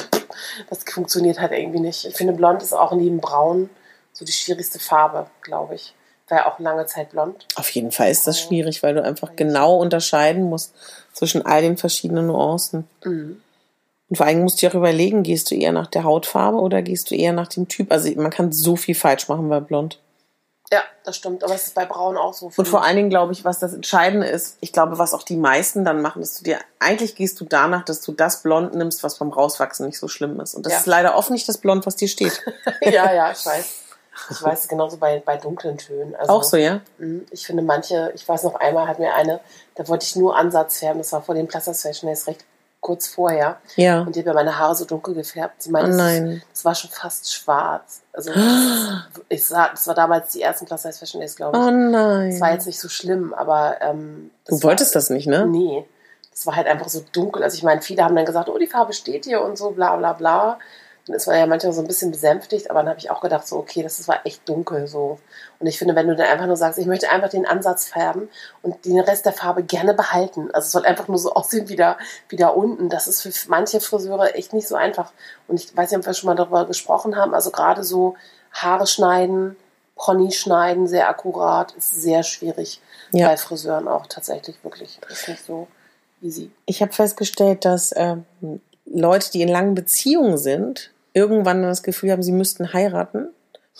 Das 0.70 0.80
funktioniert 0.84 1.40
halt 1.40 1.52
irgendwie 1.52 1.80
nicht. 1.80 2.04
Ich 2.04 2.14
finde, 2.14 2.32
blond 2.32 2.62
ist 2.62 2.72
auch 2.72 2.92
neben 2.92 3.20
braun 3.20 3.70
so 4.12 4.24
die 4.24 4.32
schwierigste 4.32 4.78
Farbe, 4.78 5.26
glaube 5.42 5.74
ich. 5.74 5.94
War 6.28 6.38
ja 6.38 6.52
auch 6.52 6.58
lange 6.58 6.86
Zeit 6.86 7.10
blond. 7.10 7.46
Auf 7.56 7.68
jeden 7.70 7.92
Fall 7.92 8.10
ist 8.10 8.26
das 8.26 8.40
schwierig, 8.40 8.82
weil 8.82 8.94
du 8.94 9.02
einfach 9.02 9.36
genau 9.36 9.76
unterscheiden 9.76 10.48
musst 10.48 10.72
zwischen 11.12 11.44
all 11.44 11.60
den 11.60 11.76
verschiedenen 11.76 12.26
Nuancen. 12.28 12.86
Mhm. 13.04 13.42
Und 14.08 14.16
vor 14.16 14.26
allem 14.26 14.42
musst 14.42 14.60
du 14.62 14.66
dir 14.66 14.70
auch 14.70 14.78
überlegen, 14.78 15.22
gehst 15.22 15.50
du 15.50 15.54
eher 15.54 15.72
nach 15.72 15.86
der 15.86 16.04
Hautfarbe 16.04 16.58
oder 16.58 16.82
gehst 16.82 17.10
du 17.10 17.14
eher 17.14 17.32
nach 17.32 17.48
dem 17.48 17.68
Typ? 17.68 17.90
Also 17.92 18.10
man 18.16 18.30
kann 18.30 18.52
so 18.52 18.76
viel 18.76 18.94
falsch 18.94 19.28
machen 19.28 19.48
bei 19.48 19.60
Blond. 19.60 19.98
Ja, 20.72 20.82
das 21.04 21.16
stimmt. 21.16 21.44
Aber 21.44 21.54
es 21.54 21.66
ist 21.66 21.74
bei 21.74 21.84
braun 21.84 22.16
auch 22.16 22.32
so. 22.32 22.50
Und 22.56 22.66
vor 22.66 22.82
allen 22.82 22.96
Dingen 22.96 23.10
glaube 23.10 23.32
ich, 23.34 23.44
was 23.44 23.58
das 23.58 23.74
Entscheidende 23.74 24.26
ist, 24.26 24.56
ich 24.60 24.72
glaube, 24.72 24.98
was 24.98 25.12
auch 25.12 25.22
die 25.22 25.36
meisten 25.36 25.84
dann 25.84 26.00
machen, 26.00 26.22
dass 26.22 26.38
du 26.38 26.44
dir, 26.44 26.58
eigentlich 26.78 27.14
gehst 27.14 27.38
du 27.40 27.44
danach, 27.44 27.84
dass 27.84 28.00
du 28.00 28.12
das 28.12 28.42
Blond 28.42 28.74
nimmst, 28.74 29.04
was 29.04 29.18
beim 29.18 29.28
Rauswachsen 29.30 29.84
nicht 29.84 29.98
so 29.98 30.08
schlimm 30.08 30.40
ist. 30.40 30.54
Und 30.54 30.64
das 30.64 30.72
Ja. 30.72 30.78
ist 30.78 30.86
leider 30.86 31.14
oft 31.16 31.30
nicht 31.30 31.46
das 31.46 31.58
Blond, 31.58 31.84
was 31.84 31.96
dir 31.96 32.08
steht. 32.08 32.40
ja, 32.80 33.12
ja, 33.12 33.30
ich 33.30 33.44
weiß. 33.44 33.66
Ich 34.30 34.42
weiß 34.42 34.68
genauso 34.68 34.96
bei, 34.96 35.22
bei 35.24 35.36
dunklen 35.36 35.76
Tönen. 35.76 36.14
Also, 36.14 36.32
auch 36.32 36.42
so, 36.42 36.56
ja? 36.56 36.80
Mhm. 36.98 37.26
Ich 37.30 37.46
finde 37.46 37.62
manche, 37.62 38.10
ich 38.14 38.26
weiß 38.26 38.44
noch 38.44 38.54
einmal 38.54 38.86
hat 38.88 38.98
mir 38.98 39.14
eine, 39.14 39.40
da 39.74 39.86
wollte 39.88 40.04
ich 40.06 40.16
nur 40.16 40.36
Ansatz 40.36 40.78
färben, 40.78 40.98
das 40.98 41.12
war 41.12 41.22
vor 41.22 41.34
dem 41.34 41.48
Plasters 41.48 41.82
Fashion 41.82 42.08
Days 42.08 42.26
recht 42.26 42.44
kurz 42.82 43.06
vorher. 43.06 43.56
Ja. 43.76 44.02
Und 44.02 44.14
die 44.14 44.18
hat 44.20 44.26
mir 44.26 44.34
meine 44.34 44.58
Haare 44.58 44.74
so 44.74 44.84
dunkel 44.84 45.14
gefärbt. 45.14 45.62
Sie 45.62 45.70
Oh 45.70 45.72
meinte, 45.72 45.90
es- 45.92 45.96
nein. 45.96 46.42
das 46.52 46.64
war 46.66 46.74
schon 46.74 46.90
fast 46.90 47.32
schwarz. 47.32 48.02
Also 48.12 48.32
das, 48.34 48.42
ich 49.30 49.46
sah, 49.46 49.68
das 49.70 49.86
war 49.86 49.94
damals 49.94 50.32
die 50.32 50.42
ersten 50.42 50.66
Plus 50.66 50.82
Size 50.82 50.98
Fashion 50.98 51.20
Days, 51.20 51.36
glaube 51.36 51.56
ich. 51.56 51.64
Oh 51.64 51.70
nein. 51.70 52.30
Das 52.32 52.40
war 52.40 52.52
jetzt 52.52 52.66
nicht 52.66 52.78
so 52.80 52.88
schlimm, 52.90 53.32
aber 53.32 53.76
ähm, 53.80 54.30
Du 54.46 54.62
wolltest 54.62 54.94
war, 54.94 54.98
das 54.98 55.08
nicht, 55.10 55.26
ne? 55.26 55.46
Nee. 55.46 55.86
Das 56.32 56.46
war 56.46 56.56
halt 56.56 56.66
einfach 56.66 56.88
so 56.88 57.02
dunkel. 57.12 57.42
Also 57.42 57.56
ich 57.56 57.62
meine, 57.62 57.82
viele 57.82 58.02
haben 58.04 58.16
dann 58.16 58.24
gesagt, 58.26 58.48
oh, 58.48 58.58
die 58.58 58.66
Farbe 58.66 58.92
steht 58.92 59.26
hier 59.26 59.42
und 59.42 59.56
so, 59.56 59.70
bla 59.70 59.96
bla 59.96 60.12
bla. 60.14 60.58
Dann 61.06 61.16
ist 61.16 61.26
man 61.26 61.36
ja 61.36 61.46
manchmal 61.46 61.72
so 61.72 61.80
ein 61.80 61.88
bisschen 61.88 62.12
besänftigt, 62.12 62.70
aber 62.70 62.80
dann 62.80 62.90
habe 62.90 62.98
ich 63.00 63.10
auch 63.10 63.20
gedacht, 63.20 63.46
so, 63.46 63.56
okay, 63.56 63.82
das 63.82 64.06
war 64.06 64.24
echt 64.24 64.48
dunkel 64.48 64.86
so. 64.86 65.18
Und 65.58 65.66
ich 65.66 65.78
finde, 65.78 65.96
wenn 65.96 66.06
du 66.06 66.14
dann 66.14 66.28
einfach 66.28 66.46
nur 66.46 66.56
sagst, 66.56 66.78
ich 66.78 66.86
möchte 66.86 67.10
einfach 67.10 67.28
den 67.28 67.44
Ansatz 67.44 67.88
färben 67.88 68.28
und 68.62 68.84
den 68.84 69.00
Rest 69.00 69.26
der 69.26 69.32
Farbe 69.32 69.64
gerne 69.64 69.94
behalten. 69.94 70.50
Also 70.52 70.66
es 70.66 70.72
soll 70.72 70.84
einfach 70.84 71.08
nur 71.08 71.18
so 71.18 71.32
aussehen 71.34 71.68
wie 71.68 71.76
da, 71.76 71.98
wie 72.28 72.36
da 72.36 72.48
unten. 72.48 72.88
Das 72.88 73.08
ist 73.08 73.22
für 73.22 73.32
manche 73.48 73.80
Friseure 73.80 74.36
echt 74.36 74.52
nicht 74.52 74.68
so 74.68 74.76
einfach. 74.76 75.12
Und 75.48 75.58
ich 75.58 75.76
weiß 75.76 75.90
nicht, 75.90 75.98
ob 75.98 76.06
wir 76.06 76.14
schon 76.14 76.28
mal 76.28 76.36
darüber 76.36 76.66
gesprochen 76.66 77.16
haben. 77.16 77.34
Also 77.34 77.50
gerade 77.50 77.82
so 77.82 78.14
Haare 78.52 78.86
schneiden, 78.86 79.56
Pony 79.96 80.30
schneiden, 80.30 80.86
sehr 80.86 81.08
akkurat, 81.08 81.72
ist 81.72 82.00
sehr 82.00 82.22
schwierig. 82.22 82.80
Ja. 83.10 83.28
Bei 83.28 83.36
Friseuren 83.36 83.88
auch 83.88 84.06
tatsächlich 84.06 84.62
wirklich. 84.62 85.00
Ist 85.08 85.28
nicht 85.28 85.44
so 85.44 85.66
easy. 86.22 86.50
Ich 86.66 86.80
habe 86.80 86.92
festgestellt, 86.92 87.64
dass 87.64 87.92
ähm, 87.96 88.24
Leute, 88.86 89.30
die 89.30 89.42
in 89.42 89.48
langen 89.48 89.74
Beziehungen 89.74 90.38
sind, 90.38 90.91
irgendwann 91.14 91.62
das 91.62 91.82
Gefühl 91.82 92.10
haben, 92.12 92.22
sie 92.22 92.32
müssten 92.32 92.72
heiraten, 92.72 93.28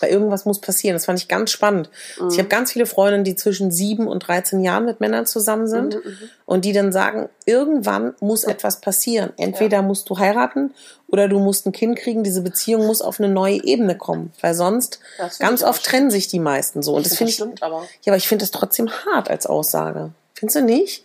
weil 0.01 0.11
irgendwas 0.11 0.47
muss 0.47 0.61
passieren. 0.61 0.95
Das 0.97 1.05
fand 1.05 1.18
ich 1.18 1.29
ganz 1.29 1.51
spannend. 1.51 1.90
Also 2.18 2.31
Ich 2.31 2.38
habe 2.38 2.49
ganz 2.49 2.73
viele 2.73 2.87
Freundinnen, 2.87 3.25
die 3.25 3.37
zwischen 3.37 3.71
sieben 3.71 4.07
und 4.09 4.21
13 4.27 4.61
Jahren 4.61 4.87
mit 4.87 5.01
Männern 5.01 5.27
zusammen 5.27 5.66
sind 5.66 5.99
und 6.47 6.64
die 6.64 6.73
dann 6.73 6.92
sagen, 6.92 7.29
irgendwann 7.45 8.14
muss 8.21 8.45
etwas 8.45 8.81
passieren. 8.81 9.33
Entweder 9.37 9.83
musst 9.83 10.09
du 10.09 10.18
heiraten 10.18 10.73
oder 11.09 11.29
du 11.29 11.38
musst 11.38 11.66
ein 11.66 11.73
Kind 11.73 11.99
kriegen. 11.99 12.25
Diese 12.25 12.40
Beziehung 12.40 12.87
muss 12.87 13.03
auf 13.03 13.21
eine 13.21 13.29
neue 13.29 13.62
Ebene 13.62 13.97
kommen, 13.97 14.33
weil 14.40 14.55
sonst 14.55 14.99
ganz 15.38 15.62
oft 15.62 15.85
trennen 15.85 16.11
sich 16.11 16.27
die 16.29 16.40
meisten 16.40 16.83
so. 16.83 16.95
Und 16.95 17.05
das 17.05 17.11
Das 17.11 17.18
finde 17.18 17.29
ich, 17.31 17.37
stimmt 17.37 17.62
aber. 17.62 17.83
ja, 18.03 18.12
aber 18.12 18.16
ich 18.16 18.29
finde 18.29 18.45
das 18.45 18.51
trotzdem 18.51 18.88
hart 18.90 19.29
als 19.31 19.47
Aussage. 19.47 20.12
Findest 20.35 20.57
du 20.57 20.62
nicht? 20.64 21.05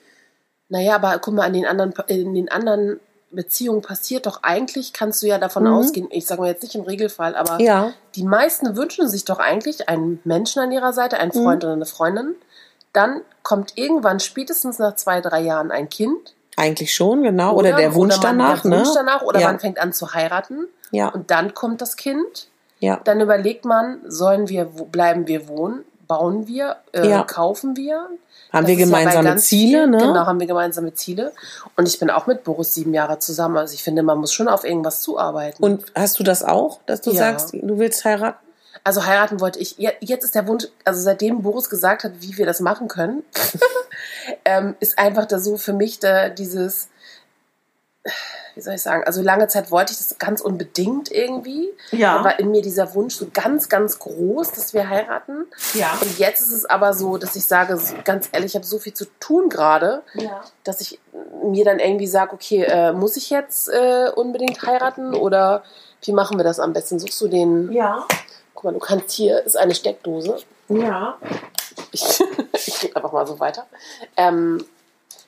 Naja, 0.69 0.95
aber 0.95 1.19
guck 1.19 1.33
mal, 1.33 1.43
an 1.45 1.53
den 1.53 1.65
anderen, 1.65 1.93
in 2.07 2.33
den 2.33 2.49
anderen 2.49 2.99
Beziehungen 3.31 3.81
passiert 3.81 4.25
doch 4.25 4.41
eigentlich, 4.43 4.93
kannst 4.93 5.21
du 5.21 5.27
ja 5.27 5.37
davon 5.37 5.63
Mhm. 5.63 5.73
ausgehen, 5.73 6.07
ich 6.11 6.25
sage 6.25 6.41
mal 6.41 6.47
jetzt 6.47 6.63
nicht 6.63 6.75
im 6.75 6.81
Regelfall, 6.83 7.35
aber 7.35 7.59
Ja. 7.61 7.91
die 8.15 8.23
meisten 8.23 8.75
wünschen 8.77 9.07
sich 9.09 9.25
doch 9.25 9.39
eigentlich 9.39 9.89
einen 9.89 10.19
Menschen 10.23 10.61
an 10.61 10.71
ihrer 10.71 10.93
Seite, 10.93 11.17
einen 11.17 11.31
Freund 11.33 11.63
Mhm. 11.63 11.67
oder 11.67 11.73
eine 11.73 11.85
Freundin, 11.85 12.35
Dann 12.93 13.21
kommt 13.43 13.73
irgendwann 13.77 14.19
spätestens 14.19 14.79
nach 14.79 14.95
zwei, 14.95 15.21
drei 15.21 15.41
Jahren 15.41 15.69
ein 15.69 15.87
Kind. 15.89 16.33
Eigentlich 16.55 16.95
schon, 16.95 17.21
genau. 17.21 17.53
Oder, 17.53 17.73
der 17.73 17.93
Wunsch 17.93 18.15
oder 18.17 18.29
danach, 18.29 18.61
der 18.63 18.71
Wunsch 18.71 18.87
ne? 18.87 18.93
danach 18.95 19.21
oder 19.21 19.39
Ja. 19.39 19.47
man 19.47 19.59
fängt 19.59 19.77
an 19.77 19.93
zu 19.93 20.13
heiraten. 20.15 20.67
Ja. 20.89 21.09
Und 21.09 21.29
dann 21.29 21.53
kommt 21.53 21.81
das 21.81 21.95
Kind. 21.97 22.47
Ja. 22.79 22.99
Dann 23.03 23.21
überlegt 23.21 23.65
man, 23.65 23.99
sollen 24.07 24.49
wir, 24.49 24.79
wo, 24.79 24.85
bleiben 24.85 25.27
wir 25.27 25.47
wohnen? 25.47 25.83
Bauen 26.07 26.47
wir? 26.47 26.77
Äh, 26.93 27.07
Ja. 27.07 27.23
Kaufen 27.23 27.75
wir? 27.75 28.07
Haben 28.51 28.63
Das 28.63 28.67
wir 28.67 28.75
ja 28.75 28.85
gemeinsame 28.85 29.23
ganz 29.23 29.45
Ziele, 29.45 29.87
ne? 29.87 29.97
Genau, 29.97 30.25
haben 30.25 30.39
wir 30.39 30.47
gemeinsame 30.47 30.93
Ziele. 30.93 31.33
Und 31.75 31.87
ich 31.87 31.99
bin 31.99 32.09
auch 32.09 32.27
mit 32.27 32.43
Boris 32.43 32.73
sieben 32.73 32.93
Jahre 32.93 33.19
zusammen. 33.19 33.57
Also 33.57 33.73
ich 33.73 33.83
finde, 33.83 34.03
man 34.03 34.17
muss 34.17 34.33
schon 34.33 34.47
auf 34.47 34.63
irgendwas 34.63 35.01
zuarbeiten. 35.01 35.63
Und 35.63 35.85
hast 35.95 36.19
du 36.19 36.23
das 36.23 36.43
auch, 36.43 36.79
dass 36.85 37.01
du 37.01 37.11
Ja. 37.11 37.17
sagst, 37.17 37.53
du 37.53 37.77
willst 37.77 38.05
heiraten? 38.05 38.37
Also 38.83 39.05
heiraten 39.05 39.41
wollte 39.41 39.59
ich. 39.59 39.77
Ja, 39.79 39.91
Jetzt 39.99 40.23
ist 40.23 40.35
der 40.35 40.47
Wunsch, 40.47 40.67
also 40.85 41.01
seitdem 41.01 41.41
Boris 41.41 41.69
gesagt 41.69 42.03
hat, 42.05 42.13
wie 42.21 42.37
wir 42.37 42.45
das 42.45 42.61
machen 42.61 42.87
können, 42.87 43.23
ähm, 44.45 44.75
ist 44.79 44.97
einfach 44.97 45.25
da 45.25 45.39
so 45.39 45.57
für 45.57 45.73
mich 45.73 45.99
da 45.99 46.29
dieses, 46.29 46.87
wie 48.55 48.61
soll 48.61 48.73
ich 48.73 48.81
sagen, 48.81 49.03
also 49.05 49.21
lange 49.21 49.47
Zeit 49.47 49.69
wollte 49.69 49.91
ich 49.91 49.99
das 49.99 50.17
ganz 50.17 50.41
unbedingt 50.41 51.11
irgendwie. 51.11 51.69
Ja. 51.91 52.17
Da 52.17 52.23
war 52.23 52.39
in 52.39 52.49
mir 52.49 52.61
dieser 52.61 52.93
Wunsch 52.95 53.15
so 53.15 53.27
ganz, 53.31 53.69
ganz 53.69 53.99
groß, 53.99 54.51
dass 54.51 54.73
wir 54.73 54.89
heiraten. 54.89 55.45
Ja. 55.73 55.95
Und 56.01 56.17
jetzt 56.17 56.41
ist 56.41 56.51
es 56.51 56.65
aber 56.65 56.93
so, 56.93 57.17
dass 57.17 57.35
ich 57.35 57.45
sage, 57.45 57.79
ganz 58.03 58.29
ehrlich, 58.31 58.51
ich 58.51 58.55
habe 58.55 58.65
so 58.65 58.79
viel 58.79 58.93
zu 58.93 59.05
tun 59.19 59.49
gerade, 59.49 60.01
Ja. 60.15 60.41
dass 60.63 60.81
ich 60.81 60.99
mir 61.43 61.65
dann 61.65 61.79
irgendwie 61.79 62.07
sage, 62.07 62.33
okay, 62.33 62.63
äh, 62.63 62.93
muss 62.93 63.15
ich 63.17 63.29
jetzt 63.29 63.69
äh, 63.69 64.09
unbedingt 64.15 64.61
heiraten 64.63 65.13
oder 65.13 65.63
wie 66.03 66.11
machen 66.13 66.37
wir 66.37 66.43
das 66.43 66.59
am 66.59 66.73
besten? 66.73 66.99
Suchst 66.99 67.21
du 67.21 67.27
den 67.27 67.71
Ja. 67.71 68.05
Guck 68.55 68.63
mal, 68.63 68.73
du 68.73 68.79
kannst 68.79 69.11
hier, 69.11 69.43
ist 69.45 69.55
eine 69.57 69.75
Steckdose. 69.75 70.37
Ja. 70.69 71.17
Ich, 71.91 72.03
ich 72.53 72.79
gebe 72.79 72.95
einfach 72.95 73.11
mal 73.11 73.27
so 73.27 73.39
weiter. 73.39 73.67
Ähm, 74.15 74.65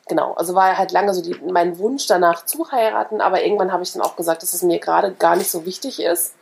genau, 0.09 0.33
also 0.33 0.55
war 0.55 0.77
halt 0.77 0.91
lange 0.91 1.13
so 1.13 1.21
die, 1.21 1.35
mein 1.49 1.77
Wunsch 1.77 2.05
danach 2.07 2.43
zu 2.43 2.69
heiraten, 2.71 3.21
aber 3.21 3.43
irgendwann 3.43 3.71
habe 3.71 3.83
ich 3.83 3.93
dann 3.93 4.01
auch 4.01 4.17
gesagt, 4.17 4.43
dass 4.43 4.53
es 4.53 4.63
mir 4.63 4.79
gerade 4.79 5.13
gar 5.13 5.37
nicht 5.37 5.49
so 5.49 5.65
wichtig 5.65 6.01
ist. 6.01 6.33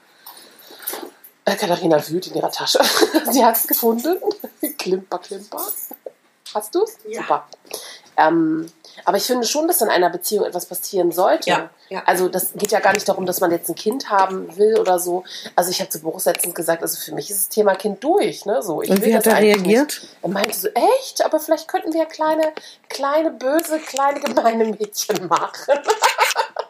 Äh, 1.46 1.56
Katharina 1.56 2.06
wühlt 2.10 2.28
in 2.28 2.36
ihrer 2.36 2.52
Tasche. 2.52 2.80
Sie 3.32 3.46
hat 3.46 3.58
es 3.58 3.68
gefunden. 3.68 4.18
klimper, 4.80 5.20
klimper. 5.20 5.62
Hast 6.56 6.74
du 6.74 6.84
es? 6.84 6.98
Ja. 7.08 7.22
Super. 7.22 7.48
Ähm, 8.18 8.72
aber 9.06 9.18
ich 9.18 9.24
finde 9.24 9.46
schon, 9.46 9.68
dass 9.68 9.82
in 9.82 9.90
einer 9.90 10.10
Beziehung 10.10 10.46
etwas 10.46 10.66
passieren 10.66 11.12
sollte. 11.12 11.50
Ja, 11.50 11.70
ja. 11.90 12.04
Also 12.06 12.30
das 12.30 12.54
geht 12.54 12.72
ja 12.72 12.80
gar 12.80 12.94
nicht 12.94 13.08
darum, 13.08 13.26
dass 13.26 13.40
man 13.40 13.52
jetzt 13.52 13.70
ein 13.70 13.76
Kind 13.76 14.10
haben 14.10 14.56
will 14.58 14.80
oder 14.80 15.00
so. 15.00 15.24
Also 15.56 15.72
ich 15.72 15.80
habe 15.80 15.90
zu 15.90 16.02
Boris 16.02 16.26
letztens 16.26 16.56
gesagt, 16.56 16.82
also 16.82 17.00
für 17.00 17.14
mich 17.14 17.30
ist 17.30 17.40
das 17.40 17.50
Thema 17.50 17.76
Kind 17.76 18.04
durch. 18.04 18.46
Ne? 18.46 18.62
So, 18.62 18.82
ich 18.82 18.90
Und 18.90 19.02
will 19.02 19.10
wie 19.10 19.16
hat 19.16 19.26
er 19.28 19.36
eigentlich 19.36 19.56
reagiert? 19.56 20.02
Nicht. 20.02 20.18
Er 20.22 20.30
meinte 20.30 20.58
so, 20.58 20.68
echt? 21.00 21.24
Aber 21.24 21.40
vielleicht 21.40 21.68
könnten 21.68 21.94
wir 21.94 22.02
ja 22.02 22.06
kleine, 22.06 22.52
kleine, 22.90 23.32
böse, 23.32 23.80
kleine, 23.80 24.20
gemeine 24.20 24.66
Mädchen 24.66 25.28
machen. 25.28 25.80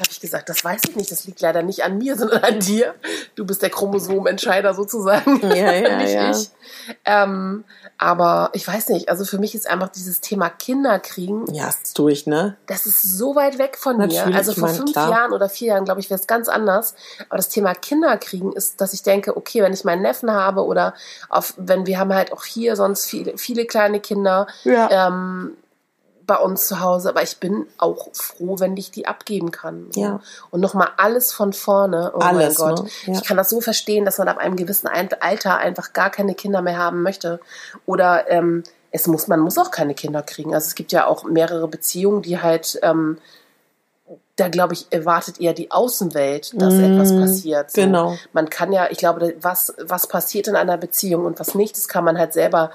Habe 0.00 0.10
ich 0.10 0.20
gesagt, 0.20 0.48
das 0.48 0.64
weiß 0.64 0.82
ich 0.88 0.96
nicht, 0.96 1.10
das 1.10 1.24
liegt 1.24 1.40
leider 1.40 1.62
nicht 1.62 1.84
an 1.84 1.98
mir, 1.98 2.16
sondern 2.18 2.42
an 2.44 2.60
dir. 2.60 2.94
Du 3.34 3.44
bist 3.44 3.62
der 3.62 3.70
Chromosomentscheider 3.70 4.74
sozusagen, 4.74 5.40
Ja, 5.48 5.72
ja, 5.72 5.96
nicht 5.98 6.12
ja. 6.14 6.30
ich. 6.30 6.50
Ähm, 7.04 7.64
aber 7.98 8.50
ich 8.52 8.66
weiß 8.66 8.90
nicht, 8.90 9.08
also 9.08 9.24
für 9.24 9.38
mich 9.38 9.54
ist 9.54 9.68
einfach 9.68 9.88
dieses 9.88 10.20
Thema 10.20 10.48
Kinderkriegen, 10.50 11.52
Ja, 11.52 11.68
ist 11.68 11.98
durch, 11.98 12.26
ne? 12.26 12.56
das 12.66 12.86
ist 12.86 13.02
so 13.02 13.34
weit 13.34 13.58
weg 13.58 13.76
von 13.78 13.96
mir. 13.96 14.06
Natürlich, 14.06 14.36
Also 14.36 14.52
ich 14.52 14.58
vor 14.58 14.68
fünf 14.68 14.92
klar. 14.92 15.10
Jahren 15.10 15.32
oder 15.32 15.48
vier 15.48 15.68
Jahren, 15.68 15.84
glaube 15.84 16.00
ich, 16.00 16.08
wäre 16.10 16.20
es 16.20 16.26
ganz 16.26 16.48
anders. 16.48 16.94
Aber 17.28 17.36
das 17.38 17.48
Thema 17.48 17.74
Kinderkriegen 17.74 18.52
ist, 18.52 18.80
dass 18.80 18.92
ich 18.92 19.02
denke, 19.02 19.36
okay, 19.36 19.62
wenn 19.62 19.72
ich 19.72 19.84
meinen 19.84 20.02
Neffen 20.02 20.30
habe 20.30 20.64
oder 20.64 20.94
auf, 21.28 21.54
wenn 21.56 21.86
wir 21.86 21.98
haben 21.98 22.12
halt 22.14 22.32
auch 22.32 22.44
hier 22.44 22.76
sonst 22.76 23.06
viele, 23.06 23.36
viele 23.36 23.66
kleine 23.66 24.00
Kinder, 24.00 24.46
Ja. 24.64 25.08
ähm, 25.08 25.56
bei 26.28 26.36
uns 26.36 26.68
zu 26.68 26.78
Hause, 26.78 27.08
aber 27.08 27.22
ich 27.24 27.38
bin 27.38 27.66
auch 27.78 28.08
froh, 28.12 28.60
wenn 28.60 28.76
ich 28.76 28.92
die 28.92 29.08
abgeben 29.08 29.50
kann. 29.50 29.88
Ja. 29.96 30.20
Und 30.50 30.60
nochmal 30.60 30.90
alles 30.98 31.32
von 31.32 31.52
vorne. 31.52 32.12
Oh 32.14 32.18
Alles, 32.20 32.58
mein 32.58 32.74
Gott. 32.74 32.84
ne? 32.84 32.90
Ja. 33.06 33.12
Ich 33.14 33.24
kann 33.24 33.36
das 33.36 33.50
so 33.50 33.60
verstehen, 33.60 34.04
dass 34.04 34.18
man 34.18 34.28
ab 34.28 34.38
einem 34.38 34.54
gewissen 34.54 34.86
Alter 34.86 35.56
einfach 35.56 35.92
gar 35.92 36.10
keine 36.10 36.34
Kinder 36.36 36.62
mehr 36.62 36.78
haben 36.78 37.02
möchte. 37.02 37.40
Oder 37.86 38.30
ähm, 38.30 38.62
es 38.92 39.06
muss, 39.06 39.26
man 39.26 39.40
muss 39.40 39.58
auch 39.58 39.70
keine 39.70 39.94
Kinder 39.94 40.22
kriegen. 40.22 40.54
Also 40.54 40.66
es 40.66 40.74
gibt 40.74 40.92
ja 40.92 41.06
auch 41.06 41.24
mehrere 41.24 41.66
Beziehungen, 41.66 42.22
die 42.22 42.40
halt, 42.40 42.78
ähm, 42.82 43.18
da 44.36 44.48
glaube 44.48 44.74
ich, 44.74 44.86
erwartet 44.90 45.40
eher 45.40 45.52
die 45.54 45.70
Außenwelt, 45.70 46.60
dass 46.60 46.74
Mm, 46.74 46.84
etwas 46.84 47.16
passiert. 47.16 47.70
So. 47.72 47.80
genau. 47.80 48.16
Man 48.32 48.48
kann 48.50 48.72
ja, 48.72 48.88
ich 48.90 48.98
glaube, 48.98 49.34
was, 49.40 49.74
was 49.82 50.06
passiert 50.06 50.46
in 50.46 50.54
einer 50.56 50.76
Beziehung 50.76 51.24
und 51.24 51.40
was 51.40 51.54
nicht, 51.54 51.76
das 51.76 51.88
kann 51.88 52.04
man 52.04 52.18
halt 52.18 52.32
selber 52.34 52.70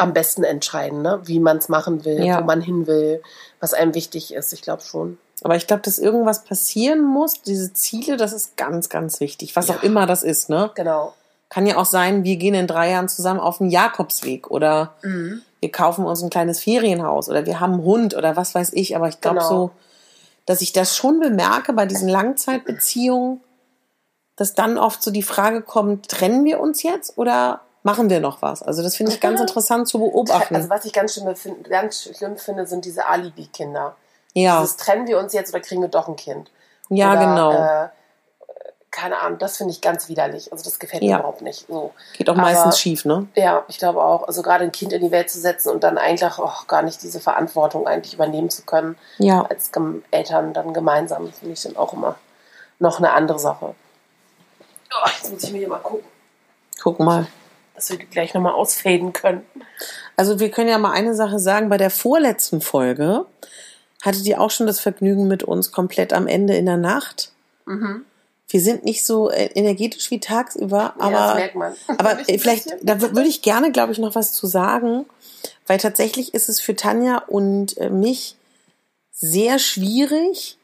am 0.00 0.12
besten 0.12 0.42
entscheiden, 0.44 1.02
ne? 1.02 1.20
wie 1.24 1.40
man 1.40 1.58
es 1.58 1.68
machen 1.68 2.04
will, 2.04 2.24
Ja. 2.24 2.40
wo 2.40 2.44
man 2.44 2.60
hin 2.60 2.86
will, 2.86 3.22
was 3.60 3.74
einem 3.74 3.94
wichtig 3.94 4.34
ist. 4.34 4.52
Ich 4.52 4.62
glaube 4.62 4.82
schon. 4.82 5.18
Aber 5.42 5.56
ich 5.56 5.66
glaube, 5.66 5.82
dass 5.82 5.98
irgendwas 5.98 6.44
passieren 6.44 7.02
muss, 7.02 7.40
diese 7.42 7.72
Ziele, 7.72 8.16
das 8.16 8.32
ist 8.32 8.56
ganz, 8.56 8.88
ganz 8.88 9.20
wichtig. 9.20 9.56
Was 9.56 9.68
Ja. 9.68 9.76
auch 9.76 9.82
immer 9.82 10.06
das 10.06 10.22
ist, 10.22 10.50
ne? 10.50 10.70
Genau. 10.74 11.14
Kann 11.48 11.66
ja 11.66 11.76
auch 11.78 11.84
sein, 11.86 12.24
wir 12.24 12.36
gehen 12.36 12.54
in 12.54 12.66
drei 12.66 12.90
Jahren 12.90 13.08
zusammen 13.08 13.40
auf 13.40 13.58
den 13.58 13.70
Jakobsweg 13.70 14.50
oder 14.50 14.94
Mhm. 15.02 15.42
wir 15.60 15.72
kaufen 15.72 16.04
uns 16.04 16.22
ein 16.22 16.30
kleines 16.30 16.60
Ferienhaus 16.60 17.28
oder 17.28 17.46
wir 17.46 17.58
haben 17.60 17.74
einen 17.74 17.84
Hund 17.84 18.14
oder 18.14 18.36
was 18.36 18.54
weiß 18.54 18.72
ich. 18.74 18.94
Aber 18.96 19.08
ich 19.08 19.20
glaube 19.20 19.38
Genau. 19.38 19.48
so, 19.48 19.70
dass 20.46 20.60
ich 20.62 20.72
das 20.72 20.96
schon 20.96 21.20
bemerke 21.20 21.72
bei 21.72 21.86
diesen 21.86 22.08
Langzeitbeziehungen, 22.08 23.40
dass 24.36 24.54
dann 24.54 24.78
oft 24.78 25.02
so 25.02 25.10
die 25.10 25.22
Frage 25.22 25.60
kommt, 25.62 26.08
trennen 26.08 26.44
wir 26.44 26.60
uns 26.60 26.82
jetzt 26.82 27.16
oder 27.18 27.60
machen 27.82 28.10
wir 28.10 28.20
noch 28.20 28.42
was? 28.42 28.62
Also 28.62 28.82
das 28.82 28.96
finde 28.96 29.12
ich 29.12 29.20
ganz 29.20 29.40
interessant 29.40 29.88
zu 29.88 29.98
beobachten. 29.98 30.54
Also 30.56 30.68
was 30.70 30.84
ich 30.84 30.92
ganz 30.92 31.14
schlimm, 31.14 31.34
find, 31.36 31.68
ganz 31.68 32.02
schlimm 32.14 32.36
finde, 32.36 32.66
sind 32.66 32.84
diese 32.84 33.06
Alibi-Kinder. 33.06 33.94
ja, 34.34 34.60
Dieses 34.60 34.76
trennen 34.76 35.06
wir 35.06 35.18
uns 35.18 35.32
jetzt 35.32 35.52
oder 35.54 35.60
kriegen 35.62 35.80
wir 35.82 35.88
doch 35.88 36.08
ein 36.08 36.16
Kind. 36.16 36.50
ja, 36.88 37.12
oder, 37.12 37.20
genau. 37.20 37.52
Äh, 37.52 37.88
keine 38.92 39.20
Ahnung, 39.20 39.38
das 39.38 39.56
finde 39.56 39.72
ich 39.72 39.80
ganz 39.80 40.08
widerlich. 40.08 40.50
Also 40.50 40.64
das 40.64 40.80
gefällt 40.80 41.02
Ja. 41.04 41.14
mir 41.16 41.18
überhaupt 41.20 41.42
nicht. 41.42 41.66
So. 41.68 41.92
Geht 42.14 42.28
auch 42.28 42.34
aber- 42.34 42.42
meistens 42.42 42.78
schief, 42.78 43.04
ne? 43.04 43.28
Ja, 43.36 43.64
ich 43.68 43.78
glaube 43.78 44.02
auch. 44.02 44.26
Also 44.26 44.42
gerade 44.42 44.64
ein 44.64 44.72
Kind 44.72 44.92
in 44.92 45.00
die 45.00 45.12
Welt 45.12 45.30
zu 45.30 45.38
setzen 45.38 45.70
und 45.70 45.84
dann 45.84 45.96
eigentlich 45.96 46.28
oh, 46.38 46.50
gar 46.66 46.82
nicht 46.82 47.00
diese 47.02 47.20
Verantwortung 47.20 47.86
eigentlich 47.86 48.14
übernehmen 48.14 48.50
zu 48.50 48.62
können, 48.62 48.96
Ja. 49.18 49.42
als 49.48 49.70
Eltern 50.10 50.52
dann 50.52 50.74
gemeinsam, 50.74 51.32
finde 51.32 51.52
ich 51.54 51.62
dann 51.62 51.76
auch 51.76 51.92
immer 51.92 52.16
noch 52.80 52.98
eine 52.98 53.12
andere 53.12 53.38
Sache. 53.38 53.74
Oh, 54.92 55.08
jetzt 55.16 55.32
muss 55.32 55.44
ich 55.44 55.52
mir 55.52 55.58
hier 55.58 55.68
mal 55.68 55.78
gucken, 55.78 56.04
Guck 56.82 56.98
mal. 56.98 57.26
Dass 57.80 57.90
wir 57.90 57.98
die 57.98 58.06
gleich 58.06 58.34
nochmal 58.34 58.52
ausfaden 58.52 59.12
können. 59.12 59.42
Also 60.16 60.38
wir 60.38 60.50
können 60.50 60.68
ja 60.68 60.78
mal 60.78 60.92
eine 60.92 61.14
Sache 61.14 61.38
sagen. 61.38 61.68
Bei 61.70 61.78
der 61.78 61.90
vorletzten 61.90 62.60
Folge 62.60 63.24
hattet 64.02 64.26
ihr 64.26 64.40
auch 64.40 64.50
schon 64.50 64.66
das 64.66 64.80
Vergnügen 64.80 65.28
mit 65.28 65.42
uns 65.42 65.72
komplett 65.72 66.12
am 66.12 66.26
Ende 66.26 66.54
in 66.56 66.66
der 66.66 66.76
Nacht. 66.76 67.32
Mhm. 67.64 68.04
Wir 68.48 68.60
sind 68.60 68.84
nicht 68.84 69.06
so 69.06 69.30
äh, 69.30 69.46
energetisch 69.54 70.10
wie 70.10 70.20
tagsüber, 70.20 70.94
ja, 70.98 71.10
das 71.10 71.20
aber, 71.20 71.34
merkt 71.36 71.54
man. 71.54 71.74
aber 71.98 72.18
vielleicht, 72.24 72.76
da 72.82 72.94
wür- 72.94 73.14
würde 73.14 73.28
ich 73.28 73.42
gerne, 73.42 73.70
glaube 73.72 73.92
ich, 73.92 73.98
noch 73.98 74.14
was 74.14 74.32
zu 74.32 74.46
sagen, 74.46 75.06
weil 75.66 75.78
tatsächlich 75.78 76.34
ist 76.34 76.48
es 76.48 76.60
für 76.60 76.74
Tanja 76.76 77.18
und 77.28 77.78
äh, 77.78 77.88
mich 77.90 78.36
sehr 79.12 79.58
schwierig, 79.58 80.58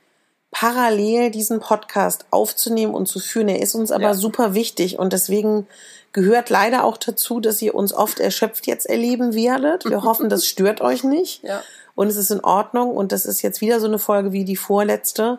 parallel 0.58 1.30
diesen 1.30 1.60
Podcast 1.60 2.24
aufzunehmen 2.30 2.94
und 2.94 3.06
zu 3.06 3.18
führen. 3.20 3.48
Er 3.48 3.60
ist 3.60 3.74
uns 3.74 3.92
aber 3.92 4.04
Ja. 4.04 4.14
super 4.14 4.54
wichtig 4.54 4.98
und 4.98 5.12
deswegen 5.12 5.66
gehört 6.12 6.48
leider 6.48 6.84
auch 6.84 6.96
dazu, 6.96 7.40
dass 7.40 7.60
ihr 7.60 7.74
uns 7.74 7.92
oft 7.92 8.20
erschöpft 8.20 8.66
jetzt 8.66 8.86
erleben 8.88 9.34
werdet. 9.34 9.84
Wir 9.84 10.02
hoffen, 10.04 10.30
das 10.30 10.46
stört 10.46 10.80
euch 10.80 11.04
nicht 11.04 11.42
Ja. 11.42 11.60
und 11.94 12.06
es 12.08 12.16
ist 12.16 12.30
in 12.30 12.40
Ordnung 12.42 12.96
und 12.96 13.12
das 13.12 13.26
ist 13.26 13.42
jetzt 13.42 13.60
wieder 13.60 13.80
so 13.80 13.86
eine 13.86 13.98
Folge 13.98 14.32
wie 14.32 14.46
die 14.46 14.56
vorletzte. 14.56 15.38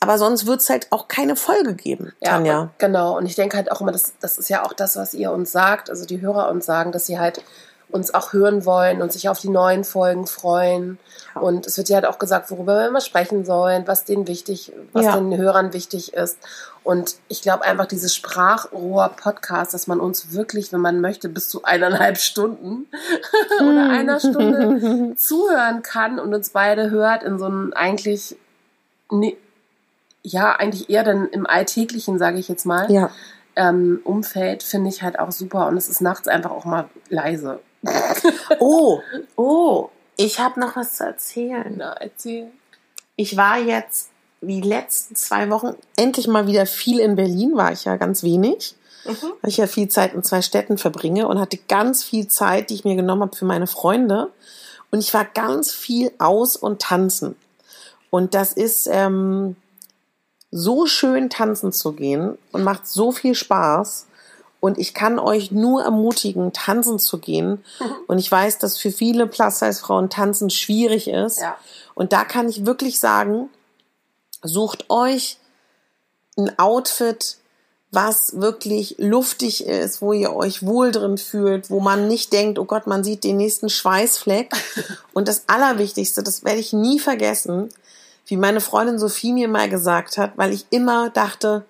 Aber 0.00 0.18
sonst 0.18 0.44
wird 0.46 0.60
es 0.60 0.68
halt 0.68 0.86
auch 0.90 1.08
keine 1.08 1.34
Folge 1.34 1.74
geben, 1.74 2.12
Ja, 2.20 2.32
Tanja. 2.32 2.60
und- 2.60 2.78
genau. 2.78 3.16
Und 3.16 3.24
ich 3.24 3.36
denke 3.36 3.56
halt 3.56 3.72
auch 3.72 3.80
immer, 3.80 3.90
das, 3.90 4.12
das 4.20 4.36
ist 4.36 4.50
ja 4.50 4.64
auch 4.66 4.74
das, 4.74 4.96
was 4.96 5.14
ihr 5.14 5.32
uns 5.32 5.50
sagt, 5.50 5.88
also 5.88 6.04
die 6.04 6.20
Hörer 6.20 6.50
uns 6.50 6.66
sagen, 6.66 6.92
dass 6.92 7.06
sie 7.06 7.18
halt 7.18 7.42
uns 7.90 8.12
auch 8.12 8.32
hören 8.34 8.64
wollen 8.66 9.00
und 9.00 9.12
sich 9.12 9.28
auf 9.28 9.38
die 9.40 9.48
neuen 9.48 9.82
Folgen 9.84 10.26
freuen. 10.26 10.98
Ja. 11.34 11.40
Und 11.40 11.66
es 11.66 11.78
wird 11.78 11.88
ja 11.88 11.96
halt 11.96 12.06
auch 12.06 12.18
gesagt, 12.18 12.50
worüber 12.50 12.76
wir 12.78 12.88
immer 12.88 13.00
sprechen 13.00 13.44
sollen, 13.46 13.86
was 13.86 14.04
denen 14.04 14.26
wichtig, 14.28 14.72
was 14.92 15.06
Ja. 15.06 15.16
den 15.16 15.36
Hörern 15.36 15.72
wichtig 15.72 16.12
ist. 16.12 16.38
Und 16.84 17.16
ich 17.28 17.40
glaube 17.42 17.64
einfach 17.64 17.86
dieses 17.86 18.14
Sprachrohr-Podcast, 18.14 19.72
dass 19.74 19.86
man 19.86 20.00
uns 20.00 20.32
wirklich, 20.32 20.72
wenn 20.72 20.80
man 20.80 21.00
möchte, 21.00 21.28
bis 21.28 21.48
zu 21.48 21.64
eineinhalb 21.64 22.18
Stunden 22.18 22.86
oder 23.60 23.88
einer 23.90 24.20
Stunde 24.20 25.14
zuhören 25.16 25.82
kann 25.82 26.18
und 26.18 26.34
uns 26.34 26.50
beide 26.50 26.90
hört 26.90 27.22
in 27.22 27.38
so 27.38 27.46
einem 27.46 27.72
eigentlich, 27.74 28.36
ja, 30.22 30.52
eigentlich 30.56 30.90
eher 30.90 31.04
dann 31.04 31.28
im 31.28 31.46
Alltäglichen, 31.46 32.18
sage 32.18 32.38
ich 32.38 32.48
jetzt 32.48 32.66
mal, 32.66 32.90
Ja. 32.90 33.10
ähm, 33.56 34.00
Umfeld, 34.04 34.62
finde 34.62 34.88
ich 34.90 35.02
halt 35.02 35.18
auch 35.18 35.32
super. 35.32 35.66
Und 35.68 35.76
es 35.76 35.88
ist 35.88 36.00
nachts 36.00 36.28
einfach 36.28 36.50
auch 36.50 36.64
mal 36.64 36.88
leise. 37.08 37.60
Oh, 38.58 39.00
oh, 39.36 39.90
ich 40.16 40.40
habe 40.40 40.58
noch 40.60 40.76
was 40.76 40.96
zu 40.96 41.04
erzählen. 41.04 41.74
Na, 41.76 41.92
erzähl. 41.92 42.50
Ich 43.16 43.36
war 43.36 43.58
jetzt 43.58 44.10
die 44.40 44.60
letzten 44.60 45.16
zwei 45.16 45.50
Wochen 45.50 45.74
endlich 45.96 46.28
mal 46.28 46.46
wieder 46.46 46.66
viel 46.66 47.00
in 47.00 47.16
Berlin, 47.16 47.56
war 47.56 47.72
ich 47.72 47.84
ja 47.84 47.96
ganz 47.96 48.22
wenig. 48.22 48.74
weil 49.40 49.50
ich 49.50 49.56
ja 49.56 49.66
viel 49.66 49.88
Zeit 49.88 50.12
in 50.14 50.22
zwei 50.22 50.42
Städten 50.42 50.76
verbringe 50.76 51.28
und 51.28 51.40
hatte 51.40 51.58
ganz 51.68 52.04
viel 52.04 52.28
Zeit, 52.28 52.70
die 52.70 52.74
ich 52.74 52.84
mir 52.84 52.96
genommen 52.96 53.22
habe 53.22 53.36
für 53.36 53.46
meine 53.46 53.66
Freunde. 53.66 54.30
Und 54.90 55.00
ich 55.00 55.14
war 55.14 55.24
ganz 55.24 55.72
viel 55.72 56.12
aus 56.18 56.56
und 56.56 56.82
tanzen. 56.82 57.36
Und 58.10 58.34
das 58.34 58.52
ist 58.52 58.88
ähm, 58.90 59.56
so 60.50 60.86
schön, 60.86 61.30
tanzen 61.30 61.72
zu 61.72 61.92
gehen 61.92 62.38
und 62.52 62.64
macht 62.64 62.86
so 62.86 63.12
viel 63.12 63.34
Spaß. 63.34 64.06
Und 64.60 64.78
ich 64.78 64.92
kann 64.92 65.18
euch 65.18 65.52
nur 65.52 65.82
ermutigen, 65.82 66.52
tanzen 66.52 66.98
zu 66.98 67.18
gehen. 67.18 67.64
Und 68.08 68.18
ich 68.18 68.30
weiß, 68.30 68.58
dass 68.58 68.76
für 68.76 68.90
viele 68.90 69.26
Plus-Size-Frauen 69.26 70.10
tanzen 70.10 70.50
schwierig 70.50 71.08
ist. 71.08 71.40
Ja. 71.40 71.56
Und 71.94 72.12
da 72.12 72.24
kann 72.24 72.48
ich 72.48 72.66
wirklich 72.66 72.98
sagen, 72.98 73.50
sucht 74.42 74.90
euch 74.90 75.38
ein 76.36 76.58
Outfit, 76.58 77.36
was 77.90 78.40
wirklich 78.40 78.96
luftig 78.98 79.66
ist, 79.66 80.02
wo 80.02 80.12
ihr 80.12 80.34
euch 80.34 80.64
wohl 80.64 80.92
drin 80.92 81.16
fühlt, 81.16 81.70
wo 81.70 81.80
man 81.80 82.06
nicht 82.06 82.32
denkt, 82.32 82.58
oh 82.58 82.64
Gott, 82.64 82.86
man 82.86 83.02
sieht 83.02 83.24
den 83.24 83.38
nächsten 83.38 83.70
Schweißfleck. 83.70 84.52
Und 85.14 85.28
das 85.28 85.44
Allerwichtigste, 85.46 86.22
das 86.22 86.44
werde 86.44 86.60
ich 86.60 86.72
nie 86.72 86.98
vergessen, 86.98 87.70
wie 88.26 88.36
meine 88.36 88.60
Freundin 88.60 88.98
Sophie 88.98 89.32
mir 89.32 89.48
mal 89.48 89.70
gesagt 89.70 90.18
hat, 90.18 90.32
weil 90.36 90.52
ich 90.52 90.66
immer 90.70 91.08
dachte, 91.10 91.64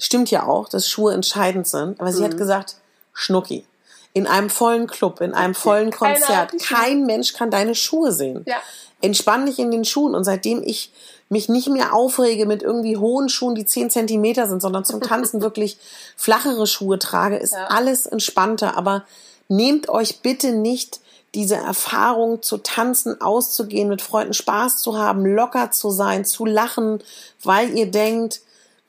stimmt 0.00 0.30
ja 0.32 0.46
auch, 0.46 0.68
dass 0.68 0.88
Schuhe 0.88 1.12
entscheidend 1.14 1.68
sind, 1.68 2.00
aber 2.00 2.12
sie 2.12 2.24
hat 2.24 2.36
gesagt, 2.36 2.76
Schnucki, 3.12 3.64
in 4.12 4.26
einem 4.26 4.50
vollen 4.50 4.88
Club, 4.88 5.20
in 5.20 5.34
einem 5.34 5.54
vollen 5.54 5.92
Konzert, 5.92 6.52
kein 6.60 7.06
Mensch 7.06 7.32
kann 7.34 7.50
deine 7.52 7.76
Schuhe 7.76 8.10
sehen. 8.10 8.44
Ja. 8.46 8.56
Entspann 9.02 9.46
dich 9.46 9.58
in 9.58 9.70
den 9.70 9.84
Schuhen 9.84 10.14
und 10.14 10.24
seitdem 10.24 10.62
ich 10.64 10.92
mich 11.28 11.48
nicht 11.48 11.68
mehr 11.68 11.94
aufrege 11.94 12.44
mit 12.44 12.62
irgendwie 12.62 12.96
hohen 12.96 13.28
Schuhen, 13.28 13.54
die 13.54 13.64
10 13.64 13.88
Zentimeter 13.90 14.48
sind, 14.48 14.60
sondern 14.60 14.84
zum 14.84 15.00
Tanzen 15.00 15.40
wirklich 15.42 15.78
flachere 16.16 16.66
Schuhe 16.66 16.98
trage, 16.98 17.36
ist 17.36 17.52
Ja. 17.52 17.66
alles 17.68 18.06
entspannter. 18.06 18.76
Aber 18.76 19.04
nehmt 19.48 19.88
euch 19.88 20.22
bitte 20.22 20.52
nicht 20.52 21.00
diese 21.34 21.54
Erfahrung 21.54 22.42
zu 22.42 22.58
tanzen, 22.58 23.20
auszugehen, 23.20 23.88
mit 23.88 24.02
Freunden 24.02 24.34
Spaß 24.34 24.78
zu 24.78 24.98
haben, 24.98 25.24
locker 25.24 25.70
zu 25.70 25.90
sein, 25.90 26.24
zu 26.24 26.44
lachen, 26.44 27.00
weil 27.44 27.78
ihr 27.78 27.88
denkt, 27.88 28.40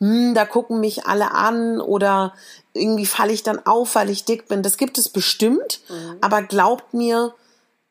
hm, 0.01 0.33
da 0.33 0.45
gucken 0.45 0.79
mich 0.79 1.05
alle 1.05 1.31
an 1.31 1.79
oder 1.79 2.33
irgendwie 2.73 3.05
falle 3.05 3.31
ich 3.31 3.43
dann 3.43 3.65
auf, 3.65 3.95
weil 3.95 4.09
ich 4.09 4.25
dick 4.25 4.47
bin. 4.47 4.63
Das 4.63 4.77
gibt 4.77 4.97
es 4.97 5.09
bestimmt, 5.09 5.81
aber 6.21 6.41
glaubt 6.41 6.93
mir, 6.93 7.33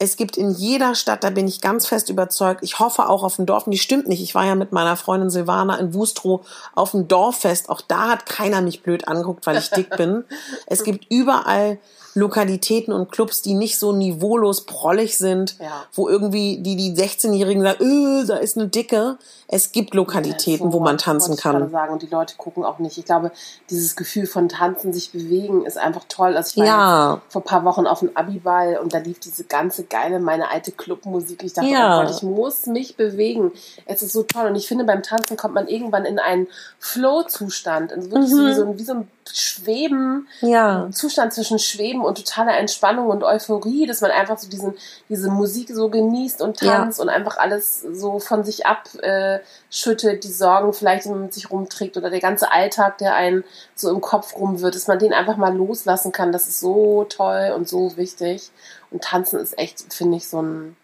es 0.02 0.16
gibt 0.16 0.38
in 0.38 0.50
jeder 0.50 0.94
Stadt, 0.94 1.22
da 1.22 1.30
bin 1.30 1.46
ich 1.46 1.60
ganz 1.60 1.86
fest 1.86 2.08
überzeugt, 2.08 2.64
ich 2.64 2.78
hoffe 2.78 3.08
auch 3.08 3.22
auf 3.22 3.36
dem 3.36 3.44
Dorf, 3.44 3.66
und 3.66 3.72
die 3.72 3.78
stimmt 3.78 4.08
nicht, 4.08 4.22
ich 4.22 4.34
war 4.34 4.46
ja 4.46 4.54
mit 4.54 4.72
meiner 4.72 4.96
Freundin 4.96 5.28
Silvana 5.28 5.76
in 5.76 5.92
Wustrow 5.92 6.40
auf 6.74 6.92
dem 6.92 7.06
Dorffest, 7.06 7.68
auch 7.68 7.82
da 7.82 8.08
hat 8.08 8.24
keiner 8.24 8.62
mich 8.62 8.82
blöd 8.82 9.06
angeguckt, 9.06 9.46
weil 9.46 9.58
ich 9.58 9.70
dick 9.70 9.94
bin. 9.96 10.24
Es 10.66 10.84
gibt 10.84 11.06
überall 11.10 11.78
Lokalitäten 12.14 12.92
und 12.92 13.10
Clubs, 13.12 13.42
die 13.42 13.54
nicht 13.54 13.78
so 13.78 13.92
niveaulos 13.92 14.66
prollig 14.66 15.16
sind, 15.18 15.56
Ja. 15.58 15.84
wo 15.92 16.08
irgendwie 16.08 16.58
die, 16.60 16.76
die 16.76 16.92
16-Jährigen 16.94 17.62
sagen, 17.62 17.82
öh, 17.84 18.24
da 18.26 18.36
ist 18.36 18.56
eine 18.58 18.68
Dicke. 18.68 19.16
Es 19.48 19.72
gibt 19.72 19.94
Lokalitäten, 19.94 20.70
So 20.70 20.72
wo 20.78 20.80
man 20.80 20.98
tanzen 20.98 21.30
wollte 21.30 21.38
ich 21.38 21.42
kann. 21.42 21.70
Sagen. 21.70 21.92
Und 21.92 22.02
die 22.02 22.06
Leute 22.06 22.34
gucken 22.36 22.64
auch 22.64 22.78
nicht. 22.78 22.98
Ich 22.98 23.04
glaube, 23.04 23.32
dieses 23.68 23.96
Gefühl 23.96 24.26
von 24.26 24.48
Tanzen, 24.48 24.92
sich 24.92 25.10
bewegen, 25.12 25.64
ist 25.66 25.78
einfach 25.78 26.04
toll. 26.08 26.36
Also 26.36 26.50
ich 26.52 26.56
war 26.58 26.66
Ja. 26.66 27.20
vor 27.28 27.42
ein 27.42 27.44
paar 27.44 27.64
Wochen 27.64 27.86
auf 27.86 28.00
dem 28.00 28.16
Abiball 28.16 28.78
und 28.82 28.92
da 28.94 28.98
lief 28.98 29.18
diese 29.20 29.44
ganze 29.44 29.84
geile, 29.84 30.20
meine 30.20 30.50
alte 30.50 30.72
Clubmusik. 30.72 31.42
Ich 31.42 31.52
dachte, 31.52 31.68
Ja. 31.68 31.98
oh 31.98 32.02
Gott, 32.04 32.14
ich 32.16 32.22
muss 32.22 32.66
mich 32.66 32.96
bewegen. 32.96 33.52
Es 33.86 34.02
ist 34.02 34.12
so 34.12 34.22
toll. 34.22 34.46
Und 34.46 34.56
ich 34.56 34.68
finde, 34.68 34.84
beim 34.84 35.02
Tanzen 35.02 35.36
kommt 35.36 35.54
man 35.54 35.66
irgendwann 35.68 36.04
in 36.04 36.18
einen 36.18 36.46
Flow-Zustand. 36.78 37.92
Also 37.92 38.10
wirklich 38.10 38.30
wie 38.30 38.54
so 38.54 38.78
wie 38.78 38.82
so 38.84 38.92
ein 38.94 39.08
Schweben. 39.34 40.28
Ja. 40.40 40.88
Zustand 40.92 41.32
zwischen 41.32 41.58
Schweben 41.58 42.02
und 42.02 42.18
totaler 42.18 42.56
Entspannung 42.56 43.08
und 43.08 43.22
Euphorie, 43.24 43.86
dass 43.86 44.00
man 44.00 44.10
einfach 44.10 44.38
so 44.38 44.48
diesen, 44.48 44.74
diese 45.08 45.30
Musik 45.30 45.70
so 45.72 45.88
genießt 45.88 46.42
und 46.42 46.60
Ja. 46.60 46.76
tanzt 46.76 47.00
und 47.00 47.08
einfach 47.08 47.36
alles 47.38 47.80
so 47.92 48.18
von 48.18 48.44
sich 48.44 48.66
abschüttet, 48.66 50.14
äh, 50.14 50.18
die 50.18 50.32
Sorgen 50.32 50.72
vielleicht 50.72 51.04
die 51.04 51.10
man 51.10 51.22
mit 51.22 51.34
sich 51.34 51.50
rumträgt 51.50 51.96
oder 51.96 52.10
der 52.10 52.20
ganze 52.20 52.50
Alltag, 52.52 52.98
der 52.98 53.14
einen 53.14 53.44
so 53.74 53.90
im 53.90 54.00
Kopf 54.00 54.36
rum 54.36 54.60
wird, 54.60 54.74
dass 54.74 54.86
man 54.88 54.98
den 54.98 55.12
einfach 55.12 55.36
mal 55.36 55.54
loslassen 55.56 56.12
kann. 56.12 56.32
Das 56.32 56.46
ist 56.46 56.60
so 56.60 57.04
toll 57.08 57.52
und 57.56 57.68
so 57.68 57.96
wichtig. 57.96 58.50
Und 58.90 59.02
tanzen 59.04 59.38
ist 59.40 59.56
echt, 59.58 59.92
finde 59.92 60.16
ich, 60.16 60.28
so 60.28 60.42
ein 60.42 60.76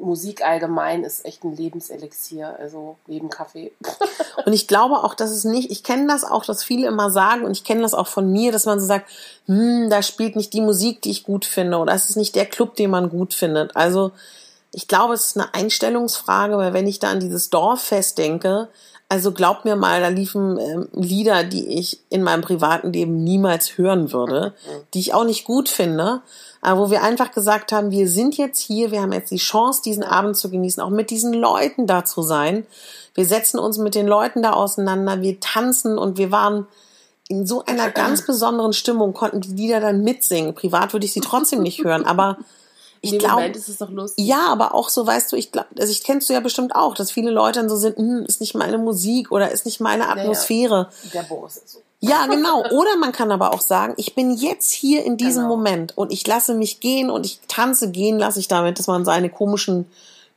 Musik 0.00 0.44
allgemein 0.44 1.04
ist 1.04 1.24
echt 1.24 1.44
ein 1.44 1.56
Lebenselixier, 1.56 2.56
also 2.58 2.96
neben 3.06 3.30
Kaffee. 3.30 3.72
Und 4.44 4.52
ich 4.52 4.66
glaube 4.66 4.96
auch, 4.96 5.14
dass 5.14 5.30
es 5.30 5.44
nicht, 5.44 5.70
ich 5.70 5.82
kenne 5.82 6.06
das 6.06 6.24
auch, 6.24 6.44
dass 6.44 6.64
viele 6.64 6.88
immer 6.88 7.10
sagen, 7.10 7.44
und 7.44 7.52
ich 7.52 7.64
kenne 7.64 7.82
das 7.82 7.94
auch 7.94 8.06
von 8.06 8.30
mir, 8.30 8.52
dass 8.52 8.66
man 8.66 8.80
so 8.80 8.86
sagt, 8.86 9.08
hm, 9.46 9.88
da 9.88 10.02
spielt 10.02 10.36
nicht 10.36 10.52
die 10.52 10.60
Musik, 10.60 11.00
die 11.02 11.10
ich 11.10 11.24
gut 11.24 11.44
finde, 11.44 11.78
oder 11.78 11.94
es 11.94 12.10
ist 12.10 12.16
nicht 12.16 12.34
der 12.34 12.46
Club, 12.46 12.74
den 12.76 12.90
man 12.90 13.08
gut 13.10 13.32
findet. 13.32 13.74
Also 13.76 14.12
ich 14.72 14.88
glaube, 14.88 15.14
es 15.14 15.26
ist 15.26 15.38
eine 15.38 15.54
Einstellungsfrage, 15.54 16.58
weil 16.58 16.72
wenn 16.72 16.86
ich 16.86 16.98
da 16.98 17.10
an 17.10 17.20
dieses 17.20 17.48
Dorffest 17.48 18.18
denke, 18.18 18.68
also 19.08 19.32
glaubt 19.32 19.64
mir 19.64 19.76
mal, 19.76 20.00
da 20.00 20.08
liefen 20.08 20.58
ähm, 20.58 20.88
Lieder, 20.92 21.44
die 21.44 21.78
ich 21.78 22.00
in 22.08 22.22
meinem 22.22 22.40
privaten 22.40 22.92
Leben 22.92 23.22
niemals 23.22 23.78
hören 23.78 24.12
würde, 24.12 24.54
die 24.92 25.00
ich 25.00 25.14
auch 25.14 25.24
nicht 25.24 25.44
gut 25.44 25.68
finde, 25.68 26.22
wo 26.72 26.90
wir 26.90 27.02
einfach 27.02 27.32
gesagt 27.32 27.72
haben, 27.72 27.90
wir 27.90 28.08
sind 28.08 28.36
jetzt 28.36 28.60
hier, 28.60 28.90
wir 28.90 29.02
haben 29.02 29.12
jetzt 29.12 29.30
die 29.30 29.36
Chance, 29.36 29.82
diesen 29.84 30.02
Abend 30.02 30.36
zu 30.36 30.50
genießen, 30.50 30.82
auch 30.82 30.90
mit 30.90 31.10
diesen 31.10 31.32
Leuten 31.32 31.86
da 31.86 32.04
zu 32.04 32.22
sein. 32.22 32.66
Wir 33.14 33.26
setzen 33.26 33.58
uns 33.58 33.78
mit 33.78 33.94
den 33.94 34.06
Leuten 34.06 34.42
da 34.42 34.52
auseinander, 34.52 35.20
wir 35.20 35.38
tanzen 35.40 35.98
und 35.98 36.18
wir 36.18 36.30
waren 36.30 36.66
in 37.28 37.46
so 37.46 37.64
einer 37.64 37.90
ganz 37.90 38.22
besonderen 38.26 38.72
Stimmung, 38.72 39.12
konnten 39.12 39.40
die 39.40 39.52
Lieder 39.52 39.80
dann 39.80 40.02
mitsingen. 40.02 40.54
Privat 40.54 40.92
würde 40.92 41.06
ich 41.06 41.12
sie 41.12 41.20
trotzdem 41.20 41.62
nicht 41.62 41.84
hören, 41.84 42.04
aber 42.04 42.38
ich 43.02 43.18
glaube, 43.18 43.44
ist 43.44 43.68
es 43.68 43.78
doch 43.78 43.90
lustig. 43.90 44.26
ja, 44.26 44.46
aber 44.48 44.74
auch 44.74 44.88
so, 44.88 45.06
weißt 45.06 45.30
du, 45.30 45.36
ich 45.36 45.52
glaube, 45.52 45.68
also 45.78 45.92
ich 45.92 46.02
kennst 46.02 46.28
du 46.28 46.32
ja 46.32 46.40
bestimmt 46.40 46.74
auch, 46.74 46.94
dass 46.94 47.10
viele 47.10 47.30
Leute 47.30 47.60
dann 47.60 47.68
so 47.68 47.76
sind, 47.76 47.98
hm, 47.98 48.24
ist 48.26 48.40
nicht 48.40 48.54
meine 48.54 48.78
Musik 48.78 49.30
oder 49.30 49.50
ist 49.50 49.66
nicht 49.66 49.80
meine 49.80 50.08
Atmosphäre. 50.08 50.88
Der 51.12 51.22
Boris 51.24 51.58
ist 51.58 51.68
so. 51.70 51.82
Ja, 52.08 52.26
genau. 52.26 52.62
Oder 52.70 52.96
man 52.98 53.12
kann 53.12 53.30
aber 53.32 53.52
auch 53.54 53.60
sagen, 53.60 53.94
ich 53.96 54.14
bin 54.14 54.30
jetzt 54.32 54.70
hier 54.70 55.04
in 55.04 55.16
diesem 55.16 55.44
Genau. 55.44 55.56
Moment 55.56 55.96
und 55.98 56.12
ich 56.12 56.26
lasse 56.26 56.54
mich 56.54 56.80
gehen 56.80 57.10
und 57.10 57.24
ich 57.26 57.40
tanze 57.48 57.90
gehen 57.90 58.18
lasse 58.18 58.38
ich 58.40 58.48
damit, 58.48 58.78
dass 58.78 58.86
man 58.86 59.04
seine 59.04 59.30
komischen 59.30 59.86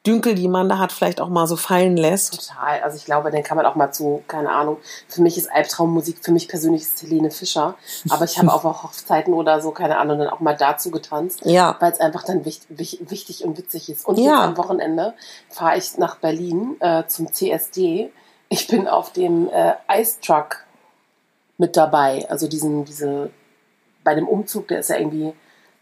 Dünkel, 0.06 0.36
die 0.36 0.48
man 0.48 0.70
da 0.70 0.78
hat, 0.78 0.94
vielleicht 0.94 1.20
auch 1.20 1.28
mal 1.28 1.48
so 1.48 1.58
fallen 1.58 1.98
lässt. 1.98 2.48
Total. 2.48 2.82
Also 2.82 2.96
ich 2.96 3.04
glaube, 3.04 3.30
den 3.30 3.44
kann 3.44 3.58
man 3.58 3.66
auch 3.66 3.76
mal 3.76 3.92
zu, 3.92 4.24
keine 4.28 4.52
Ahnung. 4.52 4.78
Für 5.10 5.22
mich 5.22 5.38
ist 5.38 5.52
Albtraummusik, 5.52 6.20
für 6.24 6.32
mich 6.32 6.48
persönlich 6.48 6.84
ist 6.84 7.02
Helene 7.02 7.30
Fischer. 7.30 7.76
Aber 8.10 8.24
ich 8.24 8.38
habe 8.38 8.50
auch 8.54 8.64
auf 8.64 8.84
Hochzeiten 8.84 9.34
oder 9.34 9.60
so, 9.60 9.72
keine 9.72 9.98
Ahnung, 9.98 10.20
dann 10.20 10.30
auch 10.30 10.40
mal 10.40 10.56
dazu 10.56 10.92
getanzt. 10.92 11.42
Ja. 11.44 11.76
Weil 11.82 11.92
es 11.92 12.00
einfach 12.00 12.24
dann 12.24 12.46
wichtig, 12.46 13.00
wichtig 13.10 13.44
und 13.44 13.58
witzig 13.58 13.90
ist. 13.90 14.08
Und 14.08 14.18
Ja. 14.18 14.24
jetzt 14.24 14.40
am 14.44 14.58
Wochenende 14.58 15.14
fahre 15.50 15.78
ich 15.78 15.98
nach 15.98 16.16
Berlin 16.18 16.78
äh, 16.80 17.04
zum 17.08 17.34
CSD. 17.34 18.10
Ich 18.48 18.68
bin 18.68 18.88
auf 18.88 19.12
dem 19.12 19.50
äh, 19.50 19.74
Ice 19.92 20.20
Truck 20.26 20.64
mit 21.58 21.76
dabei. 21.76 22.28
Also 22.30 22.48
diesen, 22.48 22.86
diese, 22.86 23.30
bei 24.04 24.16
dem 24.16 24.28
Umzug, 24.28 24.68
der 24.68 24.80
ist 24.80 24.90
ja 24.90 24.98
irgendwie, 24.98 25.34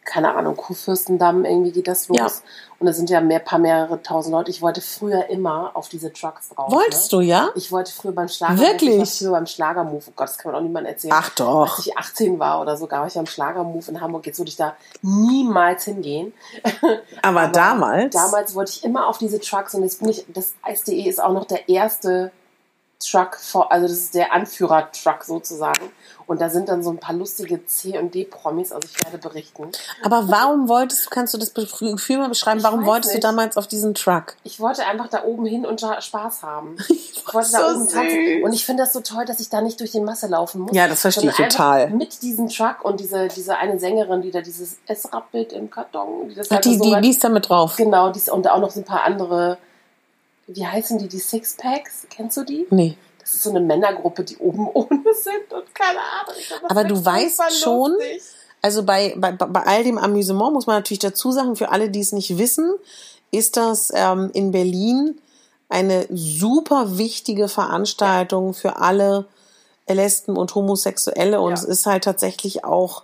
keine 0.06 0.36
Ahnung, 0.36 0.56
Kurfürstendamm, 0.56 1.46
irgendwie 1.46 1.72
geht 1.72 1.88
das 1.88 2.08
los. 2.08 2.18
Ja. 2.18 2.30
Und 2.78 2.88
da 2.88 2.94
sind 2.94 3.10
ja 3.10 3.22
mehr, 3.22 3.40
paar 3.40 3.58
mehrere 3.58 4.02
tausend 4.04 4.34
Leute. 4.34 4.52
Ich 4.52 4.62
wollte 4.62 4.82
früher 4.82 5.30
immer 5.30 5.72
auf 5.74 5.90
diese 5.90 6.14
Trucks 6.14 6.50
drauf. 6.50 6.72
Wolltest 6.72 7.12
ne? 7.12 7.18
du, 7.18 7.22
ja? 7.24 7.50
Ich 7.56 7.72
wollte 7.72 7.92
früher 7.92 8.12
beim 8.12 8.28
Schlager. 8.28 8.60
Wirklich? 8.60 8.92
Ich 8.92 9.00
war 9.00 9.06
früher 9.06 9.32
beim 9.32 9.46
Schlagermove. 9.48 10.04
Oh 10.08 10.14
Gott, 10.16 10.30
das 10.30 10.38
kann 10.38 10.52
man 10.52 10.60
auch 10.60 10.64
niemandem 10.64 10.94
erzählen. 10.94 11.14
Ach 11.16 11.30
doch. 11.30 11.78
Als 11.78 11.88
ich 11.88 11.98
18 11.98 12.38
war 12.38 12.62
oder 12.62 12.78
so, 12.78 12.90
war 12.90 13.08
ich 13.08 13.18
am 13.18 13.26
Schlagermove 13.26 13.90
in 13.90 14.02
Hamburg. 14.02 14.26
Jetzt 14.28 14.38
würde 14.38 14.50
ich 14.50 14.58
da 14.58 14.76
niemals 15.02 15.86
hingehen. 15.86 16.34
Aber, 17.22 17.42
Aber 17.42 17.48
damals. 17.48 18.14
Damals 18.14 18.54
wollte 18.54 18.72
ich 18.72 18.84
immer 18.84 19.08
auf 19.08 19.18
diese 19.18 19.40
Trucks 19.40 19.74
und 19.74 19.84
jetzt 19.84 20.00
bin 20.00 20.10
ich, 20.10 20.26
das 20.28 20.54
Eis.de 20.62 21.02
ist 21.02 21.24
auch 21.24 21.34
noch 21.34 21.46
der 21.46 21.68
erste 21.68 22.32
Truck, 23.00 23.36
vor, 23.38 23.72
also 23.72 23.88
das 23.88 23.98
ist 23.98 24.16
der 24.16 24.34
Anführer-Truck 24.34 25.24
sozusagen. 25.24 25.92
Und 26.28 26.42
da 26.42 26.50
sind 26.50 26.70
dann 26.70 26.82
so 26.82 26.90
ein 26.90 26.98
paar 26.98 27.14
lustige 27.14 27.66
C- 27.68 28.00
und 28.00 28.16
D-Promis, 28.16 28.72
also 28.72 28.88
ich 28.92 29.04
werde 29.06 29.20
berichten. 29.20 29.72
Aber 30.04 30.28
warum 30.28 30.68
wolltest 30.68 31.06
du, 31.06 31.10
kannst 31.12 31.34
du 31.36 31.38
das 31.38 31.54
Gefühl 31.54 32.18
mal 32.18 32.30
beschreiben, 32.30 32.58
Ich 32.58 32.64
warum 32.64 32.86
wolltest 32.86 33.14
du 33.14 33.18
nicht. 33.18 33.24
damals 33.24 33.58
auf 33.58 33.68
diesen 33.68 33.94
Truck? 33.94 34.36
Ich 34.44 34.60
wollte 34.60 34.86
einfach 34.86 35.08
da 35.08 35.24
oben 35.24 35.46
hin 35.46 35.66
und 35.68 35.84
da 35.84 36.02
Spaß 36.02 36.42
haben. 36.44 36.78
Ich 37.28 37.34
wollte 37.34 37.52
da 37.54 37.74
so 37.74 37.80
oben 37.80 37.88
tanzen. 37.90 38.44
Und 38.44 38.54
ich 38.54 38.66
finde 38.66 38.84
das 38.84 38.94
so 38.94 39.02
toll, 39.02 39.26
dass 39.26 39.40
ich 39.40 39.50
da 39.50 39.60
nicht 39.60 39.80
durch 39.80 39.92
die 39.92 40.00
Masse 40.00 40.28
laufen 40.28 40.62
muss. 40.62 40.76
Ja, 40.76 40.88
das 40.88 41.02
verstehe 41.02 41.32
ich 41.32 41.36
total. 41.36 41.90
Mit 41.90 42.22
diesem 42.22 42.48
Truck 42.50 42.86
und 42.86 43.00
diese, 43.00 43.28
diese 43.30 43.58
eine 43.58 43.80
Sängerin, 43.80 44.22
die 44.22 44.30
da 44.30 44.42
dieses 44.42 44.78
es 44.86 45.12
rappelt 45.12 45.52
im 45.52 45.72
Karton, 45.72 46.30
die 46.30 46.36
das 46.36 46.48
Ach, 46.52 46.56
halt 46.56 46.66
die, 46.66 46.78
so 46.78 46.84
die, 46.84 47.02
die 47.02 47.10
ist 47.10 47.24
da 47.24 47.30
mit 47.30 47.50
drauf. 47.50 47.78
Genau, 47.78 48.12
dies, 48.12 48.30
und 48.30 48.48
auch 48.48 48.60
noch 48.60 48.70
so 48.70 48.80
ein 48.82 48.86
paar 48.86 49.04
andere, 49.06 49.58
wie 50.48 50.66
heißen 50.66 50.98
die, 51.00 51.08
die 51.08 51.20
Sixpacks? 51.20 52.06
Kennst 52.10 52.38
du 52.38 52.44
die? 52.44 52.66
Nee. 52.70 52.98
Das 53.20 53.34
ist 53.34 53.44
so 53.44 53.50
eine 53.50 53.60
Männergruppe, 53.62 54.24
die 54.24 54.38
oben 54.38 54.68
ohne 54.74 55.02
sind 55.14 55.52
und 55.54 55.74
keine 55.74 56.00
Ahnung. 56.00 56.36
Glaub, 56.48 56.72
Aber 56.72 56.84
du 56.84 57.04
weißt 57.04 57.42
schon, 57.62 57.92
lustig. 57.94 58.22
Also 58.62 58.84
bei, 58.84 59.14
bei, 59.18 59.32
bei 59.32 59.62
all 59.64 59.84
dem 59.84 59.98
Amüsement 59.98 60.54
muss 60.54 60.66
man 60.68 60.78
natürlich 60.78 61.00
dazu 61.00 61.32
sagen, 61.32 61.56
für 61.56 61.70
alle, 61.70 61.90
die 61.90 62.00
es 62.00 62.12
nicht 62.12 62.38
wissen, 62.38 62.74
ist 63.32 63.58
das 63.58 63.92
ähm, 63.94 64.32
in 64.34 64.52
Berlin 64.52 65.20
eine 65.70 66.06
super 66.10 66.98
wichtige 66.98 67.48
Veranstaltung 67.48 68.54
für 68.54 68.78
alle 68.78 69.26
Lesben 69.88 70.36
und 70.36 70.56
Homosexuelle 70.56 71.42
und 71.42 71.50
Ja. 71.52 71.56
es 71.56 71.64
ist 71.64 71.86
halt 71.86 72.04
tatsächlich 72.06 72.64
auch 72.64 73.04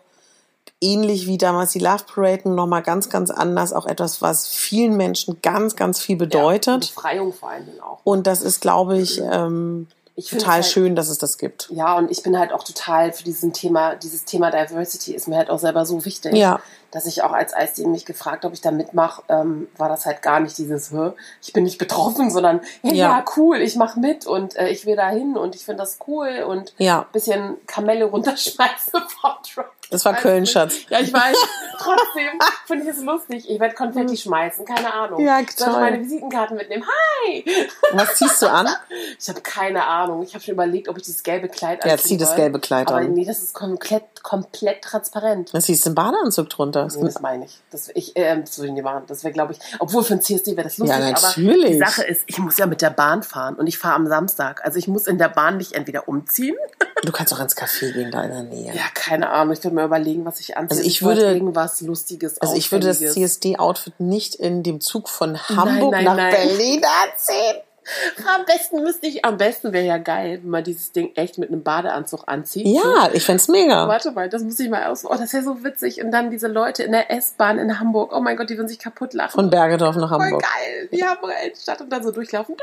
ähnlich 0.81 1.27
wie 1.27 1.37
damals 1.37 1.71
die 1.71 1.79
Love 1.79 2.03
Parade 2.13 2.49
nochmal 2.49 2.81
ganz, 2.81 3.09
ganz 3.09 3.29
anders. 3.31 3.71
Auch 3.71 3.85
etwas, 3.85 4.21
was 4.21 4.47
vielen 4.47 4.97
Menschen 4.97 5.37
ganz, 5.41 5.75
ganz 5.75 5.99
viel 5.99 6.15
Ja, 6.15 6.25
bedeutet. 6.25 6.93
Befreiung 6.93 7.31
vor 7.33 7.49
allen 7.51 7.65
Dingen 7.65 7.79
auch. 7.81 7.99
Und 8.03 8.27
das 8.27 8.41
ist, 8.41 8.59
glaube 8.61 8.97
ich, 8.97 9.21
ähm, 9.21 9.87
Ich 10.15 10.29
total 10.29 10.55
halt- 10.55 10.65
schön, 10.65 10.95
dass 10.95 11.07
es 11.09 11.17
das 11.17 11.37
gibt. 11.37 11.69
Ja, 11.71 11.97
und 11.97 12.11
ich 12.11 12.21
bin 12.23 12.37
halt 12.37 12.51
auch 12.51 12.63
total 12.63 13.13
für 13.13 13.23
diesen 13.23 13.53
Thema, 13.53 13.95
dieses 13.95 14.25
Thema 14.25 14.51
Diversity 14.51 15.13
ist 15.13 15.27
mir 15.27 15.37
halt 15.37 15.49
auch 15.49 15.59
selber 15.59 15.85
so 15.85 16.03
wichtig, 16.03 16.33
Ja. 16.33 16.59
Dass 16.91 17.05
ich 17.05 17.23
auch 17.23 17.31
als 17.31 17.53
Eisdien 17.53 17.91
mich 17.91 18.05
gefragt, 18.05 18.45
ob 18.45 18.53
ich 18.53 18.61
da 18.61 18.71
mitmache, 18.71 19.23
ähm, 19.29 19.67
war 19.77 19.89
das 19.89 20.05
halt 20.05 20.21
gar 20.21 20.39
nicht 20.39 20.57
dieses, 20.57 20.91
"Hä, 20.91 21.11
ich 21.41 21.53
bin 21.53 21.63
nicht 21.63 21.77
betroffen, 21.77 22.29
sondern 22.29 22.61
hey, 22.83 22.95
Ja. 22.95 23.09
ja. 23.17 23.25
cool, 23.37 23.57
ich 23.61 23.75
mache 23.75 23.99
mit 23.99 24.25
und 24.27 24.55
äh, 24.57 24.69
ich 24.69 24.85
will 24.85 24.95
da 24.95 25.09
hin 25.09 25.37
und 25.37 25.55
ich 25.55 25.65
finde 25.65 25.81
das 25.83 25.99
cool 26.07 26.43
und 26.47 26.73
Ja. 26.77 27.01
ein 27.01 27.05
bisschen 27.13 27.57
Kamelle 27.67 28.05
runterschmeißen 28.05 28.91
vom 29.21 29.31
Truck. 29.53 29.71
Das 29.89 30.05
war 30.05 30.13
Köln. 30.13 30.45
Schatz. 30.45 30.75
Ja, 30.89 30.99
ich 31.01 31.11
weiß. 31.11 31.35
Trotzdem 31.77 32.39
finde 32.65 32.83
ich 32.85 32.89
es 32.91 33.03
lustig. 33.03 33.49
Ich 33.49 33.59
werde 33.59 33.75
Konfetti 33.75 34.15
schmeißen, 34.15 34.63
keine 34.63 34.93
Ahnung. 34.93 35.19
Ja, 35.19 35.35
Soll 35.35 35.45
ich 35.49 35.55
toll. 35.55 35.79
meine 35.81 35.99
Visitenkarten 35.99 36.55
mitnehmen? 36.55 36.85
Hi! 37.25 37.43
Was 37.91 38.15
ziehst 38.15 38.41
du 38.41 38.47
an? 38.49 38.67
Ich 39.19 39.27
habe 39.29 39.41
keine 39.41 39.85
Ahnung. 39.85 40.23
Ich 40.23 40.33
habe 40.33 40.43
schon 40.43 40.53
überlegt, 40.53 40.87
ob 40.89 40.97
ich 40.97 41.03
dieses 41.03 41.21
gelbe 41.23 41.47
Kleid 41.49 41.83
Ja, 41.85 41.91
anziehen 41.93 42.07
zieh 42.07 42.17
das 42.17 42.35
gelbe 42.35 42.59
Kleid 42.59 42.87
Aber 42.87 42.97
an. 42.97 43.11
nee, 43.13 43.25
das 43.25 43.39
ist 43.43 43.53
komplett, 43.53 44.23
komplett 44.23 44.81
transparent. 44.83 45.53
Das 45.53 45.65
siehst 45.65 45.85
du 45.85 45.89
im 45.89 45.95
Badeanzug 45.95 46.49
drunter. 46.49 46.80
Das 46.85 46.95
Nee, 46.95 47.03
das 47.05 47.21
meine 47.21 47.45
ich. 47.45 47.59
Das, 47.71 47.89
ich 47.93 48.15
äh, 48.15 48.39
das 48.41 48.57
würde 48.57 48.67
ich 48.69 48.73
nicht 48.73 48.83
machen. 48.83 49.03
Das 49.07 49.23
wäre, 49.23 49.33
glaube 49.33 49.53
ich, 49.53 49.59
obwohl 49.79 50.03
für 50.03 50.13
ein 50.13 50.21
CSD 50.21 50.51
wäre 50.57 50.63
das 50.67 50.77
lustig. 50.77 50.97
Ja, 50.99 51.05
Aber 51.05 51.21
natürlich. 51.21 51.71
die 51.71 51.77
Sache 51.77 52.03
ist, 52.03 52.21
ich 52.27 52.37
muss 52.39 52.57
ja 52.57 52.65
mit 52.65 52.81
der 52.81 52.89
Bahn 52.89 53.23
fahren 53.23 53.55
und 53.55 53.67
ich 53.67 53.77
fahre 53.77 53.95
am 53.95 54.07
Samstag. 54.07 54.63
Also 54.65 54.77
ich 54.79 54.87
muss 54.87 55.07
in 55.07 55.17
der 55.17 55.29
Bahn 55.29 55.57
nicht 55.57 55.73
entweder 55.73 56.07
umziehen. 56.07 56.55
Du 57.03 57.11
kannst 57.11 57.33
auch 57.33 57.39
ins 57.39 57.57
Café 57.57 57.91
gehen, 57.93 58.11
da 58.11 58.23
in 58.23 58.29
der 58.31 58.43
Nähe. 58.43 58.73
Ja, 58.75 58.83
keine 58.93 59.29
Ahnung. 59.29 59.53
Ich 59.53 59.63
würde 59.63 59.75
mir 59.75 59.83
überlegen, 59.85 60.25
was 60.25 60.39
ich 60.39 60.57
anziehe. 60.57 60.77
Also 60.77 60.87
ich 60.87 61.01
würde- 61.01 61.21
irgendwas 61.31 61.81
Lustiges. 61.81 62.39
Also 62.39 62.55
ich 62.55 62.71
würde 62.71 62.87
das. 62.87 62.99
CSD-Outfit 62.99 63.99
nicht 63.99 64.35
in 64.35 64.63
dem 64.63 64.81
Zug 64.81 65.09
von 65.09 65.37
Hamburg 65.49 65.91
nein, 65.93 66.03
nach 66.05 66.15
nein. 66.15 66.31
Berlin 66.33 66.81
anziehen. 66.83 67.61
Am 68.35 68.45
besten 68.45 68.81
müsste 68.83 69.07
ich, 69.07 69.25
am 69.25 69.37
besten 69.37 69.73
wäre 69.73 69.85
ja 69.85 69.97
geil, 69.97 70.39
wenn 70.41 70.49
man 70.49 70.63
dieses 70.63 70.91
Ding 70.91 71.11
echt 71.15 71.37
mit 71.37 71.49
einem 71.49 71.63
Badeanzug 71.63 72.23
anzieht. 72.27 72.65
Ja, 72.67 73.09
ich 73.13 73.23
fänd's 73.23 73.47
mega. 73.47 73.87
Warte 73.87 74.11
mal, 74.11 74.29
das 74.29 74.43
muss 74.43 74.59
ich 74.59 74.69
mal 74.69 74.85
aus. 74.85 75.05
Oh, 75.05 75.15
das 75.17 75.33
wäre 75.33 75.43
so 75.43 75.63
witzig. 75.63 76.03
Und 76.03 76.11
dann 76.11 76.29
diese 76.31 76.47
Leute 76.47 76.83
in 76.83 76.91
der 76.91 77.11
S-Bahn 77.11 77.57
in 77.59 77.79
Hamburg. 77.79 78.11
Oh 78.15 78.19
mein 78.21 78.37
Gott, 78.37 78.49
die 78.49 78.57
würden 78.57 78.67
sich 78.67 78.79
kaputt 78.79 79.13
lachen. 79.13 79.31
Von 79.31 79.49
Bergedorf 79.49 79.95
nach 79.95 80.09
Voll 80.09 80.21
Hamburg. 80.21 80.41
geil. 80.41 80.89
Die 80.91 81.03
Hamburger 81.03 81.41
Innenstadt 81.43 81.81
und 81.81 81.89
dann 81.89 82.03
so 82.03 82.11
durchlaufen. 82.11 82.55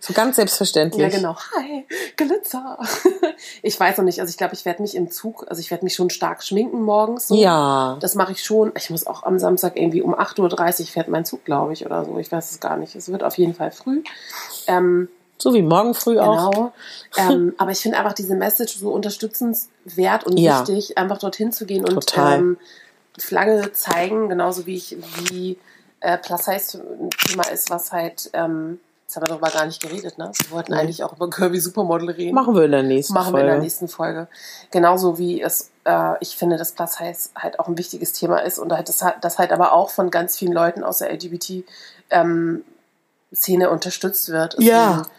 So 0.00 0.12
ganz 0.12 0.36
selbstverständlich. 0.36 1.02
Ja, 1.02 1.08
genau. 1.08 1.36
Hi, 1.56 1.86
Glitzer. 2.16 2.78
Ich 3.62 3.78
weiß 3.78 3.98
noch 3.98 4.04
nicht. 4.04 4.20
Also 4.20 4.30
ich 4.30 4.36
glaube, 4.36 4.54
ich 4.54 4.64
werde 4.64 4.82
mich 4.82 4.94
im 4.94 5.10
Zug, 5.10 5.46
also 5.48 5.60
ich 5.60 5.70
werde 5.70 5.84
mich 5.84 5.94
schon 5.94 6.10
stark 6.10 6.42
schminken 6.42 6.82
morgens. 6.82 7.28
So. 7.28 7.34
Ja. 7.34 7.96
Das 8.00 8.14
mache 8.14 8.32
ich 8.32 8.42
schon. 8.42 8.72
Ich 8.76 8.90
muss 8.90 9.06
auch 9.06 9.24
am 9.24 9.38
Samstag 9.38 9.76
irgendwie 9.76 10.02
um 10.02 10.14
8.30 10.14 10.80
Uhr 10.80 10.86
fährt 10.86 11.08
mein 11.08 11.24
Zug, 11.24 11.44
glaube 11.44 11.72
ich, 11.72 11.84
oder 11.84 12.04
so. 12.04 12.18
Ich 12.18 12.30
weiß 12.30 12.50
es 12.52 12.60
gar 12.60 12.76
nicht. 12.76 12.94
Es 12.94 13.10
wird 13.10 13.22
auf 13.22 13.36
jeden 13.38 13.54
Fall 13.54 13.70
früh. 13.72 14.02
Ähm, 14.66 15.08
So 15.38 15.52
wie 15.54 15.62
morgen 15.62 15.94
früh 15.94 16.18
auch. 16.18 16.50
Genau. 16.50 16.72
ähm, 17.16 17.54
aber 17.58 17.70
ich 17.70 17.78
finde 17.80 17.98
einfach 17.98 18.14
diese 18.14 18.34
Message 18.34 18.76
so 18.78 18.90
unterstützenswert 18.90 20.24
und 20.24 20.38
Ja. 20.38 20.60
wichtig, 20.66 20.96
einfach 20.98 21.18
dorthin 21.18 21.52
zu 21.52 21.66
gehen 21.66 21.84
und 21.84 22.04
ähm, 22.16 22.56
Flagge 23.18 23.72
zeigen, 23.72 24.28
genauso 24.28 24.66
wie 24.66 24.76
ich, 24.76 24.96
wie 25.30 25.58
äh, 26.00 26.18
Plus 26.18 26.44
Size 26.44 26.78
ein 27.00 27.10
Thema 27.10 27.44
ist, 27.48 27.70
was 27.70 27.90
halt, 27.92 28.28
ähm, 28.34 28.78
jetzt 29.06 29.16
haben 29.16 29.22
wir 29.22 29.28
darüber 29.28 29.48
gar 29.50 29.64
nicht 29.66 29.80
geredet, 29.80 30.18
ne? 30.18 30.30
Wir 30.34 30.50
wollten 30.50 30.72
Nee. 30.72 30.78
eigentlich 30.80 31.02
auch 31.04 31.14
über 31.16 31.30
Kirby 31.30 31.58
Supermodel 31.58 32.10
reden. 32.10 32.34
Machen 32.34 32.54
wir 32.54 32.64
in 32.64 32.72
der 32.72 32.82
nächsten 32.82 33.14
Machen 33.14 33.28
wir 33.28 33.38
Folge. 33.38 33.46
in 33.46 33.52
der 33.54 33.60
nächsten 33.62 33.88
Folge. 33.88 34.28
Genauso 34.70 35.16
wie 35.18 35.40
es, 35.40 35.70
äh, 35.84 36.14
ich 36.20 36.36
finde, 36.36 36.56
dass 36.58 36.72
Plus 36.72 36.94
Size 36.96 37.30
halt 37.34 37.58
auch 37.58 37.68
ein 37.68 37.78
wichtiges 37.78 38.12
Thema 38.12 38.38
ist 38.40 38.58
und 38.58 38.72
halt 38.72 38.88
das, 38.90 39.02
halt- 39.02 39.16
das 39.22 39.38
halt 39.38 39.52
aber 39.52 39.72
auch 39.72 39.88
von 39.90 40.10
ganz 40.10 40.36
vielen 40.36 40.52
Leuten 40.52 40.82
aus 40.84 40.98
der 40.98 41.10
LGBT-Szene 43.30 43.70
unterstützt 43.70 44.28
wird. 44.30 44.56
Ja. 44.58 44.88
Deswegen, 44.98 45.10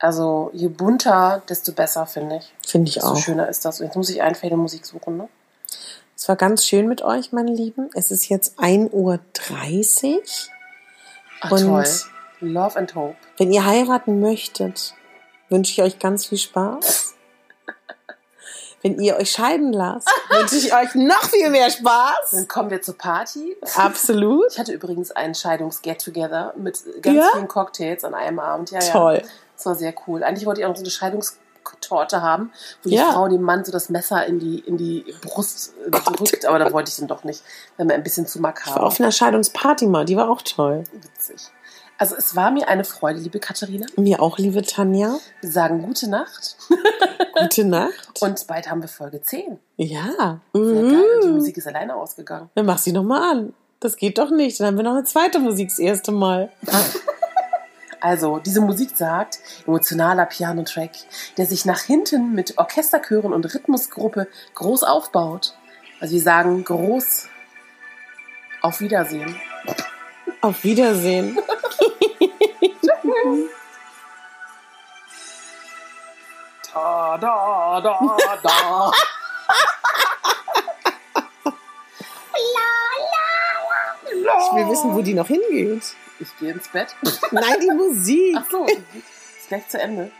Also 0.00 0.50
je 0.52 0.68
bunter, 0.68 1.42
desto 1.48 1.72
besser, 1.72 2.06
finde 2.06 2.36
ich. 2.36 2.54
Finde 2.66 2.88
ich 2.88 2.94
Desto 2.94 3.10
auch. 3.10 3.16
schöner 3.16 3.48
ist 3.48 3.64
das. 3.64 3.80
Und 3.80 3.86
jetzt 3.86 3.96
muss 3.96 4.10
ich 4.10 4.22
einfach 4.22 4.48
Musik 4.50 4.86
suchen, 4.86 5.16
ne? 5.16 5.28
Es 6.16 6.28
war 6.28 6.36
ganz 6.36 6.64
schön 6.64 6.86
mit 6.88 7.02
euch, 7.02 7.32
meine 7.32 7.52
Lieben. 7.52 7.90
Es 7.94 8.10
ist 8.10 8.28
jetzt 8.28 8.58
1.30 8.60 8.92
Uhr. 8.92 9.20
Ach, 11.40 11.50
Und- 11.52 11.62
toll. 11.66 11.84
Love 12.40 12.78
and 12.78 12.94
Hope. 12.94 13.16
Wenn 13.36 13.52
ihr 13.52 13.64
heiraten 13.66 14.20
möchtet, 14.20 14.94
wünsche 15.48 15.72
ich 15.72 15.82
euch 15.82 15.98
ganz 15.98 16.26
viel 16.26 16.38
Spaß. 16.38 17.07
Wenn 18.82 18.98
ihr 19.00 19.16
euch 19.16 19.30
scheiden 19.32 19.72
lasst, 19.72 20.08
wünsche 20.30 20.56
ich 20.56 20.72
euch 20.72 20.94
noch 20.94 21.24
viel 21.24 21.50
mehr 21.50 21.68
Spaß. 21.70 22.30
Dann 22.32 22.46
kommen 22.48 22.70
wir 22.70 22.80
zur 22.80 22.96
Party. 22.96 23.56
Absolut. 23.76 24.52
Ich 24.52 24.58
hatte 24.58 24.72
übrigens 24.72 25.10
einen 25.10 25.34
Scheidungs-Get-Together 25.34 26.54
mit 26.56 26.78
ganz 27.02 27.16
Ja? 27.16 27.28
vielen 27.32 27.48
Cocktails 27.48 28.04
an 28.04 28.14
einem 28.14 28.38
Abend. 28.38 28.70
Ja, 28.70 28.78
Toll. 28.80 29.14
Ja. 29.22 29.28
Das 29.56 29.66
war 29.66 29.74
sehr 29.74 29.92
cool. 30.06 30.22
Eigentlich 30.22 30.46
wollte 30.46 30.60
ich 30.60 30.66
auch 30.66 30.76
so 30.76 30.82
eine 30.82 30.90
Scheidungstorte 30.90 32.22
haben, 32.22 32.52
wo 32.84 32.88
die 32.90 32.94
Ja. 32.96 33.10
Frau 33.12 33.26
dem 33.28 33.42
Mann 33.42 33.64
so 33.64 33.72
das 33.72 33.88
Messer 33.88 34.24
in 34.26 34.38
die, 34.38 34.60
in 34.60 34.76
die 34.76 35.12
Brust 35.22 35.74
äh, 35.84 35.90
drückt, 35.90 36.46
aber 36.46 36.60
da 36.60 36.72
wollte 36.72 36.90
ich 36.90 36.96
dann 36.98 37.08
doch 37.08 37.24
nicht. 37.24 37.42
Wenn 37.76 37.88
wir 37.88 37.96
ein 37.96 38.04
bisschen 38.04 38.26
zu 38.28 38.38
Ich 38.38 38.42
war 38.44 38.50
makaber. 38.50 38.84
auf 38.86 39.00
einer 39.00 39.10
Scheidungsparty 39.10 39.86
mal, 39.88 40.04
die 40.04 40.16
war 40.16 40.30
auch 40.30 40.42
toll. 40.42 40.84
Witzig. 40.92 41.48
Also 41.98 42.14
es 42.16 42.36
war 42.36 42.52
mir 42.52 42.68
eine 42.68 42.84
Freude, 42.84 43.18
liebe 43.18 43.40
Katharina. 43.40 43.86
Mir 43.96 44.22
auch, 44.22 44.38
liebe 44.38 44.62
Tanja. 44.62 45.18
Wir 45.40 45.50
sagen 45.50 45.82
gute 45.82 46.08
Nacht 46.08 46.56
Gute 47.40 47.64
Nacht. 47.64 48.22
und 48.22 48.46
bald 48.46 48.70
haben 48.70 48.80
wir 48.82 48.88
Folge 48.88 49.20
10. 49.20 49.58
ja. 49.76 50.40
Sehr 50.54 50.82
geil. 50.82 51.04
Und 51.16 51.24
die. 51.24 51.28
Musik 51.28 51.56
ist 51.56 51.66
alleine 51.66 51.96
ausgegangen. 51.96 52.50
Dann 52.54 52.66
mach 52.66 52.78
sie 52.78 52.92
noch 52.92 53.02
mal 53.02 53.30
an. 53.32 53.54
Das 53.80 53.96
geht 53.96 54.18
doch 54.18 54.30
nicht. 54.30 54.58
Dann 54.60 54.68
haben 54.68 54.76
wir 54.76 54.84
noch 54.84 54.94
eine 54.94 55.04
zweite 55.04 55.38
Musik 55.40 55.68
das 55.68 55.78
erste 55.78 56.12
Mal. 56.12 56.50
Also, 58.00 58.38
diese 58.38 58.60
Musik 58.60 58.96
sagt, 58.96 59.40
emotionaler 59.66 60.24
Piano-Track, 60.26 60.92
der 61.36 61.46
sich 61.46 61.64
nach 61.64 61.80
hinten 61.80 62.32
mit 62.32 62.56
Orchesterchören 62.56 63.32
und 63.32 63.52
Rhythmusgruppe 63.52 64.28
groß 64.54 64.84
aufbaut. 64.84 65.54
Also 65.98 66.14
wir 66.14 66.22
sagen 66.22 66.62
groß 66.62 67.26
auf 68.62 68.80
Wiedersehen. 68.80 69.34
Auf 70.40 70.64
Wiedersehen. 70.64 71.38
Da, 76.72 77.18
da, 77.18 77.80
da, 77.80 78.38
da. 78.42 78.92
Ich 84.40 84.54
will 84.54 84.68
wissen, 84.68 84.94
wo 84.94 85.02
die 85.02 85.14
noch 85.14 85.26
hingeht. 85.26 85.82
Ich 86.20 86.36
gehe 86.38 86.52
ins 86.52 86.68
Bett. 86.68 86.94
Nein, 87.32 87.60
die 87.60 87.70
Musik. 87.74 88.36
Ach 88.38 88.44
so, 88.50 88.64
ist 88.64 89.48
gleich 89.48 89.68
zu 89.68 89.80
Ende. 89.80 90.10